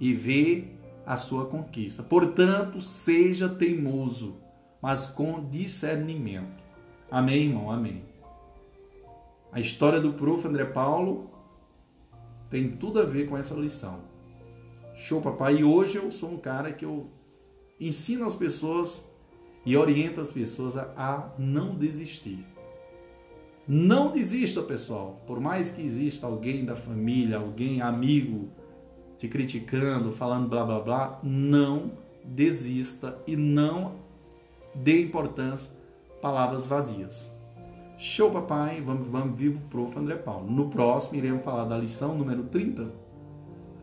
[0.00, 0.76] e ver
[1.06, 2.02] a sua conquista.
[2.02, 4.40] Portanto, seja teimoso,
[4.82, 6.60] mas com discernimento.
[7.10, 7.70] Amém, irmão?
[7.70, 8.04] Amém.
[9.52, 10.46] A história do prof.
[10.46, 11.29] André Paulo
[12.50, 14.00] tem tudo a ver com essa lição.
[14.94, 15.58] Show, papai.
[15.58, 17.08] E hoje eu sou um cara que eu
[17.78, 19.08] ensino as pessoas
[19.64, 22.44] e oriento as pessoas a, a não desistir.
[23.66, 25.22] Não desista, pessoal.
[25.26, 28.50] Por mais que exista alguém da família, alguém amigo
[29.16, 31.92] te criticando, falando blá blá blá, não
[32.24, 33.96] desista e não
[34.74, 35.70] dê importância
[36.20, 37.30] palavras vazias.
[38.02, 38.80] Show, papai.
[38.80, 39.98] Vamos, vamos vivo, prof.
[39.98, 40.50] André Paulo.
[40.50, 42.90] No próximo, iremos falar da lição número 30,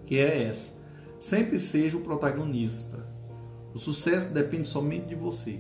[0.08, 0.72] que é essa.
[1.20, 3.08] Sempre seja o protagonista.
[3.76, 5.60] O sucesso depende somente de você.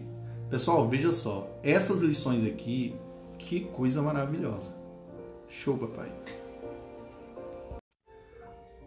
[0.50, 1.48] Pessoal, veja só.
[1.62, 2.96] Essas lições aqui,
[3.38, 4.76] que coisa maravilhosa.
[5.48, 6.12] Show, papai.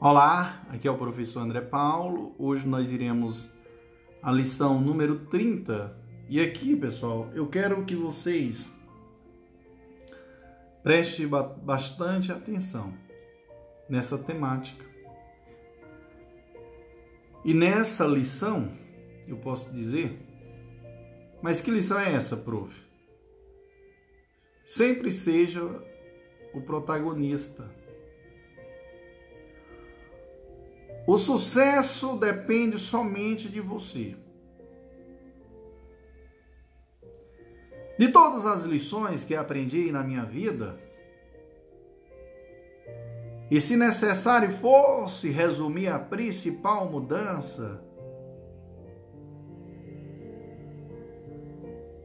[0.00, 2.34] Olá, aqui é o professor André Paulo.
[2.36, 3.48] Hoje nós iremos
[4.20, 5.96] a lição número 30.
[6.28, 8.79] E aqui, pessoal, eu quero que vocês
[10.82, 12.94] Preste bastante atenção
[13.88, 14.84] nessa temática.
[17.44, 18.72] E nessa lição,
[19.26, 20.18] eu posso dizer,
[21.42, 22.74] mas que lição é essa, prof?
[24.64, 25.62] Sempre seja
[26.54, 27.68] o protagonista.
[31.06, 34.16] O sucesso depende somente de você.
[38.00, 40.74] De todas as lições que aprendi na minha vida,
[43.50, 47.84] e se necessário fosse resumir a principal mudança,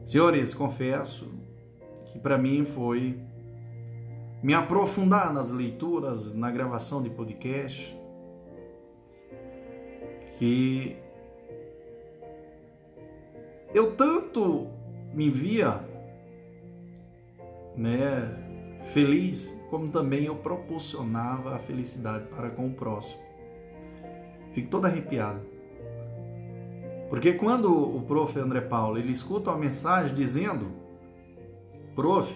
[0.06, 1.32] senhores, confesso
[2.12, 3.18] que para mim foi
[4.44, 7.98] me aprofundar nas leituras, na gravação de podcast,
[10.38, 10.98] que
[13.74, 14.74] eu tanto
[15.16, 15.80] me via
[17.76, 23.24] né, feliz, como também eu proporcionava a felicidade para com o próximo.
[24.54, 25.42] Fico todo arrepiado.
[27.10, 28.38] Porque quando o prof.
[28.40, 30.72] André Paulo ele escuta uma mensagem dizendo:
[31.96, 32.34] Prof,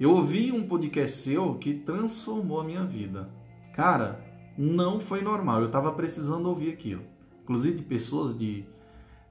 [0.00, 3.28] eu ouvi um podcast seu que transformou a minha vida.
[3.74, 4.24] Cara,
[4.56, 5.60] não foi normal.
[5.60, 7.02] Eu estava precisando ouvir aquilo.
[7.42, 8.64] Inclusive de pessoas de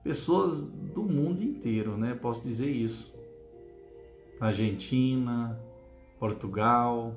[0.08, 2.14] pessoas do mundo inteiro, né?
[2.14, 3.14] Posso dizer isso.
[4.40, 5.60] Argentina,
[6.18, 7.14] Portugal,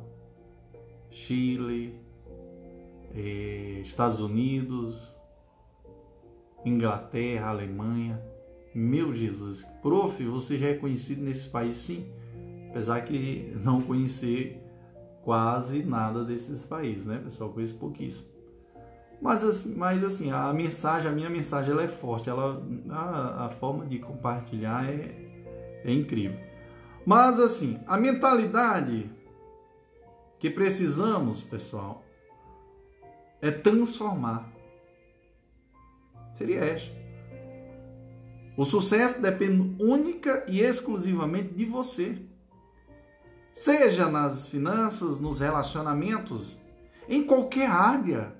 [1.09, 1.95] Chile,
[3.15, 5.17] eh, Estados Unidos,
[6.65, 8.21] Inglaterra, Alemanha.
[8.75, 12.11] Meu Jesus, prof, você já é conhecido nesse país sim,
[12.71, 14.61] apesar que não conhecer
[15.23, 17.53] quase nada desses países, né, pessoal?
[17.53, 18.30] Conheço pouquíssimo.
[19.21, 23.49] Mas assim, mas assim, a mensagem, a minha mensagem ela é forte, ela, a, a
[23.51, 25.15] forma de compartilhar é,
[25.85, 26.39] é incrível.
[27.05, 29.11] Mas assim, a mentalidade
[30.39, 32.03] que precisamos, pessoal,
[33.43, 34.51] é transformar.
[36.35, 37.01] Seria esta.
[38.57, 42.19] O sucesso depende única e exclusivamente de você.
[43.53, 46.59] Seja nas finanças, nos relacionamentos,
[47.09, 48.40] em qualquer área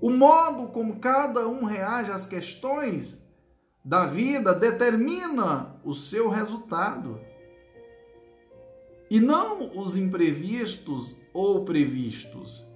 [0.00, 3.20] o modo como cada um reage às questões
[3.84, 7.20] da vida determina o seu resultado.
[9.10, 12.68] E não os imprevistos ou previstos.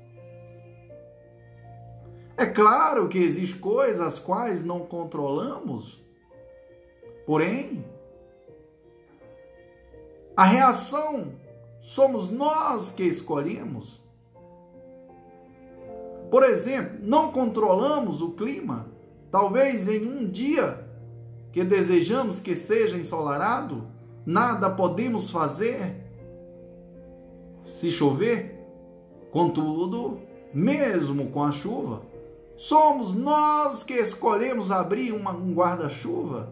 [2.36, 6.03] É claro que existem coisas as quais não controlamos,
[7.27, 7.85] porém,
[10.35, 11.35] a reação
[11.81, 14.02] somos nós que escolhemos.
[16.33, 18.87] Por exemplo, não controlamos o clima.
[19.31, 20.83] Talvez em um dia
[21.53, 23.87] que desejamos que seja ensolarado,
[24.25, 25.95] nada podemos fazer
[27.67, 28.59] se chover.
[29.31, 30.21] Contudo,
[30.55, 32.01] mesmo com a chuva,
[32.57, 36.51] somos nós que escolhemos abrir uma, um guarda-chuva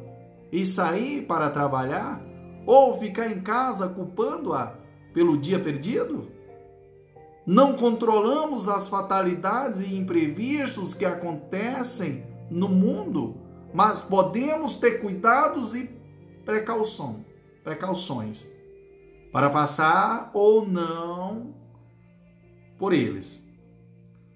[0.53, 2.23] e sair para trabalhar
[2.67, 4.75] ou ficar em casa culpando-a
[5.15, 6.29] pelo dia perdido?
[7.51, 13.41] Não controlamos as fatalidades e imprevistos que acontecem no mundo,
[13.75, 15.91] mas podemos ter cuidados e
[16.45, 17.25] precaução,
[17.65, 18.47] precauções
[19.33, 21.53] para passar ou não
[22.79, 23.45] por eles.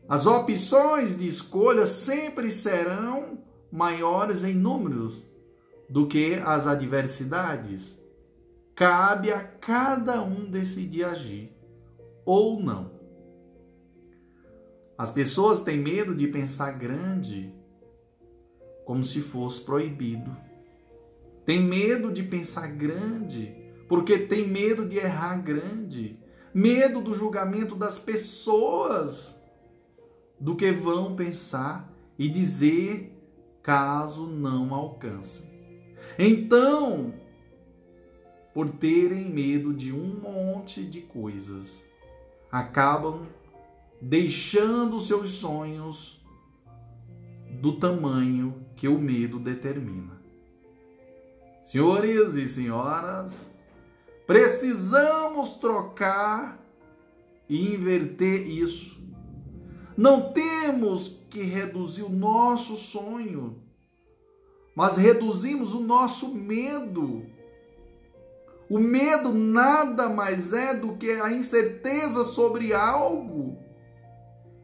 [0.08, 3.38] As opções de escolha sempre serão
[3.70, 5.30] maiores em números
[5.88, 7.96] do que as adversidades.
[8.74, 11.56] Cabe a cada um decidir agir
[12.26, 12.93] ou não.
[14.96, 17.52] As pessoas têm medo de pensar grande,
[18.84, 20.36] como se fosse proibido.
[21.44, 23.54] Tem medo de pensar grande,
[23.88, 26.18] porque tem medo de errar grande,
[26.54, 29.42] medo do julgamento das pessoas,
[30.38, 33.12] do que vão pensar e dizer
[33.62, 35.52] caso não alcancem.
[36.18, 37.14] Então,
[38.52, 41.82] por terem medo de um monte de coisas,
[42.52, 43.26] acabam
[44.04, 46.22] deixando seus sonhos
[47.48, 50.20] do tamanho que o medo determina.
[51.64, 53.50] Senhores e senhoras,
[54.26, 56.62] precisamos trocar
[57.48, 59.02] e inverter isso.
[59.96, 63.62] Não temos que reduzir o nosso sonho,
[64.76, 67.24] mas reduzimos o nosso medo
[68.68, 73.58] o medo nada mais é do que a incerteza sobre algo.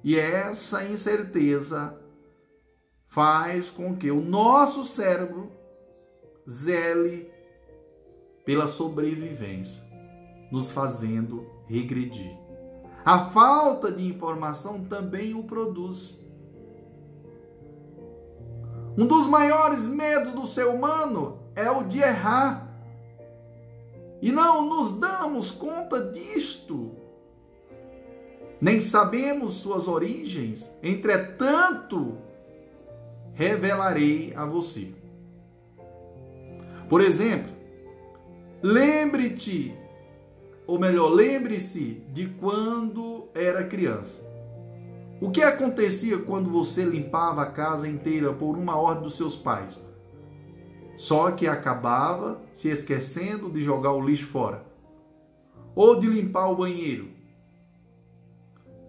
[0.02, 1.98] E essa incerteza
[3.08, 5.50] faz com que o nosso cérebro
[6.48, 7.30] zele
[8.44, 9.84] pela sobrevivência,
[10.50, 12.36] nos fazendo regredir.
[13.04, 16.20] A falta de informação também o produz.
[18.96, 22.68] Um dos maiores medos do ser humano é o de errar.
[24.20, 26.99] E não nos damos conta disto.
[28.60, 30.70] Nem sabemos suas origens.
[30.82, 32.18] Entretanto,
[33.32, 34.92] revelarei a você.
[36.88, 37.50] Por exemplo,
[38.62, 39.74] lembre-te,
[40.66, 44.28] ou melhor, lembre-se de quando era criança.
[45.20, 49.80] O que acontecia quando você limpava a casa inteira por uma ordem dos seus pais?
[50.96, 54.66] Só que acabava se esquecendo de jogar o lixo fora
[55.74, 57.19] ou de limpar o banheiro.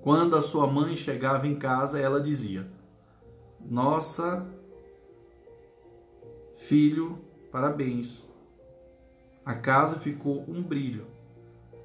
[0.02, 2.68] Quando a sua mãe chegava em casa, ela dizia:
[3.60, 4.46] Nossa,
[6.58, 7.20] filho,
[7.52, 8.28] parabéns.
[9.46, 11.08] A casa ficou um brilho.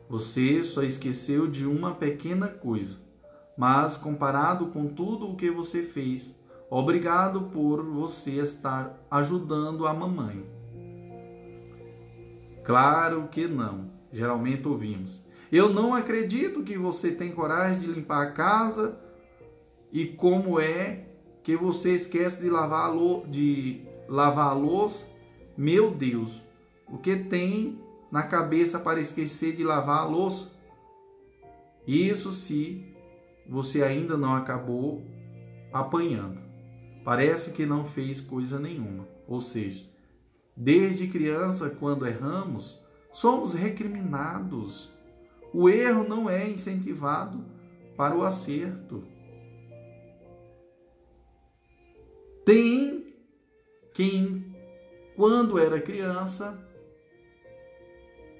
[0.09, 2.99] Você só esqueceu de uma pequena coisa,
[3.57, 10.45] mas comparado com tudo o que você fez, Obrigado por você estar ajudando a mamãe.
[12.65, 13.89] Claro que não.
[14.13, 15.25] Geralmente ouvimos.
[15.51, 18.99] Eu não acredito que você tem coragem de limpar a casa
[19.93, 21.07] e como é
[21.43, 25.07] que você esquece de lavar a, de lavar a louça.
[25.57, 26.43] Meu Deus,
[26.89, 30.53] o que tem na cabeça para esquecer de lavar a louça?
[31.87, 32.85] Isso se
[33.49, 35.03] você ainda não acabou
[35.73, 36.47] apanhando
[37.07, 39.07] parece que não fez coisa nenhuma.
[39.29, 39.89] Ou seja,
[40.57, 42.83] desde criança, quando erramos,
[43.13, 44.93] somos recriminados.
[45.59, 47.43] O erro não é incentivado
[47.97, 49.03] para o acerto.
[52.45, 53.17] Tem
[53.95, 54.55] quem,
[55.17, 56.63] quando era criança,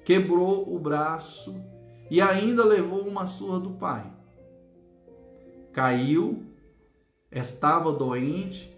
[0.05, 1.59] quebrou o braço
[2.11, 4.05] e ainda levou uma surra do pai.
[5.73, 6.45] Caiu
[7.31, 8.77] estava doente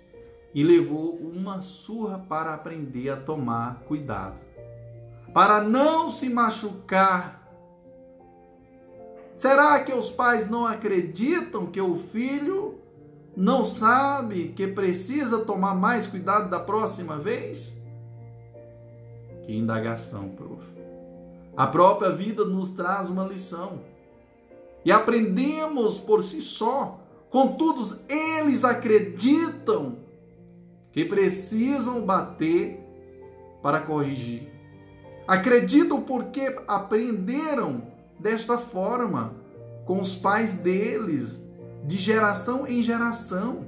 [0.56, 4.40] e levou uma surra para aprender a tomar cuidado,
[5.34, 7.39] para não se machucar.
[9.40, 12.76] Será que os pais não acreditam que o filho
[13.36, 17.74] não sabe que precisa tomar mais cuidado da próxima vez?
[19.45, 20.61] Que indagação, prof.
[21.57, 23.80] A própria vida nos traz uma lição.
[24.86, 26.99] E aprendemos por si só
[27.30, 29.98] Contudo, eles acreditam
[30.91, 32.80] que precisam bater
[33.61, 34.49] para corrigir.
[35.28, 37.84] Acreditam porque aprenderam
[38.19, 39.35] desta forma
[39.85, 41.41] com os pais deles
[41.85, 43.67] de geração em geração.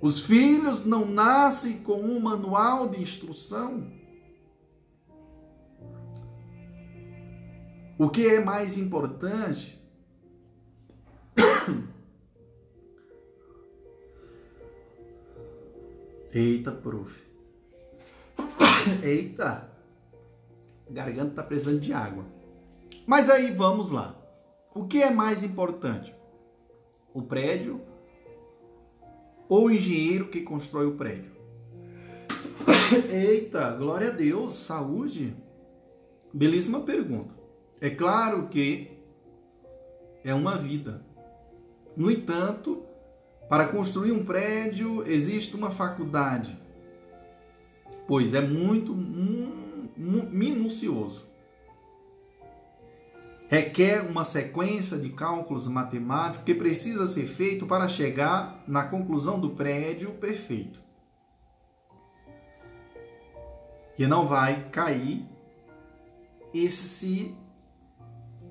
[0.00, 3.90] Os filhos não nascem com um manual de instrução.
[7.98, 9.78] O que é mais importante
[16.32, 17.22] Eita, prof.
[19.02, 19.70] Eita.
[20.88, 22.24] A garganta tá precisando de água.
[23.08, 24.14] Mas aí vamos lá.
[24.74, 26.14] O que é mais importante?
[27.14, 27.80] O prédio
[29.48, 31.32] ou o engenheiro que constrói o prédio?
[33.10, 35.34] Eita, glória a Deus, saúde.
[36.34, 37.34] Belíssima pergunta.
[37.80, 38.98] É claro que
[40.22, 41.02] é uma vida.
[41.96, 42.82] No entanto,
[43.48, 46.60] para construir um prédio existe uma faculdade,
[48.06, 48.94] pois é muito
[49.96, 51.27] minucioso.
[53.48, 59.50] Requer uma sequência de cálculos matemáticos que precisa ser feito para chegar na conclusão do
[59.50, 60.80] prédio perfeito.
[63.96, 65.26] Que não vai cair
[66.52, 67.34] e se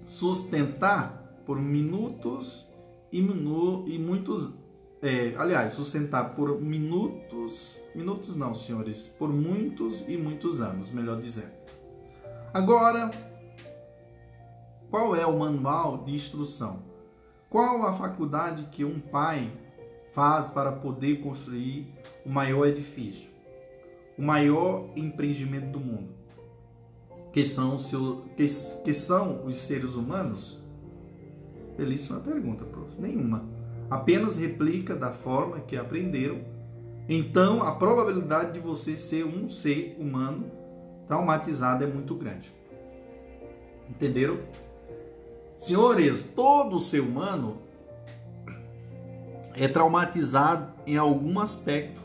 [0.03, 2.67] sustentar por minutos
[3.11, 4.51] e, minu, e muitos.
[4.99, 7.77] É, aliás, sustentar por minutos.
[7.93, 9.07] Minutos não, senhores.
[9.07, 11.55] Por muitos e muitos anos, melhor dizendo.
[12.51, 13.11] Agora,
[14.89, 16.83] qual é o manual de instrução?
[17.49, 19.51] Qual a faculdade que um pai
[20.13, 21.93] faz para poder construir
[22.25, 23.29] o maior edifício,
[24.17, 26.17] o maior empreendimento do mundo?
[27.37, 28.47] que são, os seus, que,
[28.83, 30.59] que são os seres humanos?
[31.77, 32.99] Belíssima pergunta, prof.
[32.99, 33.45] Nenhuma.
[33.91, 36.41] Apenas replica da forma que aprenderam.
[37.07, 40.49] Então, a probabilidade de você ser um ser humano
[41.05, 42.51] traumatizado é muito grande.
[43.87, 44.39] Entenderam?
[45.57, 47.57] Senhores, todo ser humano
[49.55, 52.01] é traumatizado em algum aspecto.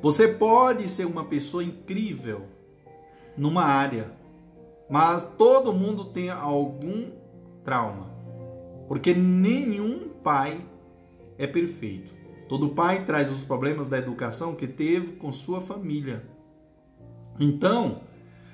[0.00, 2.46] Você pode ser uma pessoa incrível,
[3.36, 4.10] numa área,
[4.88, 7.10] mas todo mundo tem algum
[7.62, 8.10] trauma,
[8.88, 10.64] porque nenhum pai
[11.36, 12.14] é perfeito.
[12.48, 16.24] Todo pai traz os problemas da educação que teve com sua família.
[17.38, 18.00] Então,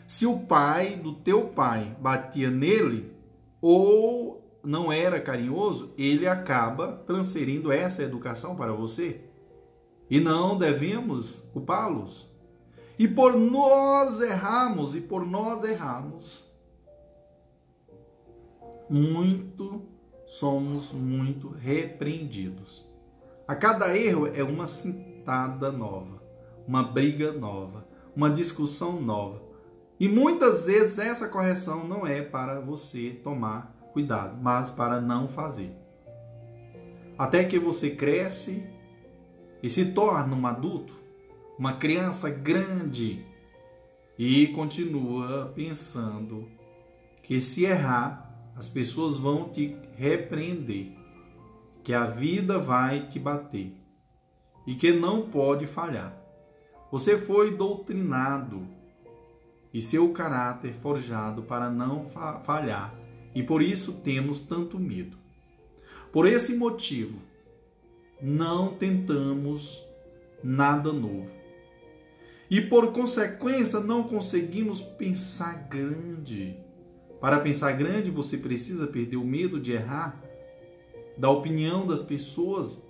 [0.07, 3.16] se o pai do teu pai batia nele
[3.69, 9.23] ou não era carinhoso, ele acaba transferindo essa educação para você.
[10.09, 12.31] E não devemos culpá-los.
[12.97, 16.49] E por nós erramos, e por nós erramos,
[18.89, 19.83] muito
[20.27, 22.87] somos muito repreendidos.
[23.49, 26.23] A cada erro é uma cintada nova,
[26.67, 29.46] uma briga nova, uma discussão nova.
[29.99, 35.75] E muitas vezes essa correção não é para você tomar cuidado, mas para não fazer.
[37.17, 38.69] Até que você cresce
[39.63, 40.95] e se torna um adulto,
[41.59, 43.25] uma criança grande
[44.19, 46.47] e continua pensando
[47.23, 48.25] que se errar,
[48.55, 50.93] as pessoas vão te repreender,
[51.83, 53.75] que a vida vai te bater
[54.67, 56.17] e que não pode falhar.
[56.91, 58.76] Você foi doutrinado
[59.73, 62.09] e seu caráter forjado para não
[62.45, 62.95] falhar,
[63.35, 65.17] e por isso temos tanto medo.
[66.13, 67.21] Por esse motivo,
[68.23, 69.83] não tentamos
[70.43, 71.37] nada novo
[72.51, 76.57] e por consequência não conseguimos pensar grande.
[77.21, 80.23] Para pensar grande, você precisa perder o medo de errar,
[81.19, 82.83] da opinião das pessoas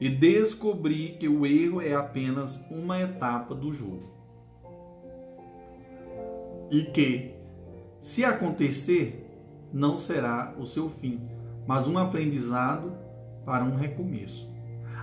[0.00, 4.13] e descobrir que o erro é apenas uma etapa do jogo.
[6.70, 7.34] E que,
[8.00, 9.24] se acontecer,
[9.72, 11.20] não será o seu fim,
[11.66, 12.92] mas um aprendizado
[13.44, 14.52] para um recomeço.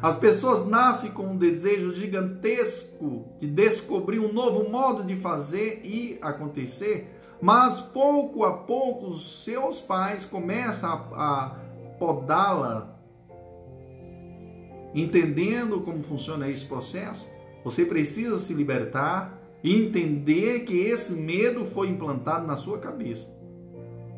[0.01, 6.17] As pessoas nascem com um desejo gigantesco de descobrir um novo modo de fazer e
[6.21, 11.49] acontecer, mas pouco a pouco os seus pais começam a, a
[11.99, 12.97] podá-la,
[14.95, 17.27] entendendo como funciona esse processo.
[17.63, 23.29] Você precisa se libertar e entender que esse medo foi implantado na sua cabeça.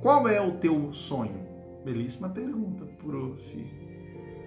[0.01, 1.47] Qual é o teu sonho?
[1.83, 3.65] Belíssima pergunta, prof.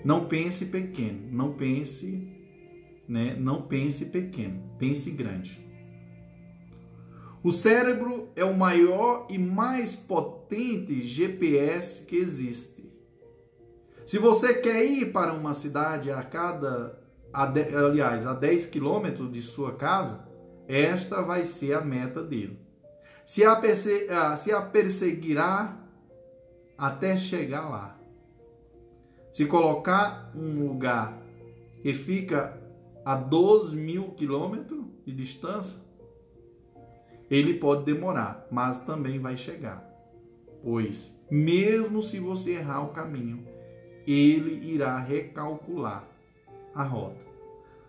[0.05, 2.29] Não pense pequeno, não pense,
[3.09, 3.35] né?
[3.39, 5.65] Não pense pequeno, pense grande.
[7.43, 12.77] O cérebro é o maior e mais potente GPS que existe.
[14.05, 17.01] Se você quer ir para uma cidade a cada,
[17.33, 20.26] aliás, a 10 quilômetros de sua casa,
[20.69, 22.59] esta vai ser a meta dele.
[23.25, 25.77] Se a, se a perseguirá
[26.77, 27.99] até chegar lá.
[29.31, 31.21] Se colocar um lugar
[31.83, 32.61] que fica
[33.05, 35.79] a 12 mil quilômetros de distância,
[37.31, 39.85] ele pode demorar, mas também vai chegar.
[40.63, 43.47] Pois, mesmo se você errar o caminho,
[44.07, 46.09] ele irá recalcular
[46.75, 47.25] a rota.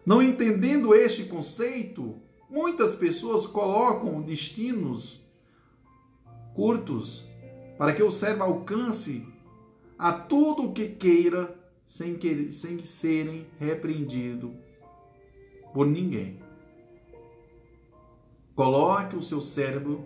[0.06, 2.16] Não entendendo este conceito,
[2.50, 5.22] muitas pessoas colocam destinos
[6.54, 7.26] curtos
[7.78, 9.28] para que o cérebro alcance
[9.98, 11.56] a tudo o que queira
[11.86, 14.54] sem, que, sem serem repreendido
[15.74, 16.42] por ninguém.
[18.56, 20.04] Coloque o seu cérebro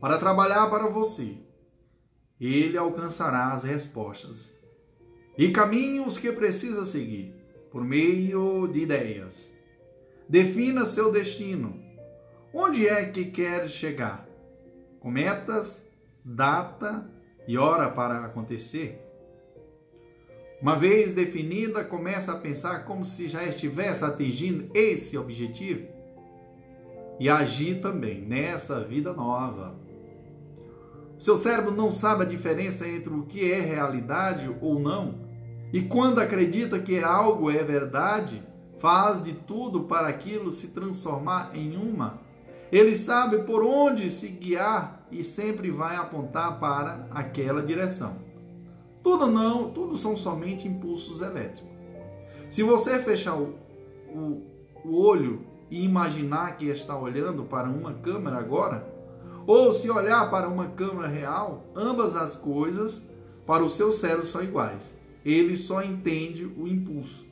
[0.00, 1.36] para trabalhar para você.
[2.40, 4.54] Ele alcançará as respostas
[5.36, 7.34] e caminhos que precisa seguir
[7.70, 9.55] por meio de ideias.
[10.28, 11.80] Defina seu destino.
[12.52, 14.26] Onde é que quer chegar?
[14.98, 15.80] Com metas,
[16.24, 17.08] data
[17.46, 19.00] e hora para acontecer?
[20.60, 25.86] Uma vez definida, começa a pensar como se já estivesse atingindo esse objetivo
[27.20, 29.76] e agir também nessa vida nova.
[31.18, 35.24] Seu cérebro não sabe a diferença entre o que é realidade ou não,
[35.72, 38.42] e quando acredita que algo é verdade,
[38.78, 42.20] faz de tudo para aquilo se transformar em uma.
[42.70, 48.16] Ele sabe por onde se guiar e sempre vai apontar para aquela direção.
[49.02, 51.70] Tudo não, tudo são somente impulsos elétricos.
[52.50, 53.54] Se você fechar o,
[54.08, 54.42] o,
[54.84, 58.86] o olho e imaginar que está olhando para uma câmera agora,
[59.46, 63.08] ou se olhar para uma câmera real, ambas as coisas
[63.46, 64.92] para o seu cérebro são iguais.
[65.24, 67.25] Ele só entende o impulso.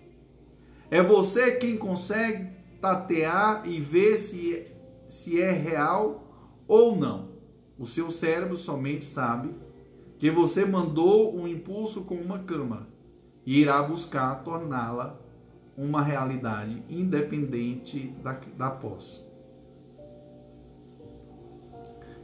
[0.95, 4.65] É você quem consegue tatear e ver se,
[5.09, 6.23] se é real
[6.69, 7.31] ou não.
[7.77, 9.53] O seu cérebro somente sabe
[10.21, 12.87] que você mandou um impulso com uma câmara
[13.45, 15.19] e irá buscar torná-la
[15.77, 19.21] uma realidade independente da, da posse.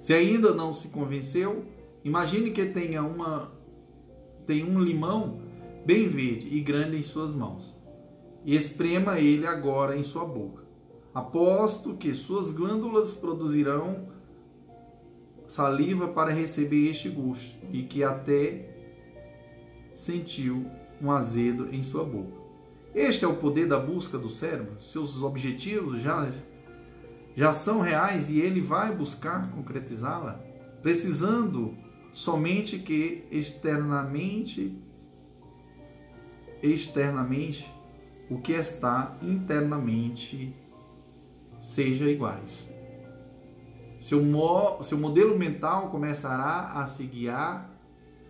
[0.00, 1.64] Se ainda não se convenceu,
[2.04, 3.50] imagine que tenha uma
[4.46, 5.40] tem um limão
[5.84, 7.79] bem verde e grande em suas mãos.
[8.44, 10.64] E esprema ele agora em sua boca.
[11.14, 14.08] Aposto que suas glândulas produzirão
[15.48, 18.70] saliva para receber este gosto e que até
[19.92, 20.64] sentiu
[21.02, 22.38] um azedo em sua boca.
[22.94, 24.80] Este é o poder da busca do cérebro.
[24.80, 26.30] Seus objetivos já,
[27.34, 30.40] já são reais e ele vai buscar concretizá-la,
[30.82, 31.76] precisando
[32.12, 34.76] somente que externamente
[36.62, 37.72] externamente
[38.30, 40.54] o que está internamente
[41.60, 42.68] seja iguais.
[44.00, 47.68] Seu, mo, seu modelo mental começará a se guiar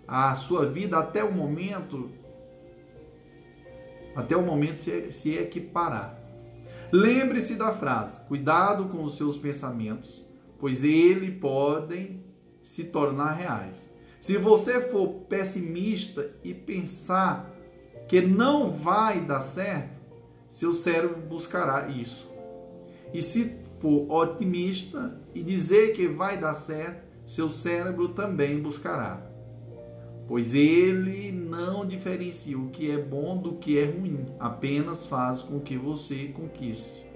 [0.09, 2.11] a sua vida até o momento
[4.17, 6.19] até o momento se, se equiparar.
[6.91, 10.25] Lembre-se da frase: cuidado com os seus pensamentos,
[10.59, 12.25] pois eles podem
[12.63, 13.89] se tornar reais.
[14.21, 17.50] Se você for pessimista e pensar
[18.11, 20.01] que não vai dar certo,
[20.49, 22.29] seu cérebro buscará isso.
[23.15, 29.25] E se for otimista e dizer que vai dar certo, seu cérebro também buscará.
[30.27, 35.61] Pois ele não diferencia o que é bom do que é ruim, apenas faz com
[35.61, 37.07] que você conquiste.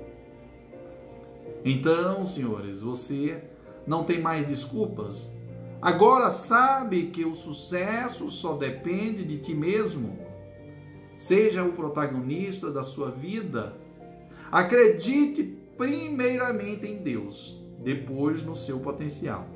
[1.65, 3.43] Então, senhores, você
[3.85, 5.29] não tem mais desculpas?
[5.83, 10.24] Agora sabe que o sucesso só depende de ti mesmo.
[11.16, 13.77] Seja o protagonista da sua vida.
[14.51, 15.43] Acredite
[15.77, 19.47] primeiramente em Deus, depois no seu potencial.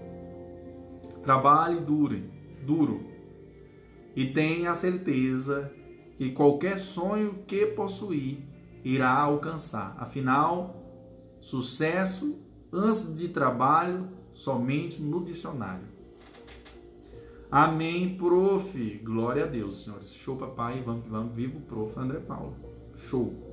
[1.22, 2.22] Trabalhe duro,
[2.64, 3.04] duro
[4.16, 5.72] e tenha a certeza
[6.16, 8.42] que qualquer sonho que possuir
[8.84, 9.94] irá alcançar.
[9.98, 10.82] Afinal,
[11.40, 12.40] sucesso
[12.72, 15.97] antes de trabalho somente no dicionário.
[17.50, 19.00] Amém, prof.
[19.02, 20.12] Glória a Deus, senhores.
[20.12, 20.82] Show, papai.
[20.82, 21.98] Vamos, vamos, vivo, prof.
[21.98, 22.54] André Paulo.
[22.96, 23.47] Show.